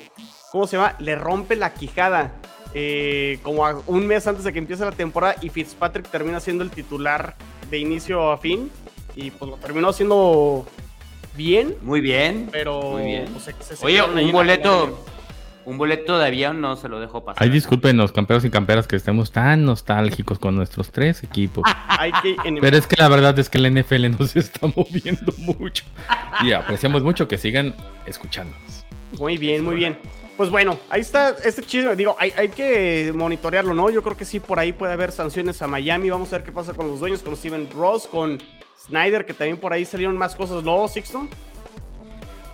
cómo 0.51 0.67
se 0.67 0.77
llama. 0.77 0.95
Le 0.99 1.15
rompe 1.15 1.55
la 1.55 1.73
quijada. 1.73 2.33
Eh, 2.75 3.39
como 3.41 3.63
un 3.87 4.05
mes 4.05 4.27
antes 4.27 4.43
de 4.43 4.53
que 4.53 4.59
empiece 4.59 4.83
la 4.83 4.91
temporada. 4.91 5.35
Y 5.41 5.49
Fitzpatrick 5.49 6.09
termina 6.09 6.39
siendo 6.39 6.63
el 6.63 6.71
titular 6.71 7.35
de 7.69 7.77
inicio 7.77 8.31
a 8.31 8.37
fin. 8.37 8.71
Y 9.15 9.31
pues 9.31 9.49
lo 9.49 9.57
terminó 9.57 9.89
haciendo 9.89 10.65
bien. 11.35 11.75
Muy 11.81 12.01
bien. 12.01 12.49
Pero. 12.51 12.81
Muy 12.81 13.05
bien. 13.05 13.25
Pues, 13.33 13.83
Oye, 13.83 14.01
un 14.01 14.31
boleto 14.31 15.05
un 15.69 15.77
boleto 15.77 16.17
de 16.17 16.25
avión 16.25 16.61
no 16.61 16.75
se 16.77 16.89
lo 16.89 16.99
dejo 16.99 17.23
pasar. 17.23 17.43
Ay, 17.43 17.51
discúlpenos, 17.51 18.11
camperos 18.11 18.43
y 18.43 18.49
camperas, 18.49 18.87
que 18.87 18.95
estemos 18.95 19.31
tan 19.31 19.65
nostálgicos 19.65 20.39
con 20.39 20.55
nuestros 20.55 20.91
tres 20.91 21.23
equipos. 21.23 21.63
Pero 22.61 22.75
es 22.75 22.87
que 22.87 22.95
la 22.97 23.07
verdad 23.07 23.37
es 23.37 23.49
que 23.49 23.59
la 23.59 23.69
NFL 23.69 24.09
nos 24.19 24.35
está 24.35 24.65
moviendo 24.65 25.31
mucho. 25.37 25.83
Y 26.43 26.53
apreciamos 26.53 27.03
mucho 27.03 27.27
que 27.27 27.37
sigan 27.37 27.75
escuchándonos. 28.07 28.83
Muy 29.19 29.37
bien, 29.37 29.63
muy 29.63 29.75
bien. 29.75 29.95
Pues 30.37 30.49
bueno, 30.49 30.79
ahí 30.89 31.01
está 31.01 31.35
este 31.43 31.61
chisme. 31.61 31.95
Digo, 31.95 32.15
hay, 32.17 32.33
hay, 32.35 32.49
que 32.49 33.11
monitorearlo, 33.13 33.75
¿no? 33.75 33.91
Yo 33.91 34.01
creo 34.01 34.17
que 34.17 34.25
sí, 34.25 34.39
por 34.39 34.57
ahí 34.57 34.73
puede 34.73 34.93
haber 34.93 35.11
sanciones 35.11 35.61
a 35.61 35.67
Miami. 35.67 36.09
Vamos 36.09 36.33
a 36.33 36.37
ver 36.37 36.45
qué 36.45 36.51
pasa 36.51 36.73
con 36.73 36.87
los 36.87 36.99
dueños, 36.99 37.21
con 37.21 37.35
Steven 37.35 37.69
Ross, 37.75 38.07
con 38.07 38.41
Snyder, 38.85 39.25
que 39.25 39.33
también 39.33 39.57
por 39.57 39.73
ahí 39.73 39.85
salieron 39.85 40.17
más 40.17 40.35
cosas, 40.35 40.63
¿no, 40.63 40.87
Sixton? 40.87 41.29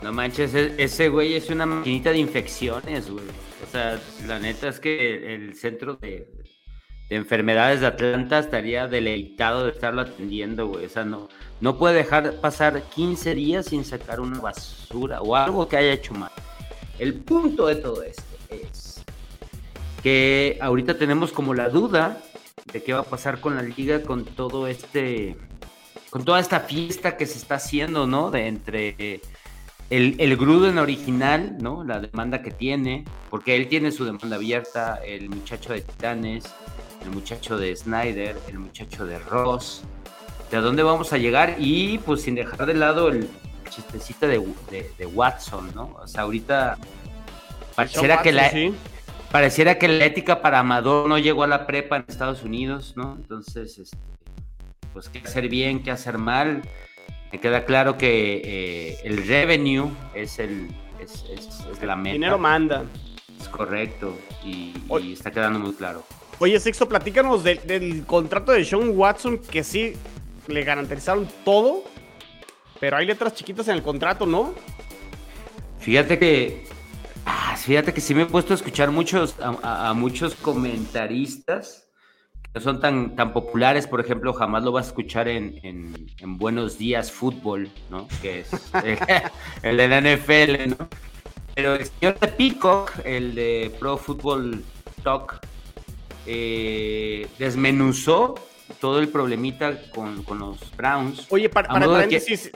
No 0.02 0.12
manches, 0.12 0.54
e-, 0.54 0.74
ese 0.78 1.10
güey 1.10 1.36
es 1.36 1.50
una 1.50 1.66
maquinita 1.66 2.12
de 2.12 2.18
infecciones, 2.18 3.10
güey. 3.10 3.26
O 3.64 3.72
sea, 3.72 4.00
la 4.28 4.40
neta 4.40 4.70
es 4.70 4.80
que 4.80 5.34
el 5.34 5.56
centro 5.56 5.96
de, 5.96 6.28
enfermedades 7.10 7.82
de 7.82 7.88
Atlanta 7.88 8.40
estaría 8.40 8.88
deleitado 8.88 9.66
de 9.66 9.72
estarlo 9.72 10.02
atendiendo, 10.02 10.68
güey. 10.68 10.86
O 10.86 10.90
sea, 10.90 11.06
no, 11.06 11.30
no 11.62 11.78
puede 11.78 11.96
dejar 11.96 12.40
pasar 12.42 12.82
15 12.84 13.36
días 13.36 13.68
sin 13.68 13.86
sacar 13.86 14.20
una 14.20 14.40
basura 14.40 15.22
o 15.22 15.36
algo 15.36 15.68
que 15.68 15.78
haya 15.78 15.94
hecho 15.94 16.14
mal. 16.14 16.32
El 17.00 17.16
punto 17.16 17.68
de 17.68 17.76
todo 17.76 18.04
esto 18.04 18.24
es 18.50 19.04
que 20.02 20.58
ahorita 20.62 20.98
tenemos 20.98 21.32
como 21.32 21.54
la 21.54 21.70
duda 21.70 22.22
de 22.72 22.84
qué 22.84 22.94
va 22.94 23.00
a 23.00 23.04
pasar 23.04 23.42
con 23.42 23.56
la 23.56 23.62
liga 23.62 24.02
con 24.04 24.26
todo 24.26 24.68
este, 24.68 25.36
con 26.16 26.24
toda 26.24 26.40
esta 26.40 26.62
fiesta 26.62 27.18
que 27.18 27.26
se 27.26 27.38
está 27.38 27.56
haciendo, 27.56 28.08
¿no? 28.08 28.32
De 28.32 28.48
entre 28.48 29.20
el, 29.90 30.16
el, 30.18 30.38
Gruden 30.38 30.78
original, 30.78 31.58
¿no? 31.60 31.84
La 31.84 32.00
demanda 32.00 32.42
que 32.42 32.52
tiene, 32.52 33.04
porque 33.30 33.58
él 33.58 33.68
tiene 33.68 33.92
su 33.92 34.06
demanda 34.06 34.38
abierta, 34.38 35.02
el 35.06 35.30
muchacho 35.30 35.74
de 35.74 35.82
Titanes, 35.82 36.46
el 37.04 37.12
muchacho 37.12 37.58
de 37.58 37.76
Snyder, 37.76 38.38
el 38.48 38.60
muchacho 38.60 39.06
de 39.06 39.20
Ross. 39.20 39.84
¿De 40.50 40.60
dónde 40.60 40.84
vamos 40.84 41.12
a 41.12 41.18
llegar? 41.18 41.58
Y 41.60 41.98
pues 41.98 42.22
sin 42.22 42.36
dejar 42.36 42.66
de 42.66 42.76
lado 42.76 43.10
el 43.10 43.30
chistecito 43.70 44.26
de, 44.26 44.42
de, 44.98 45.06
Watson, 45.06 45.70
¿no? 45.76 45.98
O 46.02 46.08
sea, 46.08 46.22
ahorita 46.22 46.78
pareciera 47.76 48.22
que 48.22 48.32
la... 48.32 48.52
pareciera 49.34 49.78
que 49.78 49.90
la 49.90 50.06
ética 50.06 50.42
para 50.42 50.60
Amador 50.60 51.10
no 51.10 51.20
llegó 51.20 51.44
a 51.44 51.48
la 51.48 51.68
prepa 51.68 51.98
en 51.98 52.06
Estados 52.08 52.42
Unidos, 52.44 52.94
¿no? 52.96 53.18
Entonces, 53.20 53.80
este, 53.80 54.15
pues 54.96 55.10
qué 55.10 55.20
hacer 55.20 55.50
bien, 55.50 55.84
qué 55.84 55.92
hacer 55.92 56.18
mal. 56.18 56.62
Me 57.34 57.40
queda 57.42 57.66
claro 57.66 57.98
que 57.98 58.42
eh, 58.46 58.98
el 59.04 59.28
revenue 59.28 59.92
es 60.14 60.40
el 60.40 60.70
es, 61.00 61.26
la 61.84 61.98
meta. 61.98 62.14
Dinero 62.14 62.40
manda. 62.40 62.86
Es 63.38 63.50
correcto 63.50 64.18
y, 64.44 64.74
está 65.12 65.32
quedando 65.32 65.60
muy 65.60 65.74
claro. 65.74 66.06
Oye, 66.40 66.58
Sixto, 66.62 66.88
platícanos 66.88 67.44
del 67.44 68.06
contrato 68.06 68.54
de 68.54 68.64
Sean 68.64 68.98
Watson 68.98 69.38
que 69.38 69.66
sí 69.66 69.94
le 70.48 70.64
garantizaron 70.64 71.28
todo, 71.44 71.84
pero 72.80 72.96
hay 72.96 73.06
letras 73.06 73.34
chiquitas 73.34 73.68
en 73.68 73.76
el 73.76 73.84
contrato, 73.84 74.26
¿no? 74.26 74.54
Fíjate 75.80 76.18
que 76.18 76.64
Ah, 77.26 77.58
fíjate 77.58 77.94
que 77.94 78.02
sí 78.02 78.14
me 78.14 78.22
he 78.22 78.26
puesto 78.28 78.54
a 78.54 78.56
escuchar 78.56 78.92
muchos, 78.92 79.36
a, 79.42 79.94
muchos 79.96 80.36
comentaristas 80.36 81.85
son 82.60 82.80
tan, 82.80 83.16
tan 83.16 83.34
populares, 83.34 83.88
por 83.88 84.00
ejemplo, 84.00 84.34
jamás 84.34 84.64
lo 84.64 84.72
vas 84.72 84.86
a 84.86 84.90
escuchar 84.90 85.28
en, 85.28 85.60
en, 85.64 86.38
Buenos 86.38 86.78
Días 86.78 87.12
Fútbol, 87.12 87.70
¿no? 87.90 88.08
Que 88.22 88.40
es 88.40 88.50
el, 89.64 89.78
de 89.78 89.88
la 89.88 90.02
NFL, 90.02 90.70
¿no? 90.70 90.88
Pero 91.54 91.76
el 91.76 91.86
señor 91.86 92.20
de 92.20 92.28
Peacock, 92.28 92.92
el 93.06 93.36
de 93.36 93.72
Pro 93.80 93.98
Football 93.98 94.64
Talk, 95.04 95.40
eh, 96.26 97.28
desmenuzó 97.40 98.36
todo 98.80 99.00
el 99.00 99.10
problemita 99.10 99.80
con, 99.92 100.24
los 100.40 100.76
Browns. 100.76 101.28
Oye, 101.30 101.50
para, 101.50 101.68
para 101.68 101.88
paréntesis, 101.88 102.52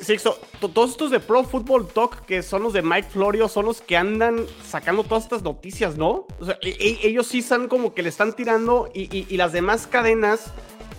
todos 0.60 0.92
estos 0.92 1.12
de 1.12 1.20
Pro 1.20 1.44
Football 1.44 1.88
Talk, 1.88 2.26
que 2.26 2.42
son 2.42 2.64
los 2.64 2.74
de 2.74 2.82
Mike 2.82 3.10
Florio, 3.10 3.48
son 3.48 3.66
los 3.66 3.82
que 3.82 3.96
andan 3.96 4.46
sacando 4.66 5.04
todas 5.04 5.24
estas 5.24 5.44
noticias, 5.44 5.98
¿no? 5.98 6.26
O 6.40 6.46
sea, 6.46 6.58
e, 6.62 6.70
e, 6.70 7.08
ellos 7.08 7.28
sí 7.28 7.40
están 7.40 7.68
como 7.68 7.94
que 7.94 8.04
le 8.04 8.10
están 8.10 8.34
tirando 8.34 8.90
y, 8.94 9.38
las 9.38 9.54
demás 9.54 9.88
cadenas, 9.88 10.52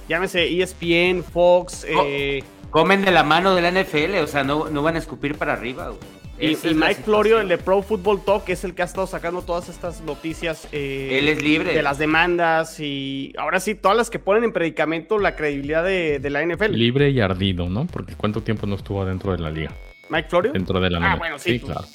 llámese 0.09 0.47
ESPN, 0.63 1.23
Fox, 1.23 1.85
eh, 1.87 2.43
Comen 2.71 3.05
de 3.05 3.11
la 3.11 3.25
mano 3.25 3.55
de 3.55 3.63
la 3.63 3.71
NFL, 3.71 4.19
o 4.23 4.27
sea, 4.29 4.45
no, 4.45 4.71
no 4.71 4.83
van 4.83 4.95
a 4.95 4.99
escupir 4.99 5.37
para 5.37 5.55
arriba, 5.55 5.89
güey. 5.89 6.20
Y, 6.41 6.57
Mike 6.75 7.03
Florio, 7.05 7.39
el 7.41 7.49
de 7.49 7.59
Pro 7.59 7.83
Football 7.83 8.25
Talk, 8.25 8.49
es 8.49 8.65
el 8.65 8.75
que 8.75 8.83
ha 8.83 8.87
estado 8.87 9.07
sacando 9.07 9.43
todas 9.43 9.69
estas 9.69 10.01
noticias. 10.01 10.67
Eh, 10.73 11.19
Él 11.19 11.29
es 11.29 11.43
libre. 11.43 11.75
De 11.75 11.83
las 11.83 11.99
demandas 11.99 12.81
y 12.81 13.35
ahora 13.37 13.61
sí, 13.61 13.75
todas 13.75 13.97
las 13.97 14.09
que 14.09 14.19
ponen 14.19 14.45
en 14.45 14.53
predicamento 14.53 15.19
la 15.19 15.37
credibilidad 15.37 15.85
de, 15.85 16.19
la 16.31 16.43
NFL. 16.45 16.73
Libre 16.73 17.11
y 17.11 17.21
ardido, 17.21 17.69
¿no? 17.69 17.87
Porque 17.87 18.15
cuánto 18.15 18.43
tiempo 18.43 18.67
no 18.67 18.77
estuvo 18.77 19.05
dentro 19.05 19.33
de 19.33 19.39
la 19.39 19.51
liga. 19.51 19.73
Mike 20.09 20.29
Florio. 20.29 20.53
Dentro 20.53 20.81
de 20.81 20.91
la 20.91 21.13
Ah, 21.13 21.17
bueno, 21.17 21.39
sí. 21.39 21.59
Pues. 21.59 21.73
claro. 21.73 21.87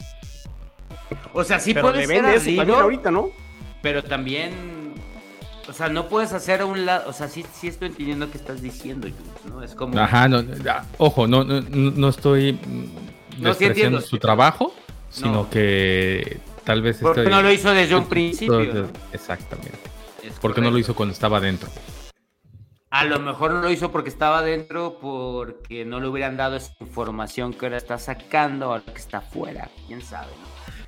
O 1.33 1.43
sea, 1.43 1.59
sí 1.59 1.73
puede 1.73 2.05
ser 2.05 2.25
ardido, 2.25 2.75
ahorita, 2.75 3.09
¿no? 3.09 3.29
Pero 3.81 4.03
también 4.03 4.75
o 5.67 5.73
sea, 5.73 5.89
no 5.89 6.07
puedes 6.07 6.31
hacer 6.33 6.61
a 6.61 6.65
un 6.65 6.85
lado, 6.85 7.09
o 7.09 7.13
sea, 7.13 7.27
sí, 7.27 7.43
sí 7.51 7.67
estoy 7.67 7.87
entendiendo 7.87 8.29
qué 8.29 8.37
estás 8.37 8.61
diciendo, 8.61 9.07
¿no? 9.49 9.63
Es 9.63 9.73
como... 9.73 9.99
Ajá, 9.99 10.27
no, 10.27 10.43
ojo, 10.99 11.25
no, 11.25 11.43
no, 11.43 11.61
no 11.61 12.09
estoy 12.09 12.59
no 13.37 13.49
despreciando 13.49 14.01
su 14.01 14.17
trabajo, 14.17 14.73
sino 15.09 15.49
que 15.49 16.39
tal 16.63 16.81
vez... 16.81 16.97
Porque 17.01 17.23
no 17.23 17.41
lo 17.41 17.51
hizo 17.51 17.71
desde 17.71 17.95
un 17.95 18.07
principio. 18.07 18.89
Exactamente. 19.11 19.79
porque 20.41 20.61
no 20.61 20.71
lo 20.71 20.77
hizo 20.77 20.95
cuando 20.95 21.13
estaba 21.13 21.39
dentro. 21.39 21.69
A 22.89 23.03
lo 23.03 23.19
mejor 23.19 23.51
no 23.51 23.61
lo 23.61 23.69
hizo 23.69 23.91
porque 23.91 24.09
estaba 24.09 24.41
dentro, 24.41 24.99
porque 25.01 25.83
no 25.83 25.99
le 25.99 26.07
hubieran 26.07 26.37
dado 26.37 26.55
esa 26.55 26.73
información 26.79 27.53
que 27.53 27.65
ahora 27.65 27.77
está 27.77 27.97
sacando 27.97 28.71
a 28.71 28.77
lo 28.77 28.85
que 28.85 28.99
está 28.99 29.17
afuera, 29.17 29.69
quién 29.87 30.01
sabe. 30.01 30.31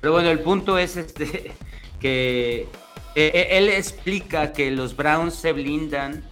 Pero 0.00 0.14
bueno, 0.14 0.30
el 0.30 0.40
punto 0.40 0.78
es 0.78 0.96
este 0.96 1.52
que 2.00 2.60
eh, 2.60 2.66
eh, 3.34 3.48
él 3.50 3.68
explica 3.68 4.52
que 4.52 4.70
los 4.70 4.96
Browns 4.96 5.34
se 5.34 5.52
blindan 5.52 6.24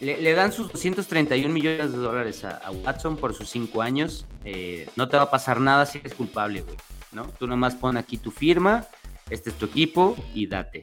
le, 0.00 0.32
dan 0.32 0.52
sus 0.52 0.72
231 0.72 1.52
millones 1.52 1.92
de 1.92 1.98
dólares 1.98 2.44
a, 2.44 2.70
Watson 2.70 3.16
por 3.16 3.34
sus 3.34 3.50
5 3.50 3.82
años. 3.82 4.26
Eh, 4.44 4.88
no 4.96 5.08
te 5.08 5.16
va 5.16 5.24
a 5.24 5.30
pasar 5.30 5.60
nada 5.60 5.84
si 5.86 5.98
eres 5.98 6.14
culpable, 6.14 6.62
güey. 6.62 6.76
¿no? 7.12 7.24
Tú 7.38 7.46
nomás 7.46 7.74
pon 7.74 7.96
aquí 7.96 8.16
tu 8.16 8.30
firma, 8.30 8.86
este 9.28 9.50
es 9.50 9.56
tu 9.56 9.66
equipo 9.66 10.16
y 10.34 10.46
date. 10.46 10.82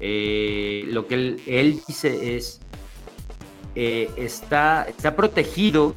Eh, 0.00 0.84
lo 0.88 1.06
que 1.06 1.14
él, 1.46 1.82
dice 1.86 2.36
es, 2.36 2.60
eh, 3.74 4.10
está, 4.16 4.84
está 4.88 5.14
protegido 5.14 5.94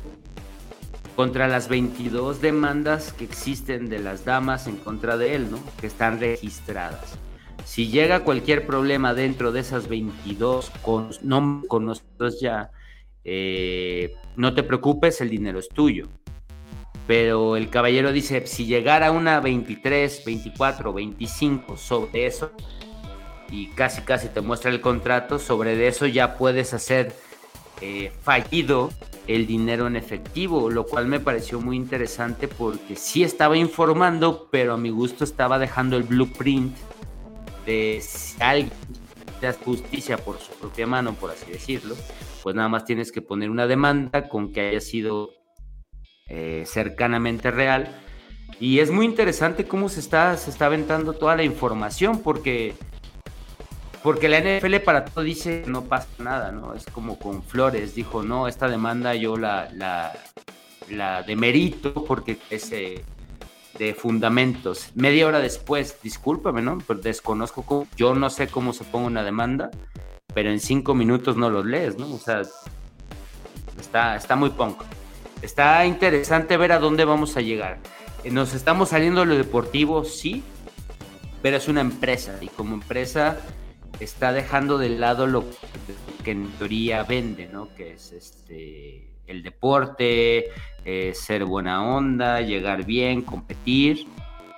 contra 1.16 1.48
las 1.48 1.68
22 1.70 2.42
demandas 2.42 3.14
que 3.14 3.24
existen 3.24 3.90
de 3.90 4.00
las 4.00 4.26
damas 4.26 4.68
en 4.68 4.78
contra 4.78 5.18
de 5.18 5.36
él, 5.36 5.50
¿no? 5.50 5.60
Que 5.80 5.88
están 5.88 6.20
registradas. 6.20 7.18
Si 7.66 7.88
llega 7.88 8.24
cualquier 8.24 8.66
problema 8.66 9.14
dentro 9.14 9.52
de 9.52 9.62
esas 9.62 9.88
22 9.88 10.72
con, 10.82 11.10
no, 11.22 11.64
con 11.68 11.86
nosotros 11.86 12.40
ya, 12.42 12.72
eh, 13.24 14.16
no 14.36 14.54
te 14.54 14.64
preocupes, 14.64 15.22
el 15.22 15.30
dinero 15.30 15.60
es 15.60 15.70
tuyo. 15.70 16.08
Pero 17.08 17.58
el 17.58 17.70
caballero 17.70 18.12
dice, 18.12 18.48
si 18.48 18.66
llegara 18.66 19.12
una 19.12 19.40
23, 19.40 20.24
24, 20.26 20.94
25 20.94 21.78
sobre 21.78 22.26
eso, 22.28 22.52
y 23.50 23.68
casi 23.68 24.02
casi 24.02 24.30
te 24.30 24.42
muestra 24.42 24.72
el 24.72 24.82
contrato, 24.82 25.38
sobre 25.38 25.88
eso 25.88 26.08
ya 26.08 26.38
puedes 26.38 26.74
hacer 26.74 27.14
eh, 27.82 28.12
fallido 28.22 28.92
el 29.28 29.46
dinero 29.46 29.88
en 29.88 29.96
efectivo, 29.96 30.70
lo 30.70 30.86
cual 30.86 31.08
me 31.08 31.20
pareció 31.20 31.62
muy 31.62 31.78
interesante 31.78 32.48
porque 32.48 32.96
sí 32.96 33.24
estaba 33.24 33.58
informando, 33.58 34.48
pero 34.52 34.74
a 34.74 34.78
mi 34.78 34.90
gusto 34.90 35.24
estaba 35.24 35.60
dejando 35.60 35.98
el 35.98 36.04
blueprint 36.04 36.76
de 37.66 38.00
si 38.02 38.42
alguien 38.42 38.72
te 39.40 39.52
justicia 39.52 40.18
por 40.18 40.40
su 40.40 40.54
propia 40.54 40.88
mano, 40.88 41.14
por 41.14 41.32
así 41.32 41.52
decirlo, 41.52 41.96
pues 42.42 42.56
nada 42.56 42.70
más 42.70 42.86
tienes 42.86 43.12
que 43.12 43.22
poner 43.22 43.50
una 43.50 43.68
demanda 43.68 44.30
con 44.30 44.54
que 44.54 44.70
haya 44.70 44.80
sido 44.80 45.32
eh, 46.28 46.64
cercanamente 46.66 47.52
real. 47.52 47.94
Y 48.60 48.80
es 48.80 48.90
muy 48.92 49.06
interesante 49.06 49.66
cómo 49.66 49.90
se 49.90 50.00
está, 50.00 50.38
se 50.38 50.50
está 50.50 50.68
aventando 50.68 51.14
toda 51.14 51.36
la 51.36 51.44
información, 51.44 52.20
porque, 52.20 52.74
porque 54.02 54.30
la 54.30 54.40
NFL 54.40 54.78
para 54.78 55.04
todo 55.04 55.24
dice 55.24 55.64
no 55.68 55.84
pasa 55.84 56.08
nada, 56.20 56.52
¿no? 56.52 56.74
Es 56.74 56.86
como 56.86 57.20
con 57.20 57.44
Flores, 57.44 57.96
dijo, 57.96 58.24
no, 58.24 58.48
esta 58.48 58.70
demanda 58.70 59.16
yo 59.16 59.36
la, 59.36 59.70
la, 59.74 60.14
la 60.90 61.24
demerito 61.24 61.94
porque 62.06 62.38
ese 62.50 63.04
de 63.78 63.94
fundamentos. 63.94 64.92
Media 64.96 65.28
hora 65.28 65.40
después, 65.40 65.98
discúlpame, 66.02 66.62
¿no? 66.62 66.78
Pero 66.86 67.00
desconozco 67.00 67.64
cómo, 67.64 67.88
yo 67.96 68.14
no 68.16 68.30
sé 68.30 68.48
cómo 68.48 68.74
se 68.74 68.84
ponga 68.84 69.08
una 69.08 69.24
demanda, 69.24 69.72
pero 70.34 70.52
en 70.52 70.60
cinco 70.60 70.94
minutos 70.96 71.38
no 71.38 71.50
los 71.50 71.66
lees, 71.66 71.98
¿no? 71.98 72.14
O 72.14 72.20
sea, 72.20 72.42
está, 73.80 74.16
está 74.16 74.36
muy 74.36 74.52
punk. 74.52 74.82
Está 75.42 75.86
interesante 75.86 76.56
ver 76.58 76.72
a 76.72 76.80
dónde 76.80 77.06
vamos 77.06 77.36
a 77.36 77.42
llegar. 77.42 77.80
Nos 78.32 78.54
estamos 78.54 78.90
saliendo 78.90 79.22
de 79.22 79.28
lo 79.28 79.36
deportivo, 79.36 80.06
sí, 80.06 80.44
pero 81.42 81.58
es 81.58 81.68
una 81.68 81.82
empresa 81.82 82.38
y 82.40 82.48
como 82.48 82.76
empresa 82.76 83.38
está 84.00 84.32
dejando 84.32 84.78
de 84.78 84.90
lado 84.90 85.28
lo 85.28 85.44
que 86.24 86.32
en 86.32 86.50
teoría 86.54 87.04
vende, 87.04 87.48
¿no? 87.48 87.74
Que 87.76 87.94
es 87.94 88.14
este 88.14 89.10
el 89.28 89.44
deporte, 89.44 90.50
eh, 90.86 91.14
ser 91.16 91.46
buena 91.46 91.84
onda, 91.84 92.42
llegar 92.42 92.86
bien, 92.86 93.22
competir. 93.22 94.08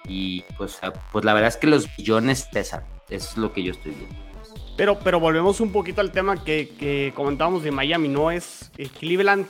Y 0.07 0.41
pues, 0.57 0.79
ah, 0.81 0.93
pues 1.11 1.25
la 1.25 1.33
verdad 1.33 1.49
es 1.49 1.57
que 1.57 1.67
los 1.67 1.87
billones 1.95 2.47
pesan. 2.51 2.83
Es 3.09 3.37
lo 3.37 3.53
que 3.53 3.63
yo 3.63 3.71
estoy 3.71 3.93
viendo. 3.93 4.15
Pero, 4.77 4.99
pero 4.99 5.19
volvemos 5.19 5.61
un 5.61 5.71
poquito 5.71 6.01
al 6.01 6.11
tema 6.11 6.43
que, 6.43 7.13
comentábamos 7.15 7.63
de 7.63 7.71
Miami. 7.71 8.07
No 8.07 8.31
es 8.31 8.71
eh, 8.77 8.89
Cleveland, 8.99 9.45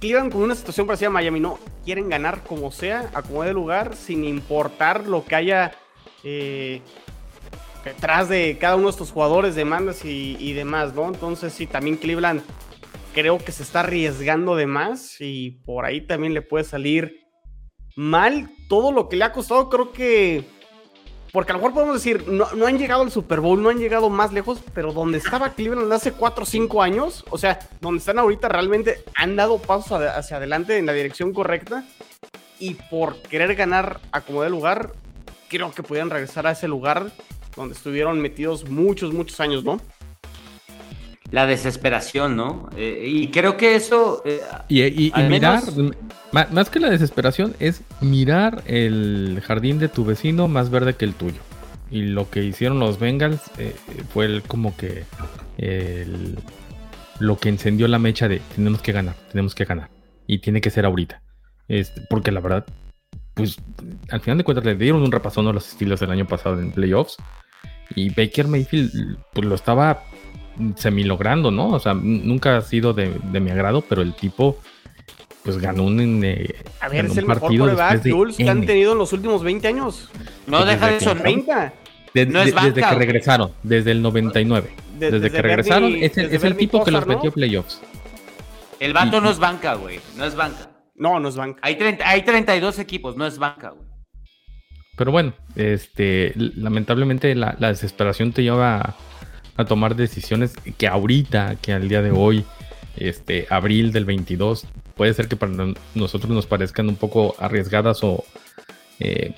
Cleveland 0.00 0.32
con 0.32 0.42
una 0.42 0.54
situación 0.54 0.86
parecida 0.86 1.08
a 1.08 1.12
Miami. 1.12 1.40
No 1.40 1.58
quieren 1.84 2.08
ganar 2.08 2.42
como 2.44 2.70
sea, 2.70 3.10
a 3.12 3.22
como 3.22 3.42
de 3.42 3.52
lugar, 3.52 3.96
sin 3.96 4.24
importar 4.24 5.06
lo 5.06 5.24
que 5.24 5.34
haya 5.34 5.72
eh, 6.22 6.80
detrás 7.84 8.28
de 8.28 8.56
cada 8.58 8.76
uno 8.76 8.84
de 8.84 8.90
estos 8.90 9.10
jugadores, 9.10 9.54
demandas 9.54 10.04
y 10.04 10.52
demás, 10.54 10.94
¿no? 10.94 11.08
Entonces, 11.08 11.52
sí, 11.52 11.66
también 11.66 11.96
Cleveland 11.96 12.42
creo 13.14 13.38
que 13.38 13.52
se 13.52 13.62
está 13.62 13.80
arriesgando 13.80 14.56
de 14.56 14.66
más 14.66 15.20
y 15.20 15.62
por 15.64 15.84
ahí 15.84 16.00
también 16.00 16.34
le 16.34 16.42
puede 16.42 16.64
salir 16.64 17.24
mal 17.96 18.50
todo 18.68 18.92
lo 18.92 19.08
que 19.08 19.16
le 19.16 19.24
ha 19.24 19.32
costado. 19.32 19.70
Creo 19.70 19.92
que, 19.92 20.44
porque 21.32 21.52
a 21.52 21.54
lo 21.54 21.60
mejor 21.60 21.74
podemos 21.74 21.94
decir, 21.94 22.28
no, 22.28 22.66
han 22.66 22.78
llegado 22.78 23.02
al 23.02 23.12
Super 23.12 23.40
Bowl, 23.40 23.62
no 23.62 23.70
han 23.70 23.78
llegado 23.78 24.10
más 24.10 24.32
lejos, 24.32 24.60
pero 24.74 24.92
donde 24.92 25.18
estaba 25.18 25.54
Cleveland 25.54 25.92
hace 25.92 26.12
4 26.12 26.42
o 26.42 26.46
5 26.46 26.82
años, 26.82 27.24
o 27.30 27.38
sea, 27.38 27.58
donde 27.80 28.00
están 28.00 28.18
ahorita 28.18 28.48
realmente 28.48 29.04
han 29.14 29.36
dado 29.36 29.58
pasos 29.58 30.02
hacia 30.02 30.36
adelante 30.36 30.76
en 30.76 30.86
la 30.86 30.92
dirección 30.92 31.32
correcta 31.32 31.86
y 32.58 32.74
por 32.74 33.22
querer 33.22 33.54
ganar 33.54 34.00
a 34.12 34.20
como 34.22 34.42
de 34.42 34.50
lugar, 34.50 34.92
creo 35.48 35.72
que 35.72 35.82
podían 35.82 36.10
regresar 36.10 36.46
a 36.46 36.52
ese 36.52 36.68
lugar 36.68 37.10
donde 37.54 37.74
estuvieron 37.74 38.20
metidos 38.20 38.68
muchos, 38.68 39.12
muchos 39.12 39.38
años, 39.38 39.62
¿no? 39.62 39.80
La 41.34 41.46
desesperación, 41.46 42.36
¿no? 42.36 42.70
Eh, 42.76 43.06
y 43.08 43.26
creo 43.32 43.56
que 43.56 43.74
eso... 43.74 44.22
Eh, 44.24 44.40
y, 44.68 45.12
mirar, 45.28 45.64
más 46.30 46.70
que 46.70 46.78
la 46.78 46.90
desesperación, 46.90 47.56
es 47.58 47.82
mirar 48.00 48.62
el 48.66 49.42
jardín 49.44 49.80
de 49.80 49.88
tu 49.88 50.04
vecino 50.04 50.46
más 50.46 50.70
verde 50.70 50.94
que 50.94 51.04
el 51.04 51.14
tuyo. 51.14 51.40
Y 51.90 52.02
lo 52.02 52.30
que 52.30 52.44
hicieron 52.44 52.78
los 52.78 53.00
Bengals 53.00 53.40
eh, 53.58 53.74
fue 54.10 54.26
el, 54.26 54.42
como 54.42 54.76
que 54.76 55.02
lo 57.18 57.36
que 57.38 57.48
encendió 57.48 57.88
la 57.88 57.98
mecha 57.98 58.28
de 58.28 58.40
tenemos 58.54 58.80
que 58.80 58.92
ganar, 58.92 59.16
tenemos 59.32 59.56
que 59.56 59.64
ganar. 59.64 59.90
Y 60.28 60.38
tiene 60.38 60.60
que 60.60 60.70
ser 60.70 60.86
ahorita. 60.86 61.20
Este, 61.66 62.00
porque 62.08 62.30
la 62.30 62.38
verdad, 62.38 62.64
pues 63.34 63.56
al 64.08 64.20
final 64.20 64.38
de 64.38 64.44
cuentas 64.44 64.64
le 64.64 64.76
dieron 64.76 65.02
un 65.02 65.10
repasón 65.10 65.48
a 65.48 65.52
los 65.52 65.66
estilos 65.66 65.98
del 65.98 66.12
año 66.12 66.28
pasado 66.28 66.60
en 66.60 66.70
playoffs. 66.70 67.16
Y 67.96 68.10
Baker 68.10 68.46
Mayfield 68.46 69.18
pues 69.32 69.48
lo 69.48 69.56
estaba 69.56 70.04
semi 70.76 71.04
logrando, 71.04 71.50
¿no? 71.50 71.68
O 71.68 71.80
sea, 71.80 71.94
nunca 71.94 72.56
ha 72.56 72.62
sido 72.62 72.92
de, 72.92 73.08
mi 73.40 73.50
agrado, 73.50 73.82
pero 73.82 74.02
el 74.02 74.14
tipo 74.14 74.58
pues 75.42 75.58
ganó 75.58 75.84
un, 75.84 76.24
eh, 76.24 76.54
a 76.80 76.88
ver, 76.88 77.04
es 77.04 77.16
el 77.18 77.26
partido 77.26 77.66
mejor 77.66 78.00
de 78.00 78.34
que 78.34 78.48
han 78.48 78.64
tenido 78.64 78.92
en 78.92 78.98
los 78.98 79.12
últimos 79.12 79.42
20 79.42 79.68
años. 79.68 80.10
No 80.46 80.64
deja 80.64 80.88
de 80.88 80.96
eso, 80.96 81.14
30. 81.14 81.72
desde 82.14 82.72
que 82.72 82.94
regresaron, 82.94 83.52
desde 83.62 83.90
el 83.90 84.00
99. 84.00 84.70
desde, 84.98 85.30
que 85.30 85.42
regresaron, 85.42 85.94
es, 85.96 86.16
el 86.16 86.56
tipo 86.56 86.82
que 86.82 86.90
los 86.90 87.06
metió 87.06 87.30
playoffs. 87.30 87.82
El 88.80 88.92
vato 88.94 89.20
no 89.20 89.30
es 89.30 89.38
banca, 89.38 89.74
güey. 89.74 90.00
No 90.16 90.24
es 90.24 90.34
banca. 90.34 90.70
No, 90.94 91.20
no 91.20 91.28
es 91.28 91.36
banca. 91.36 91.60
Hay, 91.62 91.76
30, 91.76 92.08
hay 92.08 92.22
32 92.22 92.78
equipos, 92.78 93.16
no 93.16 93.26
es 93.26 93.38
banca, 93.38 93.70
güey. 93.70 93.94
Pero 94.96 95.10
bueno, 95.10 95.32
este, 95.56 96.32
lamentablemente 96.36 97.34
la, 97.34 97.56
desesperación 97.58 98.32
te 98.32 98.42
lleva 98.42 98.76
a, 98.76 98.96
tomar 99.64 99.94
decisiones 99.94 100.54
que 100.76 100.88
ahorita, 100.88 101.56
que 101.62 101.72
al 101.72 101.88
día 101.88 102.02
de 102.02 102.10
hoy, 102.10 102.44
este, 102.96 103.46
abril 103.50 103.92
del 103.92 104.04
22, 104.04 104.66
puede 104.96 105.14
ser 105.14 105.28
que 105.28 105.36
para 105.36 105.52
nosotros 105.94 106.30
nos 106.32 106.46
parezcan 106.46 106.88
un 106.88 106.96
poco 106.96 107.36
arriesgadas 107.38 108.02
o 108.02 108.24
eh, 109.00 109.34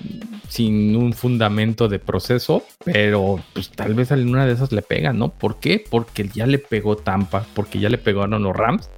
sin 0.49 0.95
un 0.97 1.13
fundamento 1.13 1.89
de 1.89 1.99
proceso, 1.99 2.63
pero 2.85 3.43
pues 3.53 3.71
tal 3.71 3.95
vez 3.95 4.13
a 4.13 4.15
una 4.15 4.47
de 4.47 4.53
esas 4.53 4.73
le 4.73 4.83
pega, 4.83 5.13
¿no? 5.13 5.31
¿Por 5.31 5.59
qué? 5.59 5.83
Porque 5.89 6.29
ya 6.29 6.47
le 6.47 6.59
pegó 6.59 6.97
Tampa, 6.97 7.47
porque 7.55 7.79
ya 7.79 7.89
le 7.89 7.99
pegaron 7.99 8.43
los 8.43 8.55
Rams, 8.55 8.91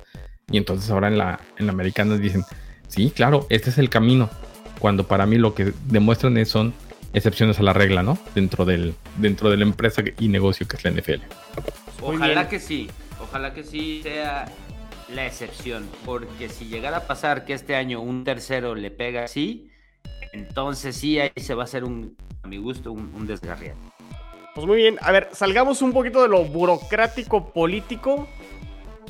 y 0.50 0.56
entonces 0.56 0.90
ahora 0.90 1.08
en 1.08 1.18
la, 1.18 1.40
en 1.58 1.66
la 1.66 1.72
americana 1.72 2.16
dicen, 2.16 2.44
sí, 2.88 3.10
claro, 3.10 3.46
este 3.50 3.70
es 3.70 3.78
el 3.78 3.88
camino, 3.88 4.30
cuando 4.78 5.06
para 5.06 5.26
mí 5.26 5.36
lo 5.36 5.54
que 5.54 5.72
demuestran 5.86 6.36
es, 6.38 6.48
son 6.48 6.74
excepciones 7.12 7.59
a 7.59 7.62
la 7.62 7.72
regla, 7.72 8.02
¿no? 8.02 8.18
Dentro, 8.34 8.64
del, 8.64 8.94
dentro 9.16 9.50
de 9.50 9.56
la 9.56 9.64
empresa 9.64 10.02
y 10.18 10.28
negocio 10.28 10.66
que 10.66 10.76
es 10.76 10.84
la 10.84 10.90
NFL. 10.90 11.22
Ojalá 12.02 12.48
que 12.48 12.61
sí, 12.61 12.88
ojalá 13.20 13.54
que 13.54 13.64
sí 13.64 14.00
sea 14.02 14.46
la 15.14 15.26
excepción, 15.26 15.88
porque 16.04 16.48
si 16.48 16.66
llegara 16.66 16.98
a 16.98 17.06
pasar 17.06 17.44
que 17.44 17.54
este 17.54 17.74
año 17.74 18.00
un 18.00 18.24
tercero 18.24 18.74
le 18.74 18.90
pega 18.90 19.24
así, 19.24 19.70
entonces 20.32 20.96
sí, 20.96 21.18
ahí 21.18 21.32
se 21.36 21.54
va 21.54 21.62
a 21.62 21.64
hacer 21.64 21.84
un, 21.84 22.16
a 22.42 22.48
mi 22.48 22.59
gusto, 22.59 22.92
un, 22.92 23.12
un 23.14 23.26
Pues 23.26 24.66
muy 24.66 24.76
bien, 24.76 24.98
a 25.00 25.11
ver, 25.12 25.28
salgamos 25.32 25.82
un 25.82 25.92
poquito 25.92 26.22
de 26.22 26.28
lo 26.28 26.44
burocrático 26.44 27.52
político, 27.52 28.28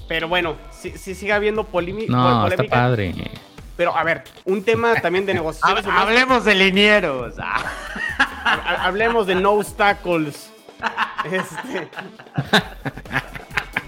pero 0.08 0.28
bueno, 0.28 0.56
si, 0.70 0.92
si 0.92 1.14
sigue 1.14 1.32
habiendo 1.32 1.64
polémica. 1.64 2.12
No, 2.12 2.46
está 2.46 2.64
padre. 2.64 3.14
Pero 3.78 3.96
a 3.96 4.02
ver, 4.02 4.24
un 4.44 4.64
tema 4.64 5.00
también 5.00 5.24
de 5.24 5.34
negociaciones. 5.34 5.86
Hablemos 5.88 6.44
de 6.44 6.56
linieros. 6.56 7.36
Hablemos 8.44 9.28
de 9.28 9.36
no 9.36 9.52
obstacles. 9.52 10.52
Este. 11.24 11.88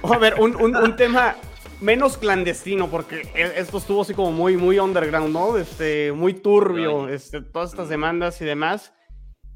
A 0.05 0.19
ver, 0.19 0.37
un, 0.39 0.95
tema 0.95 1.35
menos 1.81 2.17
clandestino, 2.19 2.87
porque 2.87 3.29
e, 3.35 3.55
esto 3.57 3.79
estuvo 3.79 4.03
así 4.03 4.15
como 4.15 4.31
muy, 4.31 4.57
muy 4.57 4.79
underground, 4.79 5.33
¿no? 5.33 5.59
Este, 5.59 6.13
muy 6.13 6.35
turbio, 6.35 7.09
este, 7.09 7.43
todas 7.43 7.71
estas 7.71 7.89
demandas 7.89 8.41
y 8.41 8.45
demás. 8.45 8.93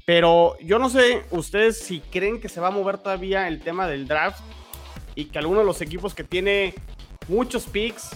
Pero 0.05 0.57
yo 0.59 0.79
no 0.79 0.89
sé 0.89 1.23
ustedes 1.31 1.79
si 1.79 2.01
creen 2.01 2.41
que 2.41 2.49
se 2.49 2.59
va 2.59 2.67
a 2.67 2.71
mover 2.71 2.97
todavía 2.97 3.47
el 3.47 3.61
tema 3.61 3.87
del 3.87 4.05
draft 4.05 4.41
y 5.15 5.25
que 5.25 5.39
alguno 5.39 5.61
de 5.61 5.65
los 5.65 5.81
equipos 5.81 6.13
que 6.13 6.25
tiene 6.25 6.73
muchos 7.29 7.67
picks 7.67 8.11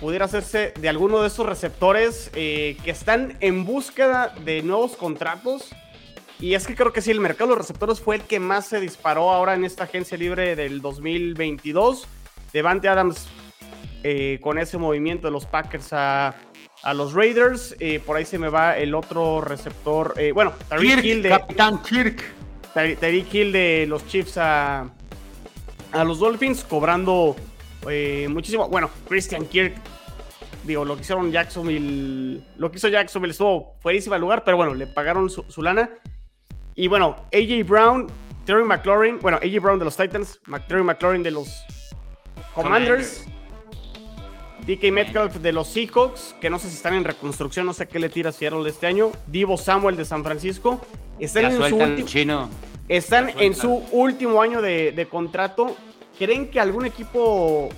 pudiera 0.00 0.26
hacerse 0.26 0.72
de 0.78 0.88
alguno 0.88 1.20
de 1.20 1.28
estos 1.28 1.46
receptores 1.46 2.30
eh, 2.34 2.76
que 2.84 2.90
están 2.90 3.36
en 3.40 3.64
búsqueda 3.64 4.34
de 4.44 4.62
nuevos 4.62 4.96
contratos. 4.96 5.70
Y 6.40 6.54
es 6.54 6.66
que 6.66 6.76
creo 6.76 6.92
que 6.92 7.02
sí, 7.02 7.10
el 7.10 7.20
mercado 7.20 7.50
de 7.50 7.56
los 7.56 7.66
receptores 7.66 8.00
fue 8.00 8.16
el 8.16 8.22
que 8.22 8.38
más 8.38 8.66
se 8.66 8.80
disparó 8.80 9.30
ahora 9.30 9.54
en 9.54 9.64
esta 9.64 9.84
agencia 9.84 10.16
libre 10.16 10.54
del 10.54 10.80
2022. 10.80 12.06
Devante 12.52 12.88
Adams 12.88 13.26
eh, 14.04 14.38
con 14.40 14.58
ese 14.58 14.78
movimiento 14.78 15.26
de 15.26 15.32
los 15.32 15.46
Packers 15.46 15.88
a, 15.92 16.34
los 16.94 17.12
Raiders. 17.12 17.74
Eh, 17.80 18.00
por 18.04 18.16
ahí 18.16 18.24
se 18.24 18.38
me 18.38 18.48
va 18.48 18.78
el 18.78 18.94
otro 18.94 19.40
receptor. 19.40 20.14
bueno, 20.32 20.52
Tariq 20.68 21.04
Hill 21.04 21.22
de. 21.22 21.28
Capitán 21.30 21.82
Kirk. 21.82 22.22
Tariq 22.72 23.34
Hill 23.34 23.50
de 23.50 23.86
los 23.88 24.06
Chiefs 24.06 24.38
a, 24.38 24.88
a 25.92 26.04
los 26.04 26.20
Dolphins, 26.20 26.62
cobrando 26.62 27.34
eh, 27.88 28.26
muchísimo. 28.28 28.68
Bueno, 28.68 28.90
Christian 29.08 29.46
Kirk, 29.46 29.74
digo, 30.64 30.84
lo 30.84 30.96
que 30.96 31.02
hicieron 31.02 31.30
Jacksonville, 31.30 32.42
lo 32.56 32.70
que 32.70 32.78
hizo 32.78 32.88
Jacksonville 32.88 33.32
estuvo 33.32 33.76
fuerísima 33.80 34.16
el 34.16 34.22
lugar, 34.22 34.44
pero 34.44 34.56
bueno, 34.56 34.74
le 34.74 34.86
pagaron 34.86 35.30
su, 35.30 35.62
lana. 35.62 35.90
Y 36.74 36.88
bueno, 36.88 37.16
AJ 37.32 37.66
Brown, 37.66 38.06
Terry 38.44 38.64
McLaurin, 38.64 39.18
bueno, 39.20 39.38
AJ 39.38 39.60
Brown 39.60 39.78
de 39.78 39.84
los 39.84 39.96
Titans, 39.96 40.40
Terry 40.66 40.82
McLaurin 40.82 41.22
de 41.22 41.30
los 41.30 41.48
Commanders. 42.54 43.26
DK 44.66 44.92
Metcalf 44.92 45.36
de 45.36 45.50
los 45.50 45.68
Seahawks, 45.68 46.34
que 46.42 46.50
no 46.50 46.58
sé 46.58 46.68
si 46.68 46.76
están 46.76 46.92
en 46.92 47.02
reconstrucción, 47.02 47.64
no 47.64 47.72
sé 47.72 47.88
qué 47.88 47.98
le 47.98 48.10
tira 48.10 48.32
Seattle 48.32 48.68
este 48.68 48.86
año. 48.86 49.12
Divo 49.26 49.56
Samuel 49.56 49.96
de 49.96 50.04
San 50.04 50.22
Francisco. 50.22 50.78
Están, 51.18 51.46
en 51.46 51.52
su, 51.56 51.76
último, 51.76 52.50
están 52.86 53.30
en 53.38 53.54
su 53.54 53.82
último 53.92 54.42
año 54.42 54.60
de, 54.60 54.92
de, 54.92 55.06
contrato 55.06 55.74
¿Creen 56.18 56.50
que 56.50 56.58
algún 56.58 56.84
equipo 56.84 57.68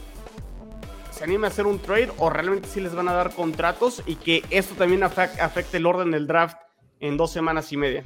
se 1.11 1.25
anime 1.25 1.47
a 1.47 1.51
hacer 1.51 1.67
un 1.67 1.79
trade 1.79 2.11
o 2.17 2.31
realmente 2.31 2.67
sí 2.69 2.81
les 2.81 2.95
van 2.95 3.09
a 3.09 3.13
dar 3.13 3.35
contratos 3.35 4.03
y 4.07 4.17
que 4.17 4.43
esto 4.49 4.75
también 4.75 5.03
afecte 5.03 5.77
el 5.77 5.85
orden 5.85 6.11
del 6.11 6.27
draft 6.27 6.57
en 7.01 7.19
dos 7.19 7.31
semanas 7.31 7.71
y 7.73 7.77
media? 7.77 8.05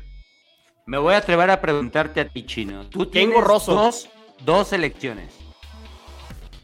Me 0.87 0.99
voy 0.99 1.15
a 1.15 1.19
atrever 1.19 1.51
a 1.51 1.61
preguntarte 1.61 2.21
a 2.21 2.29
ti, 2.29 2.45
Chino. 2.45 2.89
Tú 2.91 3.07
tienes 3.07 3.37
dos, 3.45 4.09
dos 4.45 4.73
elecciones. 4.73 5.33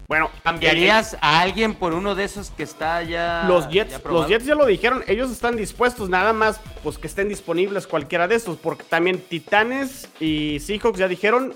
Bueno, 0.09 0.29
¿cambiarías 0.43 1.17
a 1.21 1.41
alguien 1.41 1.75
por 1.75 1.95
uno 1.95 2.17
de 2.17 2.25
esos 2.25 2.51
que 2.51 2.65
está 2.65 3.05
ya? 3.05 3.45
Los 3.47 3.69
Jets, 3.69 4.03
los 4.05 4.27
Jets 4.27 4.45
ya 4.45 4.57
lo 4.57 4.67
dijeron, 4.67 5.05
ellos 5.07 5.31
están 5.31 5.55
dispuestos, 5.55 6.09
nada 6.09 6.33
más 6.33 6.61
pues 6.83 6.99
que 6.99 7.07
estén 7.07 7.29
disponibles 7.29 7.87
cualquiera 7.87 8.27
de 8.27 8.35
estos, 8.35 8.57
porque 8.57 8.83
también 8.83 9.21
Titanes 9.21 10.09
y 10.19 10.59
Seahawks 10.59 10.99
ya 10.99 11.07
dijeron, 11.07 11.55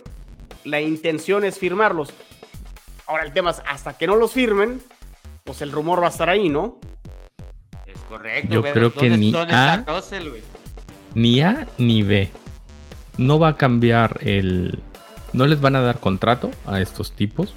la 0.65 0.81
intención 0.81 1.45
es 1.45 1.59
firmarlos. 1.59 2.13
Ahora 3.07 3.25
el 3.25 3.33
tema 3.33 3.51
es, 3.51 3.63
hasta 3.67 3.97
que 3.97 4.07
no 4.07 4.17
los 4.17 4.33
firmen, 4.33 4.81
pues 5.45 5.63
el 5.63 5.71
rumor 5.73 6.03
va 6.03 6.07
a 6.07 6.11
estar 6.11 6.29
ahí, 6.29 6.49
¿no? 6.49 6.79
Es 7.87 7.99
correcto. 8.09 8.55
Yo 8.55 8.63
creo 8.63 8.93
que 8.93 9.11
ni 9.11 9.35
A, 9.35 9.85
ni 11.15 11.41
A 11.41 11.69
ni 11.79 12.03
B. 12.03 12.31
No 13.19 13.39
va 13.39 13.49
a 13.49 13.57
cambiar 13.57 14.19
el... 14.23 14.79
No 15.33 15.47
les 15.47 15.61
van 15.61 15.77
a 15.77 15.81
dar 15.81 16.01
contrato 16.01 16.51
a 16.67 16.81
estos 16.81 17.13
tipos. 17.13 17.55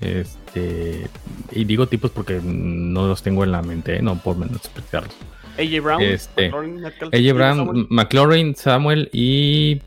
Este... 0.00 1.08
Y 1.52 1.64
digo 1.64 1.86
tipos 1.86 2.10
porque 2.10 2.40
no 2.42 3.06
los 3.06 3.22
tengo 3.22 3.44
en 3.44 3.52
la 3.52 3.62
mente, 3.62 3.96
¿eh? 3.96 4.02
no 4.02 4.16
por 4.18 4.36
menos 4.36 4.56
explicarlos. 4.56 5.14
AJ 5.58 5.82
Brown, 5.82 6.02
este, 6.02 6.50
AJ 6.50 7.34
Brown, 7.34 7.86
McLaurin, 7.88 8.54
Samuel 8.56 9.08
y... 9.12 9.80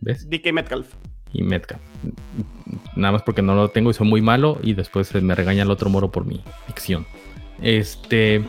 ¿Ves? 0.00 0.28
DK 0.28 0.52
Metcalf 0.52 0.86
y 1.32 1.42
Metcalf. 1.42 1.80
Nada 2.96 3.12
más 3.12 3.22
porque 3.22 3.42
no 3.42 3.54
lo 3.54 3.68
tengo 3.68 3.90
y 3.90 3.94
soy 3.94 4.08
muy 4.08 4.22
malo 4.22 4.58
y 4.62 4.74
después 4.74 5.14
me 5.14 5.34
regaña 5.34 5.62
el 5.62 5.70
otro 5.70 5.90
moro 5.90 6.10
por 6.10 6.24
mi 6.24 6.42
ficción. 6.66 7.06
Este, 7.60 8.42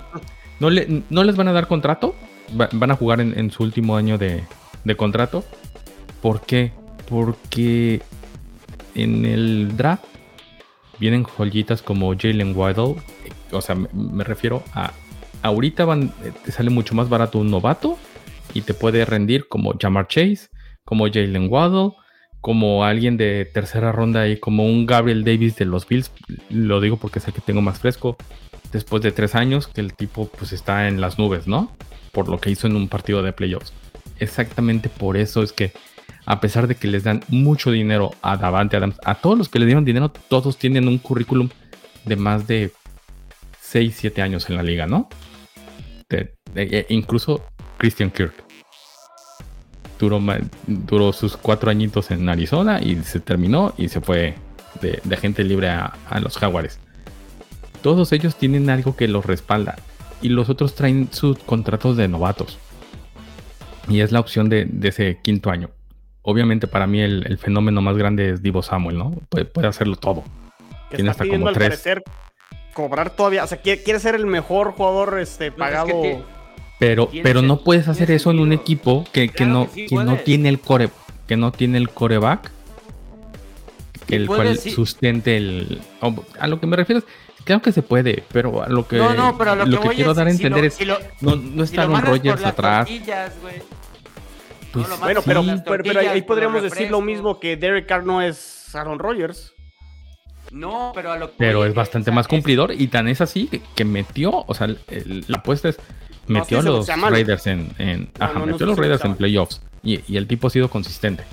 no, 0.60 0.70
le, 0.70 1.04
no 1.10 1.24
les 1.24 1.36
van 1.36 1.48
a 1.48 1.54
dar 1.54 1.68
contrato, 1.68 2.16
van 2.52 2.92
a 2.92 2.96
jugar 2.96 3.22
en, 3.22 3.52
su 3.52 3.64
último 3.64 3.96
año 3.96 4.18
de, 4.18 4.44
contrato. 4.98 5.44
¿Por 6.22 6.42
qué? 6.42 6.72
Porque 7.10 8.02
en 8.96 9.26
el 9.26 9.76
draft 9.76 10.06
vienen 11.00 11.24
joyitas 11.24 11.82
como 11.82 12.14
Jalen 12.18 12.56
Waddle. 12.56 12.96
O 13.52 13.62
sea, 13.62 13.76
me, 13.76 14.24
refiero 14.24 14.64
a. 14.74 14.92
Ahorita 15.42 15.86
te 16.46 16.52
sale 16.54 16.70
mucho 16.70 16.96
más 16.96 17.10
barato 17.10 17.38
un 17.38 17.52
novato 17.52 17.98
y 18.54 18.62
te 18.62 18.74
puede 18.74 19.04
rendir 19.04 19.50
como 19.50 19.74
Jamar 19.78 20.08
Chase, 20.08 20.48
como 20.86 21.06
Jalen 21.08 21.50
Waddle, 21.52 21.92
como 22.44 22.84
alguien 22.84 23.16
de 23.16 23.46
tercera 23.46 23.94
ronda 23.94 24.28
y 24.28 24.38
como 24.38 24.66
un 24.66 24.86
Gabriel 24.86 25.24
Davis 25.24 25.56
de 25.56 25.64
los 25.64 25.88
Bills. 25.88 26.12
Lo 26.50 26.82
digo 26.82 26.98
porque 26.98 27.22
sé 27.22 27.32
que 27.32 27.40
tengo 27.40 27.62
más 27.62 27.80
fresco. 27.80 28.18
Después 28.74 29.02
de 29.02 29.14
tres 29.14 29.34
años, 29.34 29.68
que 29.68 29.80
el 29.80 29.94
tipo 29.94 30.28
pues 30.28 30.52
está 30.52 30.90
en 30.90 31.00
las 31.00 31.18
nubes, 31.18 31.48
¿no? 31.48 31.72
Por 32.12 32.28
lo 32.28 32.40
que 32.40 32.52
hizo 32.52 32.68
en 32.68 32.76
un 32.76 32.90
partido 32.90 33.24
de 33.24 33.32
playoffs. 33.32 33.72
Exactamente 34.20 34.90
por 34.90 35.16
eso 35.16 35.42
es 35.42 35.54
que, 35.54 35.72
a 36.26 36.42
pesar 36.42 36.68
de 36.68 36.76
que 36.76 36.90
les 36.90 37.06
dan 37.06 37.24
mucho 37.30 37.72
dinero 37.72 38.12
a 38.22 38.36
Davante 38.36 38.76
Adams, 38.76 38.98
a 39.06 39.16
todos 39.16 39.38
los 39.38 39.48
que 39.48 39.60
le 39.60 39.66
dieron 39.66 39.86
dinero, 39.86 40.12
todos 40.12 40.58
tienen 40.58 40.90
un 40.90 40.98
currículum 40.98 41.48
de 42.04 42.18
más 42.18 42.46
de 42.46 42.74
6, 43.62 43.96
7 43.98 44.22
años 44.22 44.50
en 44.50 44.58
la 44.58 44.64
liga, 44.64 44.86
¿no? 44.86 45.08
incluso 46.90 47.42
Christian 47.78 48.12
Kirk. 48.12 48.53
Duró, 50.00 50.22
duró 50.68 51.14
sus 51.14 51.38
cuatro 51.38 51.70
añitos 51.70 52.12
en 52.12 52.28
Arizona 52.30 52.82
y 52.82 52.96
se 53.04 53.20
terminó 53.20 53.74
y 53.78 53.90
se 53.90 54.02
fue 54.02 54.36
de, 54.82 55.00
de 55.04 55.18
gente 55.18 55.44
libre 55.44 55.70
a, 55.70 55.94
a, 56.10 56.20
los 56.20 56.38
Jaguares. 56.38 56.80
Todos 57.82 58.12
ellos 58.12 58.36
tienen 58.36 58.70
algo 58.70 58.96
que 58.96 59.08
los 59.08 59.26
respalda 59.26 59.76
y 60.22 60.30
los 60.30 60.50
otros 60.50 60.76
traen 60.76 61.10
sus 61.12 61.38
contratos 61.40 61.98
de 61.98 62.08
novatos. 62.08 62.58
Y 63.90 64.00
es 64.00 64.12
la 64.12 64.20
opción 64.20 64.50
de, 64.50 64.66
de 64.66 64.90
ese 64.90 65.20
quinto 65.22 65.50
año. 65.50 65.70
Obviamente 66.22 66.68
para 66.68 66.88
mí 66.88 67.02
el, 67.02 67.26
el, 67.28 67.38
fenómeno 67.38 67.82
más 67.82 67.98
grande 67.98 68.30
es 68.30 68.42
Divo 68.42 68.62
Samuel, 68.62 68.98
¿no? 68.98 69.12
Puede, 69.30 69.44
puede 69.44 69.68
hacerlo 69.68 69.98
todo. 69.98 70.24
Que 70.90 70.96
Tiene 70.96 71.12
hasta 71.12 71.28
como 71.28 71.52
tres. 71.52 71.70
Parecer, 71.70 72.04
cobrar 72.74 73.10
todavía, 73.10 73.44
o 73.44 73.48
sea, 73.48 73.60
quiere, 73.60 73.84
quiere, 73.84 74.00
ser 74.00 74.16
el 74.16 74.26
mejor 74.26 74.72
jugador 74.72 75.20
este, 75.20 75.52
pagado. 75.52 75.88
No, 75.88 76.06
es 76.06 76.18
que 76.18 76.24
pero, 76.84 77.10
pero 77.24 77.42
no 77.42 77.62
puedes 77.62 77.88
hacer 77.88 78.12
eso 78.12 78.30
en 78.32 78.40
un 78.40 78.52
equipo 78.52 79.06
que, 79.14 79.30
que 79.30 79.46
no, 79.46 79.72
que, 79.72 79.88
sí, 79.88 79.96
que 79.96 80.04
no 80.04 80.18
tiene 80.18 80.50
el 80.50 80.60
core, 80.60 80.90
que 81.28 81.38
no 81.38 81.54
tiene 81.54 81.78
el 81.78 81.90
coreback, 81.90 82.52
el 84.10 84.28
cual 84.28 84.58
sí. 84.58 84.72
sustente 84.72 85.38
el. 85.38 85.82
A 86.40 86.48
lo 86.48 86.60
que 86.60 86.68
me 86.68 86.76
refiero 86.76 87.00
es, 87.00 87.06
claro 87.46 87.62
que 87.62 87.72
se 87.72 87.84
puede, 87.84 88.26
pero 88.34 88.64
a 88.64 88.68
lo 88.68 88.86
que, 88.86 88.98
no, 88.98 89.14
no, 89.14 89.38
pero 89.38 89.52
a 89.52 89.56
lo, 89.56 89.66
lo 89.66 89.80
que, 89.80 89.90
que 89.90 89.96
quiero 89.96 90.12
es, 90.12 90.18
dar 90.18 90.28
a 90.28 90.32
entender 90.32 90.72
si 90.72 90.84
lo, 90.84 91.00
es, 91.00 91.06
si 91.18 91.26
no, 91.26 91.36
no 91.38 91.64
está 91.64 91.84
Aaron 91.84 92.02
Rodgers 92.02 92.44
atrás. 92.44 92.90
Pues, 94.74 94.90
no, 94.90 94.98
bueno, 94.98 95.22
pero, 95.24 95.44
pero, 95.66 95.84
pero, 95.84 96.00
ahí 96.00 96.22
podríamos 96.24 96.64
decir 96.64 96.92
lo 96.92 97.00
mismo 97.00 97.40
que 97.40 97.56
Derek 97.56 97.86
Carr 97.86 98.06
no 98.06 98.22
es 98.22 98.76
Aaron 98.76 99.00
Rodgers. 99.00 99.54
No, 100.52 100.92
pero 100.94 101.14
a 101.14 101.18
lo 101.18 101.30
que 101.30 101.36
Pero 101.38 101.66
es 101.66 101.74
bastante 101.74 102.12
más 102.12 102.28
cumplidor 102.28 102.74
y 102.74 102.88
tan 102.88 103.08
es 103.08 103.22
así 103.22 103.48
que, 103.48 103.62
que 103.74 103.86
metió, 103.86 104.44
o 104.46 104.54
sea, 104.54 104.68
el, 104.68 105.26
la 105.28 105.38
apuesta 105.38 105.70
es 105.70 105.80
metió 106.28 106.60
a 106.60 106.64
los 106.64 106.88
Raiders 106.88 107.48
en, 107.48 107.70
en 107.78 108.10
no, 108.20 108.26
ajá, 108.26 108.40
metió 108.40 108.66
a 108.66 108.70
los 108.70 108.78
Raiders 108.78 109.04
en 109.06 109.16
playoffs 109.16 109.62
y, 109.84 110.00
y, 110.12 110.18
el 110.18 110.28
tipo 110.28 110.48
ha 110.48 110.50
sido 110.50 110.70
consistente. 110.70 111.24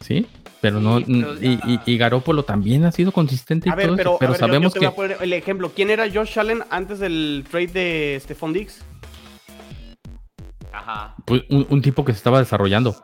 ¿Sí? 0.00 0.26
Pero 0.60 0.78
sí, 0.78 0.84
no 0.84 1.00
pero 1.00 1.34
y, 1.40 1.58
y, 1.64 1.80
y, 1.86 1.98
Garópolo 1.98 2.42
también 2.42 2.84
ha 2.84 2.92
sido 2.92 3.12
consistente 3.12 3.70
a 3.70 3.74
ver, 3.74 3.86
todo 3.86 3.96
pero, 3.96 4.10
eso, 4.10 4.18
pero 4.18 4.32
ver, 4.32 4.40
sabemos 4.40 4.74
yo, 4.74 4.80
yo 4.82 4.94
que 4.94 5.24
el 5.24 5.32
ejemplo, 5.32 5.72
¿quién 5.74 5.88
era 5.90 6.10
Josh 6.12 6.38
Allen 6.38 6.62
antes 6.70 6.98
del 6.98 7.44
trade 7.50 7.68
de 7.68 8.20
Stephon 8.22 8.52
Diggs? 8.52 8.84
Ajá. 10.72 11.14
Pues 11.24 11.42
un, 11.48 11.66
un, 11.70 11.82
tipo 11.82 12.04
que 12.04 12.12
se 12.12 12.18
estaba 12.18 12.38
desarrollando. 12.38 12.94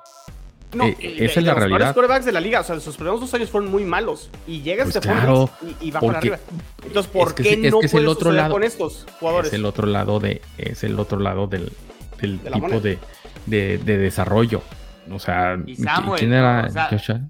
No, 0.76 0.84
eh, 0.86 0.96
esa 1.00 1.40
es 1.40 1.46
la 1.46 1.52
los 1.52 1.58
realidad. 1.58 1.78
Los 1.80 1.94
quarterbacks 1.94 2.24
de 2.26 2.32
la 2.32 2.40
liga, 2.40 2.60
o 2.60 2.64
sea, 2.64 2.78
sus 2.80 2.96
primeros 2.96 3.20
dos 3.20 3.32
años 3.34 3.50
fueron 3.50 3.70
muy 3.70 3.84
malos. 3.84 4.30
Y 4.46 4.62
llega 4.62 4.84
pues 4.84 4.96
este 4.96 5.08
claro, 5.08 5.50
y, 5.80 5.88
y, 5.88 5.90
va 5.90 6.00
para 6.00 6.18
arriba. 6.18 6.38
Entonces, 6.84 7.10
¿por 7.10 7.28
es 7.28 7.34
que, 7.34 7.42
qué 7.42 7.66
es 7.66 7.72
no 7.72 7.80
que 7.80 7.86
es 7.86 7.94
el 7.94 8.08
otro 8.08 8.32
lado, 8.32 8.52
con 8.52 8.62
estos 8.62 9.06
jugadores? 9.18 9.48
Es 9.48 9.54
el 9.54 9.64
otro 9.64 9.86
lado 9.86 10.20
de, 10.20 10.42
es 10.58 10.84
el 10.84 10.98
otro 10.98 11.18
lado 11.18 11.46
del, 11.46 11.72
del 12.20 12.42
de 12.42 12.50
tipo 12.50 12.80
de, 12.80 12.98
de, 13.46 13.78
de, 13.78 13.98
desarrollo. 13.98 14.62
O 15.10 15.18
sea, 15.18 15.58
Samuel, 15.82 16.18
¿quién 16.18 16.32
era 16.32 16.68
o 16.92 16.98
sea? 16.98 17.20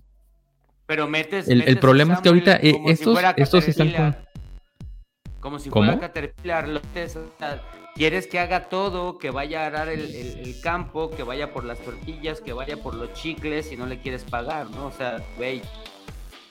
Pero 0.86 1.08
metes. 1.08 1.48
El, 1.48 1.58
metes 1.58 1.74
el 1.74 1.80
problema 1.80 2.14
es 2.14 2.20
que 2.20 2.28
ahorita 2.28 2.56
eh, 2.56 2.80
estos, 2.86 3.18
si 3.18 3.24
estos 3.36 3.68
están. 3.68 4.16
Como 5.40 5.58
si 5.58 5.70
¿Cómo? 5.70 5.86
fuera 5.86 6.00
Caterpillar, 6.00 6.68
Lotes, 6.68 7.16
o 7.16 7.30
sea, 7.38 7.62
quieres 7.96 8.26
que 8.26 8.38
haga 8.38 8.68
todo, 8.68 9.18
que 9.18 9.30
vaya 9.30 9.64
a 9.64 9.66
arar 9.66 9.88
el, 9.88 10.14
el, 10.14 10.38
el, 10.38 10.60
campo, 10.60 11.10
que 11.10 11.22
vaya 11.22 11.52
por 11.52 11.64
las 11.64 11.78
tortillas, 11.78 12.40
que 12.40 12.52
vaya 12.52 12.76
por 12.76 12.94
los 12.94 13.12
chicles 13.14 13.72
y 13.72 13.76
no 13.76 13.86
le 13.86 13.98
quieres 13.98 14.24
pagar, 14.24 14.70
¿no? 14.70 14.86
O 14.86 14.92
sea, 14.92 15.22
güey. 15.36 15.62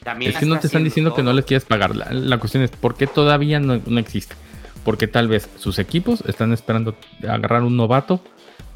También 0.03 0.31
es 0.31 0.37
que 0.37 0.45
no 0.45 0.59
te 0.59 0.67
están 0.67 0.83
diciendo 0.83 1.11
todo. 1.11 1.17
que 1.17 1.23
no 1.23 1.33
les 1.33 1.45
quieres 1.45 1.65
pagar. 1.65 1.95
La, 1.95 2.11
la, 2.11 2.37
cuestión 2.37 2.63
es, 2.63 2.71
¿por 2.71 2.95
qué 2.95 3.07
todavía 3.07 3.59
no, 3.59 3.81
no, 3.85 3.99
existe? 3.99 4.35
Porque 4.83 5.07
tal 5.07 5.27
vez 5.27 5.49
sus 5.57 5.79
equipos 5.79 6.21
están 6.27 6.53
esperando 6.53 6.95
agarrar 7.27 7.63
un 7.63 7.75
novato 7.75 8.21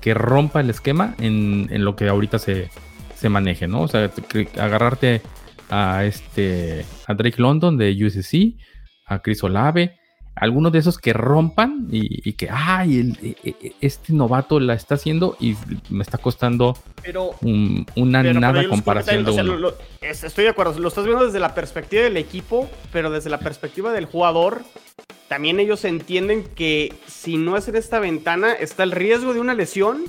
que 0.02 0.14
rompa 0.14 0.62
el 0.62 0.70
esquema 0.70 1.16
en, 1.20 1.68
en 1.72 1.86
lo 1.86 1.96
que 1.96 2.08
ahorita 2.08 2.40
se, 2.40 2.70
se 3.16 3.30
maneje, 3.30 3.68
¿no? 3.68 3.82
O 3.82 3.88
sea, 3.88 4.10
agarrarte 4.60 5.22
a 5.70 6.06
este 6.06 6.86
a 7.06 7.14
Drake 7.14 7.40
London 7.40 7.78
de 7.78 7.96
USC, 8.06 8.60
a 9.06 9.22
Chris 9.22 9.44
Olave, 9.44 9.99
algunos 10.40 10.72
de 10.72 10.80
esos 10.80 10.98
que 10.98 11.14
rompan 11.14 11.88
y, 11.92 12.28
y 12.28 12.34
que, 12.34 12.50
ay, 12.50 13.00
el, 13.00 13.36
el, 13.44 13.74
este 13.82 14.14
novato 14.14 14.60
la 14.60 14.74
está 14.74 14.96
haciendo 14.96 15.36
y 15.40 15.56
me 15.90 16.02
está 16.02 16.18
costando 16.18 16.78
pero, 17.04 17.32
un, 17.42 17.86
una 17.96 18.22
pero, 18.22 18.40
nada 18.40 18.68
comparación 18.68 19.26
de 19.26 19.32
o 19.32 19.34
sea, 19.34 19.44
uno. 19.44 19.58
Lo, 19.58 19.70
lo, 19.72 19.76
estoy 20.02 20.46
de 20.46 20.50
acuerdo, 20.50 20.80
lo 20.80 20.88
estás 20.88 21.06
viendo 21.06 21.26
desde 21.26 21.40
la 21.40 21.54
perspectiva 21.54 22.04
del 22.04 22.18
equipo, 22.18 22.70
pero 22.92 23.12
desde 23.12 23.30
la 23.30 23.40
perspectiva 23.40 23.92
del 23.92 24.06
jugador, 24.06 24.64
también 25.28 25.60
ellos 25.60 25.84
entienden 25.84 26.44
que 26.44 26.96
si 27.06 27.38
no 27.38 27.58
es 27.58 27.68
en 27.68 27.76
esta 27.76 28.00
ventana, 28.00 28.54
está 28.54 28.84
el 28.84 28.92
riesgo 28.92 29.34
de 29.34 29.42
una 29.42 29.54
lesión 29.54 30.06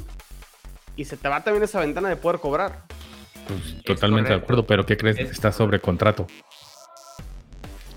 y 0.96 1.06
se 1.06 1.16
te 1.16 1.28
va 1.28 1.42
también 1.42 1.64
esa 1.64 1.80
ventana 1.80 2.08
de 2.08 2.16
poder 2.16 2.40
cobrar. 2.40 2.84
Pues, 3.48 3.82
totalmente 3.84 4.30
de 4.30 4.36
acuerdo, 4.36 4.64
pero 4.64 4.86
¿qué 4.86 4.96
crees? 4.96 5.18
Es 5.18 5.30
está 5.30 5.50
sobre 5.50 5.80
contrato. 5.80 6.26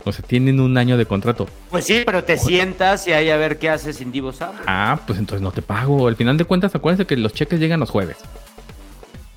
O 0.06 0.12
sea, 0.12 0.26
tienen 0.26 0.60
un 0.60 0.78
año 0.78 0.98
de 0.98 1.06
contrato. 1.06 1.48
Pues 1.70 1.86
sí, 1.86 2.04
pero 2.06 2.24
te 2.24 2.38
sientas 2.38 3.08
y 3.08 3.14
ahí 3.14 3.30
a 3.30 3.38
ver 3.38 3.58
qué 3.58 3.70
haces 3.70 3.98
sin 3.98 4.12
Divo 4.12 4.34
Samuel. 4.34 4.64
Ah, 4.68 5.00
pues 5.08 5.18
entonces 5.18 5.42
no 5.42 5.52
te 5.52 5.62
pago. 5.62 6.08
Al 6.08 6.16
final 6.16 6.38
de 6.38 6.46
cuentas, 6.46 6.76
acuérdense 6.76 7.06
que 7.06 7.16
los 7.16 7.34
cheques 7.34 7.60
llegan 7.60 7.80
los 7.80 7.90
jueves. 7.90 8.18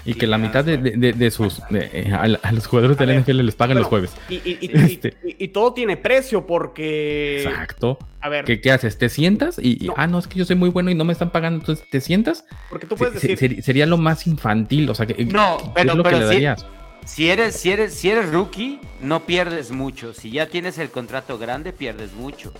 Y 0.04 0.12
sí, 0.12 0.18
que 0.20 0.26
la 0.28 0.38
mitad 0.38 0.64
de, 0.64 0.78
de, 0.78 1.12
de 1.12 1.30
sus 1.32 1.60
de, 1.68 2.12
a, 2.12 2.22
a, 2.22 2.52
los 2.52 2.66
jugadores 2.68 2.96
de 2.96 3.06
la 3.06 3.14
NFL 3.18 3.40
les 3.40 3.56
pagan 3.56 3.76
los 3.76 3.88
jueves. 3.88 4.12
Y, 4.28 4.36
y, 4.36 4.58
y, 4.60 4.70
este. 4.72 5.16
y, 5.24 5.48
todo 5.48 5.72
tiene 5.72 5.96
precio 5.96 6.46
porque. 6.46 7.42
Exacto. 7.42 7.98
A 8.20 8.28
ver. 8.28 8.44
¿Qué, 8.44 8.60
qué 8.60 8.70
haces? 8.70 8.98
¿Te 8.98 9.08
sientas? 9.08 9.58
Y, 9.58 9.86
no. 9.86 9.94
ah, 9.96 10.06
no, 10.06 10.20
es 10.20 10.28
que 10.28 10.38
yo 10.38 10.44
soy 10.44 10.54
muy 10.54 10.68
bueno 10.68 10.92
y 10.92 10.94
no 10.94 11.04
me 11.04 11.12
están 11.12 11.30
pagando. 11.30 11.58
Entonces, 11.58 11.84
¿te 11.90 12.00
sientas? 12.00 12.44
Porque 12.70 12.86
tú 12.86 12.94
puedes 12.94 13.20
se, 13.20 13.28
decir. 13.28 13.56
Se, 13.56 13.62
sería 13.62 13.84
lo 13.86 13.98
más 13.98 14.28
infantil. 14.28 14.88
O 14.88 14.94
sea, 14.94 15.06
que, 15.06 15.24
no, 15.24 15.72
pero, 15.74 15.90
es 15.90 15.96
lo 15.96 16.02
pero 16.04 16.16
que 16.16 16.22
le 16.22 16.26
darías? 16.26 16.60
Si, 16.60 16.66
si, 17.06 17.30
eres, 17.30 17.56
si, 17.56 17.70
eres, 17.70 17.94
si 17.94 18.10
eres 18.10 18.30
rookie, 18.30 18.80
no 19.00 19.24
pierdes 19.24 19.70
mucho. 19.70 20.12
Si 20.12 20.30
ya 20.30 20.48
tienes 20.48 20.76
el 20.78 20.90
contrato 20.90 21.38
grande, 21.38 21.72
pierdes 21.72 22.12
mucho. 22.12 22.52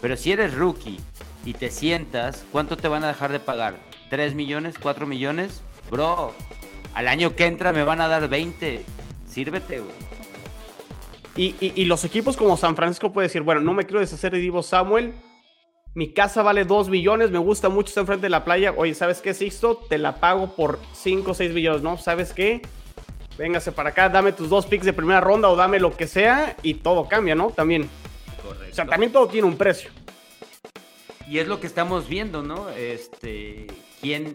Pero 0.00 0.16
si 0.16 0.32
eres 0.32 0.54
rookie 0.54 1.00
y 1.44 1.54
te 1.54 1.70
sientas, 1.70 2.44
¿cuánto 2.52 2.76
te 2.76 2.88
van 2.88 3.04
a 3.04 3.08
dejar 3.08 3.32
de 3.32 3.40
pagar? 3.40 3.78
¿3 4.10 4.34
millones? 4.34 4.78
¿4 4.78 5.06
millones? 5.06 5.62
Bro, 5.90 6.34
al 6.94 7.08
año 7.08 7.34
que 7.34 7.46
entra 7.46 7.72
me 7.72 7.82
van 7.82 8.00
a 8.00 8.08
dar 8.08 8.28
20. 8.28 8.84
Sírvete, 9.26 9.80
güey. 9.80 9.94
Y, 11.36 11.54
y, 11.60 11.72
y, 11.74 11.84
los 11.86 12.04
equipos 12.04 12.36
como 12.36 12.56
San 12.56 12.76
Francisco 12.76 13.12
puede 13.12 13.28
decir, 13.28 13.42
bueno, 13.42 13.60
no 13.60 13.72
me 13.72 13.86
quiero 13.86 14.00
deshacer 14.00 14.32
de 14.32 14.38
Divo 14.38 14.62
Samuel. 14.62 15.14
Mi 15.94 16.12
casa 16.12 16.42
vale 16.42 16.64
2 16.64 16.88
millones, 16.88 17.30
me 17.30 17.38
gusta 17.38 17.68
mucho 17.68 17.88
estar 17.88 18.02
enfrente 18.02 18.26
de 18.26 18.30
la 18.30 18.44
playa. 18.44 18.74
Oye, 18.76 18.94
¿sabes 18.94 19.20
qué, 19.20 19.32
Sixto? 19.32 19.76
Te 19.88 19.96
la 19.98 20.20
pago 20.20 20.54
por 20.54 20.78
5 20.92 21.30
o 21.30 21.34
6 21.34 21.52
millones, 21.52 21.82
¿no? 21.82 21.96
¿Sabes 21.96 22.32
qué? 22.32 22.62
Véngase 23.40 23.72
para 23.72 23.88
acá, 23.88 24.10
dame 24.10 24.32
tus 24.32 24.50
dos 24.50 24.66
picks 24.66 24.84
de 24.84 24.92
primera 24.92 25.18
ronda 25.18 25.48
o 25.48 25.56
dame 25.56 25.80
lo 25.80 25.96
que 25.96 26.06
sea 26.06 26.56
y 26.62 26.74
todo 26.74 27.08
cambia, 27.08 27.34
¿no? 27.34 27.48
También. 27.48 27.88
Correcto. 28.42 28.70
O 28.70 28.74
sea, 28.74 28.84
también 28.84 29.12
todo 29.12 29.28
tiene 29.28 29.48
un 29.48 29.56
precio. 29.56 29.90
Y 31.26 31.38
es 31.38 31.48
lo 31.48 31.58
que 31.58 31.66
estamos 31.66 32.06
viendo, 32.06 32.42
¿no? 32.42 32.68
Este, 32.68 33.66
¿quién, 34.02 34.34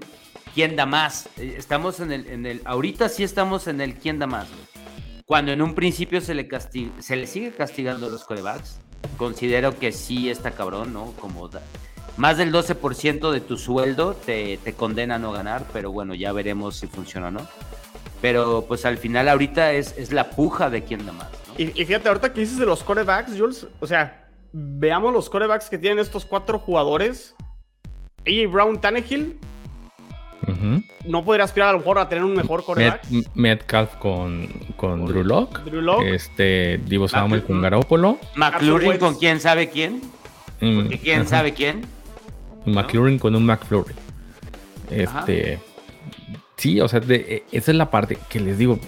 quién 0.55 0.75
da 0.75 0.87
más. 0.87 1.29
Estamos 1.37 1.99
en 1.99 2.11
el, 2.11 2.25
en 2.25 2.47
el, 2.47 2.61
ahorita 2.65 3.07
sí 3.07 3.23
estamos 3.23 3.67
en 3.67 3.79
el 3.79 3.93
quién 3.93 4.17
da 4.17 4.25
más. 4.25 4.47
Cuando 5.27 5.51
en 5.51 5.61
un 5.61 5.75
principio 5.75 6.19
se 6.19 6.33
le, 6.33 6.47
castig, 6.47 6.89
se 6.99 7.15
le 7.15 7.27
sigue 7.27 7.51
castigando 7.51 8.07
a 8.07 8.09
los 8.09 8.23
corebacks, 8.23 8.79
considero 9.17 9.77
que 9.77 9.91
sí 9.91 10.31
está 10.31 10.49
cabrón, 10.49 10.93
¿no? 10.93 11.13
Como 11.19 11.47
da, 11.47 11.61
más 12.17 12.37
del 12.37 12.51
12% 12.51 13.31
de 13.31 13.41
tu 13.41 13.57
sueldo 13.57 14.15
te, 14.15 14.57
te, 14.57 14.73
condena 14.73 15.15
a 15.15 15.19
no 15.19 15.31
ganar, 15.31 15.63
pero 15.71 15.91
bueno, 15.91 16.15
ya 16.15 16.31
veremos 16.31 16.77
si 16.77 16.87
funciona 16.87 17.27
o 17.27 17.31
no. 17.31 17.47
Pero 18.26 18.65
pues 18.67 18.88
al 18.88 18.97
final 18.97 19.30
ahorita 19.30 19.73
es, 19.73 19.95
es 19.99 20.11
la 20.11 20.32
puja 20.32 20.71
de 20.71 20.84
quién 20.84 21.05
da 21.05 21.11
más. 21.11 21.28
¿no? 21.47 21.53
Y, 21.59 21.80
y, 21.80 21.86
fíjate, 21.86 22.07
ahorita 22.07 22.34
que 22.34 22.39
dices 22.39 22.57
de 22.57 22.65
los 22.65 22.84
corebacks, 22.84 23.38
Jules, 23.38 23.67
o 23.80 23.86
sea, 23.86 24.26
veamos 24.51 25.13
los 25.13 25.30
corebacks 25.30 25.69
que 25.69 25.78
tienen 25.78 25.99
estos 25.99 26.26
cuatro 26.26 26.57
jugadores. 26.57 27.36
AJ 28.26 28.51
Brown, 28.51 28.82
Tannehill, 28.82 29.38
Uh 30.47 30.51
-huh. 30.51 30.84
No 31.05 31.23
podría 31.23 31.45
aspirar 31.45 31.69
a 31.69 31.71
lo 31.73 31.80
mejor 31.80 31.99
a 31.99 32.09
tener 32.09 32.23
un 32.23 32.36
mejor 32.36 32.63
coreback. 32.63 33.07
Met, 33.09 33.28
Metcalf 33.36 33.95
con, 33.97 34.47
con 34.76 35.05
Drew 35.05 35.23
Lock. 35.23 35.63
Drew 35.63 35.82
Lock. 35.82 36.01
Este, 36.03 36.80
Divo 36.80 37.07
Samuel 37.07 37.43
con 37.43 37.61
Garópolo. 37.61 38.17
McLaurin 38.36 38.97
con 38.97 39.15
quién 39.15 39.39
sabe 39.39 39.69
quién. 39.69 40.01
Mm, 40.61 40.88
¿Quién 41.01 41.21
uh 41.21 41.23
-huh. 41.23 41.28
sabe 41.28 41.53
quién? 41.53 41.86
McLaurin 42.65 43.15
¿no? 43.15 43.21
con 43.21 43.36
un 43.36 43.45
McFlurry. 43.45 43.93
Este. 44.89 45.55
Ajá. 45.55 45.74
Sí, 46.57 46.79
o 46.79 46.87
sea, 46.87 46.99
de, 46.99 47.43
esa 47.51 47.71
es 47.71 47.77
la 47.77 47.91
parte 47.91 48.17
que 48.29 48.39
les 48.39 48.57
digo. 48.57 48.79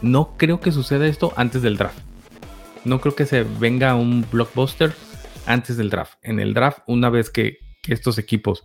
No 0.00 0.36
creo 0.36 0.60
que 0.60 0.72
suceda 0.72 1.06
esto 1.06 1.32
antes 1.36 1.62
del 1.62 1.76
draft. 1.76 1.98
No 2.84 3.00
creo 3.00 3.14
que 3.14 3.26
se 3.26 3.44
venga 3.44 3.94
un 3.94 4.26
blockbuster 4.30 4.92
antes 5.46 5.76
del 5.76 5.90
draft. 5.90 6.14
En 6.22 6.40
el 6.40 6.52
draft, 6.54 6.80
una 6.86 7.10
vez 7.10 7.30
que, 7.30 7.58
que 7.80 7.94
estos 7.94 8.18
equipos 8.18 8.64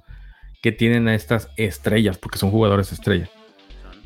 que 0.61 0.71
tienen 0.71 1.07
a 1.07 1.15
estas 1.15 1.49
estrellas, 1.55 2.17
porque 2.17 2.39
son 2.39 2.49
jugadores 2.49 2.91
estrellas, 2.91 3.29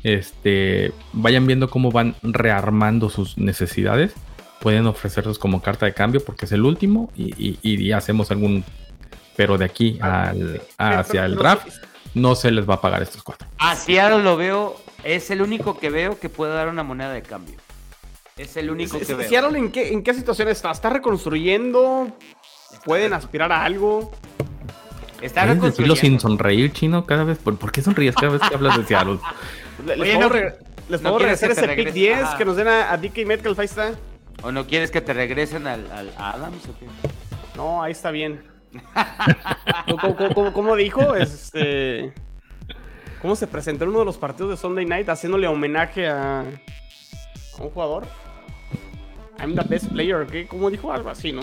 este, 0.02 0.92
vayan 1.12 1.46
viendo 1.46 1.70
cómo 1.70 1.90
van 1.90 2.14
rearmando 2.22 3.08
sus 3.08 3.38
necesidades, 3.38 4.12
pueden 4.60 4.86
ofrecerlos 4.86 5.38
como 5.38 5.62
carta 5.62 5.86
de 5.86 5.94
cambio, 5.94 6.22
porque 6.24 6.44
es 6.44 6.52
el 6.52 6.64
último, 6.64 7.10
y, 7.16 7.34
y, 7.38 7.58
y 7.62 7.92
hacemos 7.92 8.30
algún, 8.30 8.64
pero 9.36 9.58
de 9.58 9.64
aquí 9.64 9.98
al, 10.00 10.60
hacia 10.76 11.24
el 11.24 11.36
draft, 11.36 11.68
no 12.14 12.34
se 12.34 12.50
les 12.50 12.68
va 12.68 12.74
a 12.74 12.80
pagar 12.80 13.00
a 13.00 13.04
estos 13.04 13.22
cuatro. 13.22 13.48
A 13.58 13.74
Seattle 13.76 14.22
lo 14.22 14.36
veo, 14.36 14.76
es 15.04 15.30
el 15.30 15.42
único 15.42 15.78
que 15.78 15.90
veo 15.90 16.18
que 16.18 16.28
puede 16.28 16.52
dar 16.54 16.68
una 16.68 16.82
moneda 16.82 17.12
de 17.12 17.22
cambio. 17.22 17.56
Es 18.36 18.56
el 18.56 18.70
único 18.70 18.98
que 18.98 19.14
veo. 19.14 19.28
Seattle 19.28 19.58
en 19.58 19.70
qué, 19.72 19.92
en 19.92 20.02
qué 20.02 20.14
situación 20.14 20.48
está? 20.48 20.70
¿Está 20.70 20.90
reconstruyendo? 20.90 22.08
¿Pueden 22.84 23.12
aspirar 23.12 23.52
a 23.52 23.64
algo? 23.64 24.10
Está 25.20 25.42
¿Puedes 25.44 25.62
decirlo 25.62 25.94
sin 25.94 26.14
reconstruyendo. 26.14 26.20
sonreír, 26.20 26.72
chino? 26.72 27.06
Cada 27.06 27.24
vez, 27.24 27.38
¿por, 27.38 27.56
por 27.56 27.70
qué 27.70 27.82
sonríes 27.82 28.14
cada 28.16 28.32
vez 28.32 28.42
que 28.48 28.54
hablas 28.54 28.76
de 28.78 28.84
Seattle? 28.86 29.18
Le- 29.86 29.96
Les 29.96 30.08
puedo, 30.16 30.20
no- 30.20 30.28
re- 30.28 30.56
les 30.88 31.00
¿no 31.02 31.10
puedo 31.10 31.18
quieres 31.18 31.40
regresar 31.40 31.50
ese 31.50 31.60
pick 31.76 31.86
regrese? 31.86 31.98
10 31.98 32.22
Ajá. 32.22 32.38
que 32.38 32.44
nos 32.44 32.56
den 32.56 32.68
a, 32.68 32.92
a 32.92 32.96
DK 32.96 33.26
Metcalf. 33.26 33.58
Ahí 33.58 33.64
está. 33.66 33.92
¿O 34.42 34.50
no 34.50 34.66
quieres 34.66 34.90
que 34.90 35.00
te 35.00 35.12
regresen 35.12 35.66
al, 35.68 35.90
al 35.92 36.10
Adams 36.18 36.64
o 36.68 36.78
qué? 36.78 36.86
No, 37.56 37.82
ahí 37.82 37.92
está 37.92 38.10
bien. 38.10 38.42
¿Cómo, 39.86 40.16
cómo- 40.16 40.34
cómo- 40.34 40.52
cómo 40.52 40.76
dijo? 40.76 41.14
Este, 41.14 42.12
¿Cómo 43.20 43.36
se 43.36 43.46
presentó 43.46 43.84
en 43.84 43.90
uno 43.90 44.00
de 44.00 44.04
los 44.06 44.16
partidos 44.18 44.50
de 44.50 44.56
Sunday 44.56 44.84
Night 44.84 45.08
haciéndole 45.08 45.46
homenaje 45.46 46.08
a, 46.08 46.40
a 46.40 47.62
un 47.62 47.70
jugador? 47.70 48.06
I'm 49.38 49.54
the 49.54 49.62
best 49.62 49.86
player, 49.92 50.26
¿qué? 50.26 50.46
¿Cómo 50.46 50.70
dijo? 50.70 50.92
Algo 50.92 51.10
así, 51.10 51.32
¿no? 51.32 51.42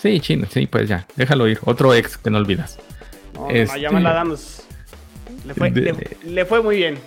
Sí, 0.00 0.18
chino, 0.20 0.46
sí, 0.50 0.66
pues 0.66 0.88
ya, 0.88 1.06
déjalo 1.16 1.46
ir. 1.48 1.60
Otro 1.64 1.94
ex 1.94 2.16
que 2.18 2.30
no 2.30 2.38
olvidas. 2.38 2.78
No, 3.34 3.48
Este- 3.50 3.78
no, 3.80 3.86
Jamal 3.88 4.06
Adams. 4.06 4.66
Le 5.46 5.54
fue, 5.54 5.70
De- 5.70 5.92
le- 5.92 6.16
le 6.32 6.44
fue 6.44 6.60
muy 6.62 6.76
bien. 6.76 6.98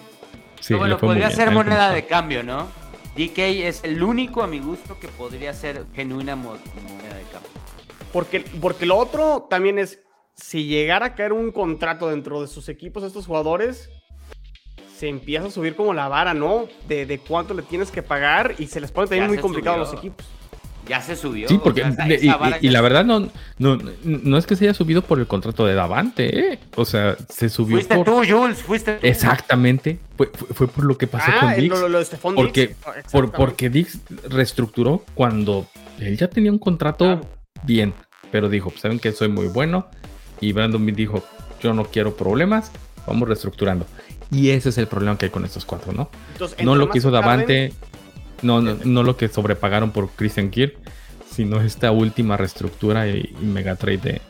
Sí, 0.61 0.73
No, 0.73 0.79
bueno, 0.79 0.95
le 0.95 0.99
fue 0.99 1.09
muy 1.09 1.15
podría 1.21 1.35
ser 1.35 1.51
moneda 1.51 1.91
de 1.91 2.05
cambio, 2.05 2.41
¿no? 2.43 2.67
DK 3.15 3.67
es 3.67 3.83
el 3.83 4.01
único 4.03 4.43
a 4.43 4.47
mi 4.47 4.59
gusto 4.59 4.97
que 4.99 5.07
podría 5.09 5.53
ser 5.53 5.85
genuina 5.93 6.35
mo- 6.35 6.57
moneda 6.83 7.15
de 7.15 7.23
cambio. 7.31 7.49
Porque, 8.15 8.45
porque 8.61 8.85
lo 8.85 8.95
otro 8.95 9.45
también 9.49 9.77
es, 9.77 9.99
si 10.37 10.67
llegara 10.67 11.07
a 11.07 11.15
caer 11.15 11.33
un 11.33 11.51
contrato 11.51 12.07
dentro 12.09 12.41
de 12.41 12.47
sus 12.47 12.69
equipos, 12.69 13.03
estos 13.03 13.25
jugadores, 13.25 13.89
se 14.97 15.09
empieza 15.09 15.47
a 15.47 15.51
subir 15.51 15.75
como 15.75 15.93
la 15.93 16.07
vara, 16.07 16.33
¿no? 16.33 16.69
De, 16.87 17.05
de 17.05 17.19
cuánto 17.19 17.53
le 17.53 17.61
tienes 17.61 17.91
que 17.91 18.01
pagar 18.01 18.55
y 18.57 18.67
se 18.67 18.79
les 18.79 18.89
pone 18.93 19.07
también 19.07 19.25
Ya 19.25 19.33
muy 19.33 19.37
complicado 19.39 19.75
a 19.75 19.79
los 19.79 19.93
equipos. 19.93 20.25
Ya 20.87 21.01
se 21.01 21.17
subió. 21.17 21.49
Sí, 21.49 21.55
o 21.55 21.61
porque 21.61 21.81
sea, 21.81 22.57
y, 22.61 22.69
la 22.69 22.79
verdad 22.79 23.03
no, 23.03 23.27
no, 23.57 23.77
no 24.05 24.37
es 24.37 24.45
que 24.45 24.55
se 24.55 24.63
haya 24.63 24.73
subido 24.73 25.01
por 25.01 25.19
el 25.19 25.27
contrato 25.27 25.65
de 25.65 25.73
Davante, 25.73 26.53
¿eh? 26.53 26.59
O 26.77 26.85
sea, 26.85 27.17
se 27.27 27.49
subió 27.49 27.75
Fuiste 27.75 27.95
por... 27.95 28.05
tú, 28.05 28.21
Jules, 28.25 28.59
fuiste 28.61 28.93
tú. 28.93 29.05
Exactamente, 29.05 29.99
fue, 30.15 30.27
fue- 30.33 30.47
fue 30.53 30.67
por 30.69 30.85
lo 30.85 30.97
que 30.97 31.07
pasó 31.07 31.31
Ah, 31.35 31.39
con 31.41 31.55
Dix. 31.55 31.69
lo, 31.81 31.89
lo 31.89 31.99
de 31.99 32.05
porque, 32.21 32.67
Diggs. 32.67 32.77
por, 32.81 32.97
Exactamente. 32.97 33.37
porque 33.37 33.69
Dix 33.69 33.99
reestructuró 34.29 35.03
cuando 35.15 35.67
él 35.99 36.15
ya 36.15 36.29
tenía 36.29 36.51
un 36.53 36.59
contrato 36.59 37.03
Claro. 37.05 37.21
bien, 37.63 37.93
pero 38.35 38.49
dijo, 38.49 38.73
saben 38.75 38.99
que 38.99 39.13
soy 39.13 39.29
muy 39.29 39.47
bueno 39.47 39.87
y 40.41 40.51
Brandon 40.51 40.85
Bean 40.85 40.93
dijo, 40.93 41.23
yo 41.61 41.73
no 41.73 41.85
quiero 41.85 42.17
problemas, 42.17 42.69
vamos 43.07 43.29
reestructurando. 43.29 43.87
Y 44.29 44.49
ese 44.49 44.67
es 44.67 44.77
el 44.77 44.87
problema 44.87 45.17
que 45.17 45.27
hay 45.27 45.31
con 45.31 45.45
estos 45.45 45.63
cuatro, 45.63 45.93
¿no? 45.93 46.09
Entonces, 46.33 46.61
No 46.61 46.75
lo 46.75 46.89
que 46.89 46.97
hizo 46.97 47.11
Davante, 47.11 47.71
no, 48.41 48.59
no, 48.59 48.75
no 48.83 49.03
lo 49.03 49.15
que 49.15 49.29
sobrepagaron 49.29 49.91
por 49.91 50.09
Christian 50.09 50.49
Kirk, 50.49 50.75
sino 51.31 51.61
esta 51.61 51.93
última 51.93 52.35
reestructura 52.35 53.07
y, 53.07 53.33
y 53.41 53.45
mega 53.45 53.77
trade 53.77 53.99
de, 53.99 54.21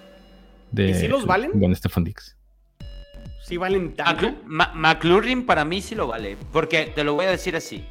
de 0.91 1.06
¿Y 1.06 1.08
los 1.08 1.26
valen? 1.26 1.60
Con 1.60 1.76
Stefan 1.76 2.03
Dix. 2.03 2.38
Sí 3.43 3.58
valen 3.58 3.95
tanto. 3.95 4.36
McLaurin 4.45 5.47
para 5.47 5.66
mí 5.66 5.82
sí 5.82 5.95
lo 5.95 6.06
vale. 6.06 6.38
Porque 6.51 6.91
te 6.93 7.03
lo 7.03 7.16
voy 7.16 7.26
a 7.26 7.32
decir 7.32 7.56
así. 7.56 7.84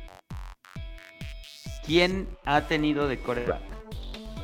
¿Quién 1.84 2.28
ha 2.44 2.60
tenido 2.68 3.08
de 3.08 3.18
coreback? 3.18 3.62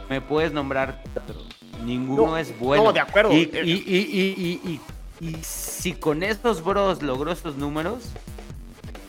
¿Me 0.09 0.21
puedes 0.21 0.53
nombrar 0.53 1.01
cuatro? 1.15 1.37
Ninguno 1.85 2.27
No, 2.27 2.37
es 2.37 2.59
bueno. 2.59 2.85
no, 2.85 2.93
de 2.93 3.01
acuerdo. 3.01 3.33
Y, 3.33 3.37
y- 3.37 3.83
y- 3.87 3.97
y- 3.97 4.61
y- 4.69 4.71
y- 4.71 5.29
y 5.31 5.37
si 5.43 5.93
con 5.93 6.23
estos 6.23 6.65
bros 6.65 7.03
logró 7.03 7.31
estos 7.33 7.57
números, 7.57 8.11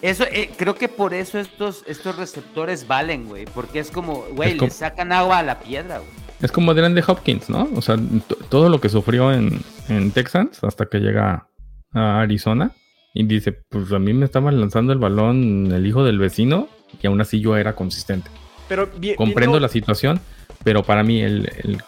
eso 0.02 0.24
eh, 0.32 0.50
creo 0.58 0.76
que 0.76 0.88
por 0.88 1.14
eso 1.14 1.38
estos, 1.40 1.84
estos 1.88 2.16
receptores 2.18 2.88
valen, 2.88 3.28
güey. 3.28 3.46
Porque 3.46 3.80
es 3.80 3.92
como, 3.92 4.24
güey, 4.34 4.58
le 4.58 4.70
sacan 4.70 5.12
agua 5.12 5.40
a 5.40 5.44
la 5.44 5.60
piedra, 5.60 6.00
güey. 6.00 6.10
Es 6.42 6.52
como 6.52 6.74
de 6.74 7.04
Hopkins, 7.06 7.50
¿no? 7.50 7.70
O 7.76 7.82
sea, 7.84 7.98
to- 8.28 8.36
todo 8.50 8.68
lo 8.70 8.82
que 8.82 8.90
sufrió 8.90 9.32
en, 9.32 9.62
en 9.90 10.12
Texans 10.12 10.64
hasta 10.64 10.88
que 10.88 10.98
llega 11.00 11.48
a 11.94 12.22
Arizona 12.22 12.72
y 13.14 13.24
dice, 13.26 13.52
pues 13.52 13.92
a 13.92 14.00
mí 14.00 14.12
me 14.14 14.26
estaba 14.26 14.52
lanzando 14.52 14.92
el 14.92 14.98
balón 15.00 15.72
el 15.72 15.86
hijo 15.86 16.04
del 16.04 16.18
vecino 16.18 16.68
y 17.02 17.06
aún 17.08 17.22
así 17.22 17.40
yo 17.40 17.56
era 17.58 17.76
consistente. 17.76 18.32
Pero 18.68 18.90
Comprendo 19.18 19.60
la 19.60 19.68
situación, 19.68 20.20
pero 20.64 20.82
para 20.82 21.04
mí 21.04 21.22
el, 21.22 21.48
el- 21.64 21.84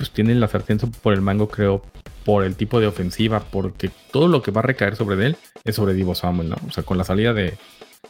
pues 0.00 0.12
tiene 0.12 0.34
la 0.34 0.48
sartén 0.48 0.78
por 0.78 1.12
el 1.12 1.20
mango, 1.20 1.50
creo, 1.50 1.82
por 2.24 2.42
el 2.42 2.56
tipo 2.56 2.80
de 2.80 2.86
ofensiva, 2.86 3.40
porque 3.40 3.90
todo 4.10 4.28
lo 4.28 4.40
que 4.40 4.50
va 4.50 4.60
a 4.60 4.62
recaer 4.62 4.96
sobre 4.96 5.26
él 5.26 5.36
es 5.62 5.74
sobre 5.74 5.92
Divo 5.92 6.14
Samuel, 6.14 6.48
¿no? 6.48 6.56
O 6.66 6.70
sea, 6.70 6.84
con 6.84 6.96
la 6.96 7.04
salida 7.04 7.34
de, 7.34 7.58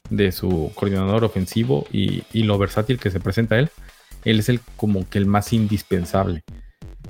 de 0.09 0.31
su 0.31 0.71
coordinador 0.77 1.25
ofensivo 1.25 1.89
y, 1.91 2.23
y 2.33 2.45
lo 2.45 2.59
versátil 2.59 3.01
que 3.01 3.11
se 3.11 3.19
presenta 3.19 3.59
él, 3.59 3.71
él 4.25 4.39
es 4.39 4.49
el 4.49 4.61
como 4.77 5.09
que 5.09 5.19
el 5.19 5.27
más 5.27 5.53
indispensable. 5.53 6.45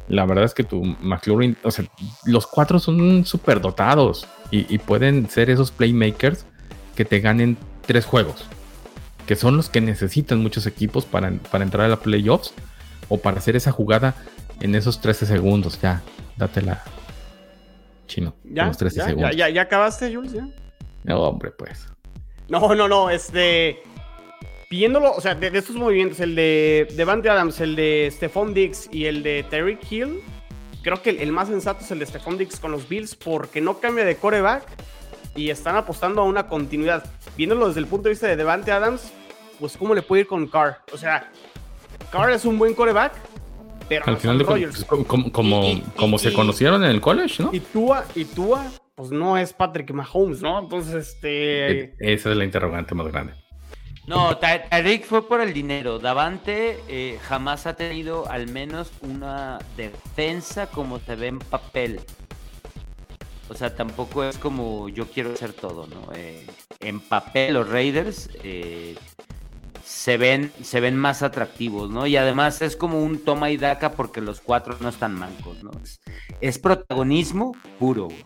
La 0.08 0.24
verdad 0.24 0.46
es 0.46 0.54
que 0.54 0.64
tu 0.64 0.82
McLaurin, 0.82 1.58
o 1.62 1.70
sea, 1.70 1.84
los 2.24 2.46
cuatro 2.46 2.78
son 2.78 3.26
súper 3.26 3.60
dotados 3.60 4.26
y, 4.50 4.64
y 4.74 4.78
pueden 4.78 5.28
ser 5.28 5.50
esos 5.50 5.72
playmakers 5.72 6.46
que 6.96 7.04
te 7.04 7.20
ganen 7.20 7.58
tres 7.84 8.06
juegos, 8.06 8.46
que 9.26 9.36
son 9.36 9.58
los 9.58 9.68
que 9.68 9.82
necesitan 9.82 10.42
muchos 10.42 10.64
equipos 10.64 11.04
para, 11.04 11.30
para 11.50 11.64
entrar 11.64 11.84
a 11.84 11.90
la 11.90 12.00
playoffs 12.00 12.54
o 13.10 13.18
para 13.18 13.36
hacer 13.36 13.56
esa 13.56 13.72
jugada 13.72 14.14
en 14.60 14.74
esos 14.74 15.00
13 15.00 15.26
segundos. 15.26 15.80
Ya, 15.80 16.02
dátela, 16.36 16.82
chino. 18.06 18.34
¿Ya? 18.44 18.66
los 18.66 18.78
13 18.78 18.96
¿Ya? 18.96 19.04
segundos. 19.06 19.30
¿Ya, 19.32 19.36
ya, 19.36 19.54
ya 19.54 19.62
acabaste, 19.62 20.14
Jules? 20.14 20.32
¿Ya? 20.32 20.48
No, 21.04 21.20
hombre, 21.20 21.50
pues. 21.50 21.86
No, 22.48 22.74
no, 22.74 22.88
no, 22.88 23.10
este. 23.10 23.82
Viéndolo, 24.70 25.12
o 25.12 25.20
sea, 25.20 25.34
de, 25.34 25.50
de 25.50 25.58
estos 25.58 25.74
movimientos, 25.74 26.20
el 26.20 26.36
de 26.36 26.86
Devante 26.96 27.28
Adams, 27.28 27.60
el 27.60 27.74
de 27.74 28.08
Stephon 28.12 28.54
Diggs 28.54 28.88
y 28.92 29.06
el 29.06 29.24
de 29.24 29.44
Terry 29.50 29.76
Hill, 29.90 30.20
creo 30.82 31.02
que 31.02 31.10
el, 31.10 31.18
el 31.18 31.32
más 31.32 31.48
sensato 31.48 31.84
es 31.84 31.90
el 31.90 31.98
de 31.98 32.06
Stephon 32.06 32.38
Diggs 32.38 32.60
con 32.60 32.70
los 32.70 32.88
Bills 32.88 33.16
porque 33.16 33.60
no 33.60 33.80
cambia 33.80 34.04
de 34.04 34.14
coreback 34.16 34.62
y 35.34 35.50
están 35.50 35.74
apostando 35.74 36.22
a 36.22 36.24
una 36.24 36.46
continuidad. 36.46 37.04
Viéndolo 37.36 37.66
desde 37.66 37.80
el 37.80 37.86
punto 37.86 38.04
de 38.04 38.10
vista 38.10 38.28
de 38.28 38.36
Devante 38.36 38.70
Adams, 38.70 39.12
pues 39.58 39.76
cómo 39.76 39.94
le 39.94 40.02
puede 40.02 40.22
ir 40.22 40.28
con 40.28 40.46
Carr. 40.46 40.78
O 40.92 40.96
sea, 40.96 41.30
Carr 42.10 42.30
es 42.30 42.44
un 42.44 42.58
buen 42.58 42.74
coreback, 42.74 43.12
pero 43.90 44.04
Al 44.06 44.14
no 44.14 44.20
final 44.20 44.38
de 44.38 44.44
como, 44.86 45.04
como, 45.04 45.32
como, 45.32 45.64
Y- 45.64 45.70
y- 45.72 45.80
como 45.96 46.16
y- 46.16 46.18
se 46.20 46.30
y- 46.30 46.32
conocieron 46.32 46.82
en 46.84 46.90
el 46.92 47.00
college, 47.02 47.42
¿no? 47.42 47.50
Y 47.52 47.60
Tua, 47.60 48.06
y 48.14 48.24
Tua, 48.24 48.70
pues 48.94 49.10
no 49.10 49.36
es 49.36 49.52
Patrick 49.52 49.90
Mahomes, 49.90 50.40
¿no? 50.40 50.60
Entonces, 50.60 50.94
este. 50.94 51.80
E- 51.80 51.94
Esa 51.98 52.30
es 52.30 52.36
la 52.36 52.44
interrogante 52.44 52.94
más 52.94 53.08
grande. 53.08 53.34
No, 54.06 54.36
Tyreek 54.38 55.04
fue 55.04 55.26
por 55.28 55.40
el 55.40 55.52
dinero. 55.52 55.98
Davante 55.98 56.78
eh, 56.88 57.18
jamás 57.22 57.66
ha 57.66 57.74
tenido 57.74 58.28
al 58.30 58.48
menos 58.48 58.90
una 59.02 59.58
defensa 59.76 60.66
como 60.68 60.98
se 61.00 61.14
ve 61.16 61.26
en 61.28 61.38
papel. 61.38 62.00
O 63.48 63.54
sea, 63.54 63.74
tampoco 63.74 64.22
es 64.24 64.38
como 64.38 64.88
yo 64.88 65.06
quiero 65.06 65.32
hacer 65.32 65.52
todo, 65.52 65.86
¿no? 65.88 66.12
Eh, 66.14 66.46
en 66.80 67.00
papel 67.00 67.54
los 67.54 67.68
Raiders 67.68 68.30
eh, 68.44 68.94
se 69.90 70.16
ven 70.16 70.52
se 70.62 70.78
ven 70.80 70.96
más 70.96 71.22
atractivos, 71.22 71.90
¿no? 71.90 72.06
Y 72.06 72.16
además 72.16 72.62
es 72.62 72.76
como 72.76 73.02
un 73.02 73.18
toma 73.18 73.50
y 73.50 73.56
daca 73.56 73.92
porque 73.92 74.20
los 74.20 74.40
cuatro 74.40 74.76
no 74.80 74.88
están 74.88 75.14
mancos, 75.16 75.64
¿no? 75.64 75.72
Es, 75.82 76.00
es 76.40 76.58
protagonismo 76.60 77.56
puro. 77.78 78.04
güey. 78.04 78.24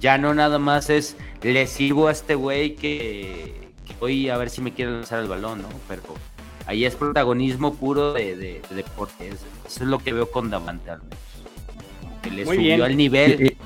Ya 0.00 0.18
no 0.18 0.34
nada 0.34 0.58
más 0.58 0.90
es 0.90 1.16
le 1.42 1.66
sirvo 1.68 2.08
a 2.08 2.12
este 2.12 2.34
güey 2.34 2.74
que, 2.74 3.68
que 3.86 3.94
hoy 4.00 4.28
a 4.28 4.36
ver 4.36 4.50
si 4.50 4.60
me 4.62 4.72
quiere 4.74 4.90
lanzar 4.90 5.20
el 5.22 5.28
balón, 5.28 5.62
¿no? 5.62 5.68
Pero 5.88 6.02
ahí 6.66 6.84
es 6.84 6.96
protagonismo 6.96 7.74
puro 7.74 8.12
de, 8.12 8.36
de- 8.36 8.62
de 8.68 8.74
deporte. 8.74 9.28
Es- 9.28 9.44
Eso 9.66 9.84
es 9.84 9.88
lo 9.88 9.98
que 10.00 10.12
veo 10.12 10.30
con 10.30 10.50
Davante 10.50 10.90
al 10.90 11.02
menos. 11.02 11.18
Que 12.20 12.30
le 12.30 12.44
Muy 12.44 12.56
subió 12.56 12.68
bien. 12.68 12.82
al 12.82 12.96
nivel. 12.96 13.56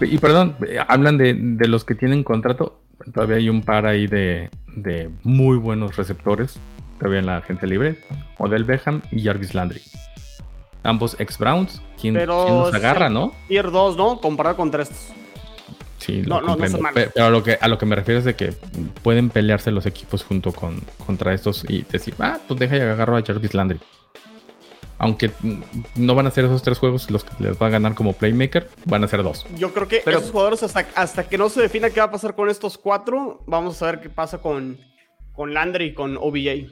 Y, 0.00 0.04
y- 0.04 0.14
y 0.14 0.18
perdón, 0.18 0.56
eh, 0.66 0.78
hablan 0.86 1.18
de, 1.18 1.34
de 1.34 1.68
los 1.68 1.84
que 1.84 1.94
tienen 1.96 2.22
contrato. 2.22 2.81
Todavía 3.12 3.36
hay 3.36 3.48
un 3.48 3.62
par 3.62 3.86
ahí 3.86 4.06
de, 4.06 4.50
de 4.76 5.10
muy 5.22 5.56
buenos 5.56 5.96
receptores. 5.96 6.58
Todavía 6.98 7.20
en 7.20 7.26
la 7.26 7.38
agencia 7.38 7.66
libre. 7.66 7.98
Odell 8.38 8.64
Beckham 8.64 9.02
y 9.10 9.24
Jarvis 9.24 9.54
Landry. 9.54 9.82
Ambos 10.84 11.16
ex 11.18 11.38
Browns. 11.38 11.82
¿Quién, 12.00 12.14
Pero 12.14 12.44
quién 12.44 12.58
los 12.58 12.70
sí. 12.70 12.76
agarra, 12.76 13.08
no? 13.08 13.32
Tier 13.48 13.70
2, 13.70 13.96
¿no? 13.96 14.20
Comparado 14.20 14.56
contra 14.56 14.82
estos. 14.82 15.12
Sí, 15.98 16.22
No, 16.26 16.40
lo 16.40 16.48
no, 16.48 16.56
no 16.56 16.58
comprendo. 16.58 16.88
Pero, 17.14 17.26
a, 17.26 17.30
lo 17.30 17.42
que, 17.44 17.58
a 17.60 17.68
lo 17.68 17.78
que 17.78 17.86
me 17.86 17.94
refiero 17.94 18.18
es 18.18 18.24
de 18.24 18.34
que 18.34 18.52
pueden 19.02 19.30
pelearse 19.30 19.70
los 19.70 19.86
equipos 19.86 20.24
junto 20.24 20.52
con 20.52 20.80
contra 21.06 21.32
estos 21.32 21.64
y 21.68 21.82
decir, 21.82 22.14
ah, 22.18 22.38
pues 22.48 22.58
deja 22.58 22.76
y 22.76 22.80
agarro 22.80 23.16
a 23.16 23.22
Jarvis 23.22 23.54
Landry. 23.54 23.78
Aunque 25.02 25.32
no 25.96 26.14
van 26.14 26.28
a 26.28 26.30
ser 26.30 26.44
esos 26.44 26.62
tres 26.62 26.78
juegos 26.78 27.10
los 27.10 27.24
que 27.24 27.32
les 27.42 27.60
va 27.60 27.66
a 27.66 27.70
ganar 27.70 27.94
como 27.94 28.12
playmaker, 28.12 28.70
van 28.84 29.02
a 29.02 29.08
ser 29.08 29.22
dos. 29.22 29.44
Yo 29.56 29.74
creo 29.74 29.88
que 29.88 30.00
Pero- 30.04 30.18
esos 30.18 30.30
jugadores, 30.30 30.62
hasta, 30.62 30.86
hasta 30.94 31.28
que 31.28 31.36
no 31.36 31.48
se 31.48 31.60
defina 31.60 31.90
qué 31.90 32.00
va 32.00 32.06
a 32.06 32.10
pasar 32.10 32.34
con 32.36 32.48
estos 32.48 32.78
cuatro, 32.78 33.42
vamos 33.46 33.82
a 33.82 33.86
ver 33.86 34.00
qué 34.00 34.08
pasa 34.08 34.38
con, 34.38 34.78
con 35.34 35.52
Landry 35.52 35.86
y 35.86 35.94
con 35.94 36.16
OBJ. 36.16 36.70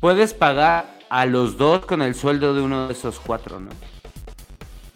Puedes 0.00 0.32
pagar 0.32 0.96
a 1.10 1.26
los 1.26 1.58
dos 1.58 1.84
con 1.84 2.02
el 2.02 2.14
sueldo 2.14 2.54
de 2.54 2.62
uno 2.62 2.86
de 2.86 2.92
esos 2.92 3.18
cuatro, 3.18 3.58
¿no? 3.58 3.70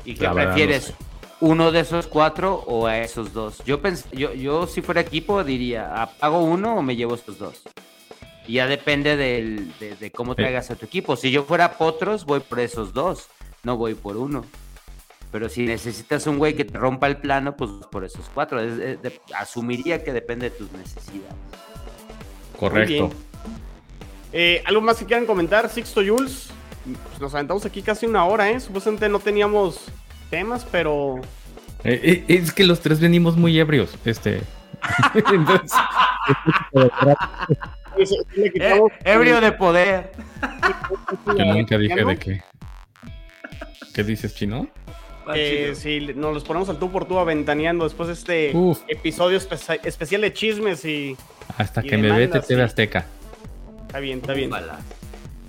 ¿Y 0.05 0.15
qué 0.15 0.29
prefieres? 0.29 0.95
no 1.01 1.11
uno 1.41 1.73
de 1.73 1.81
esos 1.81 2.07
cuatro 2.07 2.63
o 2.67 2.87
a 2.87 2.99
esos 2.99 3.33
dos. 3.33 3.63
Yo, 3.65 3.81
pens 3.81 4.05
yo, 4.13 4.33
yo 4.35 4.67
si 4.67 4.83
fuera 4.83 5.01
equipo 5.01 5.43
diría, 5.43 6.03
¿apago 6.03 6.45
uno 6.45 6.77
o 6.77 6.83
me 6.83 6.97
llevo 6.97 7.15
estos 7.15 7.39
dos? 7.39 7.63
Y 8.51 8.55
ya 8.55 8.67
depende 8.67 9.17
del, 9.17 9.73
de, 9.79 10.11
cómo 10.11 10.35
traigas 10.35 10.73
a 10.73 10.75
tu 10.75 10.85
equipo. 10.85 11.15
Si 11.15 11.31
yo 11.31 11.45
fuera 11.45 11.79
Potros, 11.79 12.25
voy 12.25 12.41
por 12.41 12.59
esos 12.59 12.93
dos, 12.93 13.29
no 13.63 13.77
voy 13.77 13.95
por 13.95 14.17
uno. 14.17 14.45
Pero 15.31 15.49
si 15.49 15.65
necesitas 15.65 16.27
un 16.27 16.37
güey 16.37 16.57
que 16.57 16.65
te 16.65 16.77
rompa 16.77 17.07
el 17.07 17.19
plano, 17.19 17.57
pues 17.57 17.71
por 17.93 18.05
esos 18.05 18.29
cuatro. 18.35 18.61
asumiría 19.39 20.03
que 20.03 20.13
depende 20.13 20.51
de 20.51 20.57
tus 20.57 20.73
necesidades. 20.73 21.33
Correcto. 22.59 23.11
Eh, 24.33 24.65
¿Algo 24.67 24.81
más 24.81 24.97
que 24.97 25.05
quieran 25.05 25.27
comentar, 25.27 25.69
Sixto 25.69 26.01
Jules? 26.05 26.49
Pues 27.07 27.21
nos 27.21 27.33
aventamos 27.33 27.65
aquí 27.65 27.83
casi 27.83 28.07
una 28.07 28.25
hora, 28.25 28.51
¿eh? 28.51 28.59
Supuestamente 28.59 29.09
no 29.09 29.21
teníamos 29.21 29.79
temas, 30.29 30.67
pero. 30.73 31.21
Eh, 31.85 32.25
eh, 32.29 32.35
es 32.37 32.53
que 32.53 32.65
los 32.65 32.81
tres 32.81 32.99
venimos 32.99 33.37
muy 33.37 33.57
ebrios. 33.61 33.97
Este. 34.05 34.43
Entonces. 35.15 35.71
ebrio 39.05 39.41
de 39.41 39.53
poder. 39.53 40.13
Yo 41.27 41.45
nunca 41.45 41.79
dije 41.79 42.05
de 42.05 42.17
qué. 42.17 42.43
¿Qué 43.95 44.05
dices, 44.05 44.35
chino? 44.35 44.69
Eh, 45.35 45.75
si 45.77 46.01
nos 46.15 46.35
los 46.35 46.45
ponemos 46.45 46.69
al 46.69 46.79
tú 46.79 46.91
por 46.91 47.05
tú 47.05 47.19
aventaneando 47.19 47.85
después 47.85 48.09
de 48.09 48.15
este 48.15 48.53
episodio 48.89 49.39
especial 49.39 50.21
de 50.21 50.33
chismes 50.33 50.85
y. 50.85 51.17
Hasta 51.57 51.83
que 51.83 51.97
me 51.99 52.11
vete 52.11 52.41
TV 52.41 52.63
Azteca. 52.63 53.07
Está 53.87 54.01
bien, 54.01 54.19
está 54.19 54.35
bien. 54.35 54.51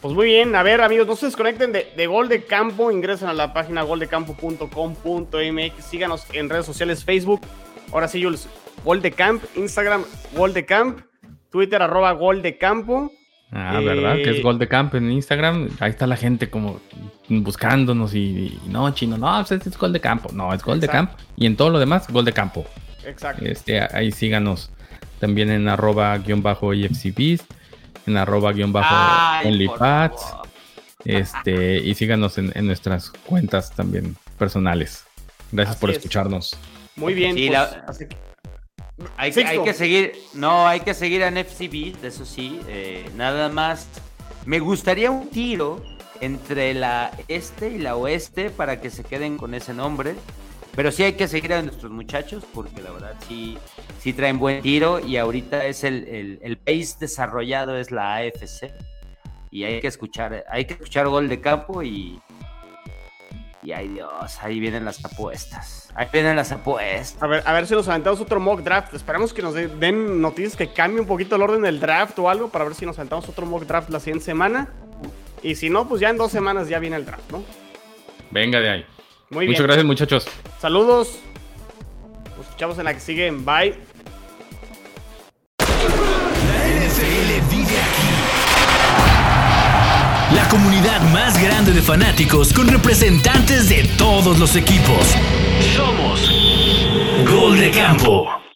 Pues 0.01 0.15
muy 0.15 0.25
bien, 0.25 0.55
a 0.55 0.63
ver 0.63 0.81
amigos, 0.81 1.05
no 1.05 1.15
se 1.15 1.27
desconecten 1.27 1.71
de, 1.71 1.93
de 1.95 2.07
Gol 2.07 2.27
de 2.27 2.43
Campo, 2.43 2.89
ingresen 2.89 3.27
a 3.27 3.33
la 3.33 3.53
página 3.53 3.83
goldecampo.com.mx, 3.83 5.85
síganos 5.85 6.25
en 6.33 6.49
redes 6.49 6.65
sociales, 6.65 7.05
Facebook, 7.05 7.41
ahora 7.91 8.07
sí 8.07 8.23
Jules, 8.23 8.47
Gol 8.83 9.03
de 9.03 9.11
Camp, 9.11 9.43
Instagram, 9.55 10.03
Gol 10.35 10.55
de 10.55 10.65
Camp, 10.65 11.01
Twitter, 11.51 11.81
arroba 11.81 12.11
Gol 12.13 12.41
de 12.41 12.57
Campo. 12.57 13.11
Ah, 13.51 13.81
¿verdad? 13.83 14.15
Que 14.15 14.29
es 14.29 14.37
eh, 14.37 14.41
Gol 14.41 14.57
de 14.57 14.67
Camp 14.67 14.95
en 14.95 15.11
Instagram. 15.11 15.69
Ahí 15.79 15.91
está 15.91 16.07
la 16.07 16.15
gente 16.15 16.49
como 16.49 16.79
buscándonos 17.27 18.15
y, 18.15 18.59
no, 18.67 18.89
chino, 18.93 19.17
no, 19.17 19.43
pues 19.45 19.67
es 19.67 19.77
Gol 19.77 19.91
de 19.91 19.99
Campo. 19.99 20.29
No, 20.33 20.53
es 20.53 20.63
Gol 20.63 20.79
de 20.79 20.87
Camp. 20.87 21.11
Y 21.35 21.45
en 21.45 21.57
todo 21.57 21.69
lo 21.69 21.79
demás, 21.79 22.07
Gol 22.09 22.25
de 22.25 22.33
Campo. 22.33 22.65
Exacto. 23.05 23.43
Este, 23.45 23.81
ahí 23.81 24.11
síganos 24.11 24.71
también 25.19 25.49
en 25.51 25.67
arroba 25.67 26.17
guion 26.17 26.41
bajo 26.41 26.73
en 26.73 28.17
arroba 28.17 28.53
guion 28.53 28.71
bajo 28.71 29.47
OnlyPads. 29.47 30.35
Este, 31.03 31.77
y 31.77 31.93
síganos 31.95 32.37
en, 32.37 32.51
nuestras 32.65 33.09
cuentas 33.09 33.75
también 33.75 34.15
personales. 34.37 35.05
Gracias 35.51 35.77
por 35.77 35.89
escucharnos. 35.89 36.57
Muy 36.95 37.13
bien. 37.13 37.35
Pues, 37.35 38.07
hay, 39.17 39.31
que 39.31 39.73
seguir, 39.73 40.13
no, 40.33 40.67
hay 40.67 40.81
que 40.81 40.93
seguir 40.93 41.21
en 41.21 41.37
FCB, 41.37 42.03
eso 42.03 42.25
sí. 42.25 42.59
Eh, 42.67 43.09
nada 43.15 43.49
más. 43.49 43.87
Me 44.45 44.59
gustaría 44.59 45.11
un 45.11 45.29
tiro 45.29 45.83
entre 46.19 46.73
la 46.73 47.11
este 47.27 47.69
y 47.69 47.77
la 47.77 47.95
oeste 47.95 48.49
para 48.49 48.81
que 48.81 48.89
se 48.89 49.03
queden 49.03 49.37
con 49.37 49.53
ese 49.53 49.73
nombre. 49.73 50.15
Pero 50.75 50.91
sí 50.91 51.03
hay 51.03 51.13
que 51.13 51.27
seguir 51.27 51.53
a 51.53 51.61
nuestros 51.61 51.91
muchachos 51.91 52.45
porque 52.53 52.81
la 52.81 52.91
verdad 52.91 53.15
sí, 53.27 53.57
sí 53.99 54.13
traen 54.13 54.39
buen 54.39 54.61
tiro 54.61 55.05
y 55.05 55.17
ahorita 55.17 55.65
es 55.65 55.83
el, 55.83 56.39
el, 56.41 56.57
pace 56.57 56.95
desarrollado 56.97 57.77
es 57.77 57.91
la 57.91 58.15
AFC 58.15 58.71
y 59.51 59.65
hay 59.65 59.81
que 59.81 59.87
escuchar, 59.87 60.45
hay 60.49 60.63
que 60.63 60.73
escuchar 60.73 61.09
gol 61.09 61.27
de 61.27 61.41
campo 61.41 61.83
y, 61.83 62.21
y 63.61 63.73
ay 63.73 63.89
Dios, 63.89 64.41
ahí 64.41 64.61
vienen 64.61 64.85
las 64.85 65.03
apuestas. 65.03 65.80
Ahí 65.93 66.07
vienen 66.11 66.35
las 66.35 66.51
apuestas. 66.51 67.21
A 67.21 67.27
ver, 67.27 67.43
a 67.45 67.53
ver 67.53 67.67
si 67.67 67.73
nos 67.73 67.87
aventamos 67.87 68.21
otro 68.21 68.39
mock 68.39 68.61
draft. 68.61 68.93
Esperamos 68.93 69.33
que 69.33 69.41
nos 69.41 69.53
den 69.53 70.21
noticias 70.21 70.55
que 70.55 70.71
cambie 70.71 71.01
un 71.01 71.07
poquito 71.07 71.35
el 71.35 71.41
orden 71.41 71.61
del 71.61 71.79
draft 71.79 72.17
o 72.19 72.29
algo 72.29 72.49
para 72.49 72.65
ver 72.65 72.75
si 72.75 72.85
nos 72.85 72.97
aventamos 72.97 73.27
otro 73.27 73.45
mock 73.45 73.63
draft 73.63 73.89
la 73.89 73.99
siguiente 73.99 74.25
semana. 74.25 74.69
Y 75.43 75.55
si 75.55 75.69
no, 75.69 75.87
pues 75.87 75.99
ya 76.01 76.09
en 76.09 76.17
dos 76.17 76.31
semanas 76.31 76.69
ya 76.69 76.79
viene 76.79 76.95
el 76.95 77.05
draft, 77.05 77.29
¿no? 77.31 77.43
Venga 78.29 78.59
de 78.59 78.69
ahí. 78.69 78.85
Muchas 79.29 79.61
gracias, 79.61 79.85
muchachos. 79.85 80.27
Saludos. 80.59 81.19
Nos 82.37 82.45
escuchamos 82.45 82.77
en 82.77 82.85
la 82.85 82.93
que 82.93 82.99
sigue. 82.99 83.31
Bye. 83.31 83.75
La 85.59 85.65
NFL 86.67 87.49
vive 87.49 87.77
aquí. 87.79 88.07
La 90.35 90.47
comunidad 90.49 91.01
más 91.11 91.41
grande 91.41 91.71
de 91.71 91.81
fanáticos 91.81 92.53
con 92.53 92.67
representantes 92.67 93.67
de 93.69 93.83
todos 93.97 94.39
los 94.39 94.55
equipos. 94.55 95.15
Somos 95.75 96.29
Gol 97.25 97.57
de 97.57 97.71
Campo. 97.71 98.50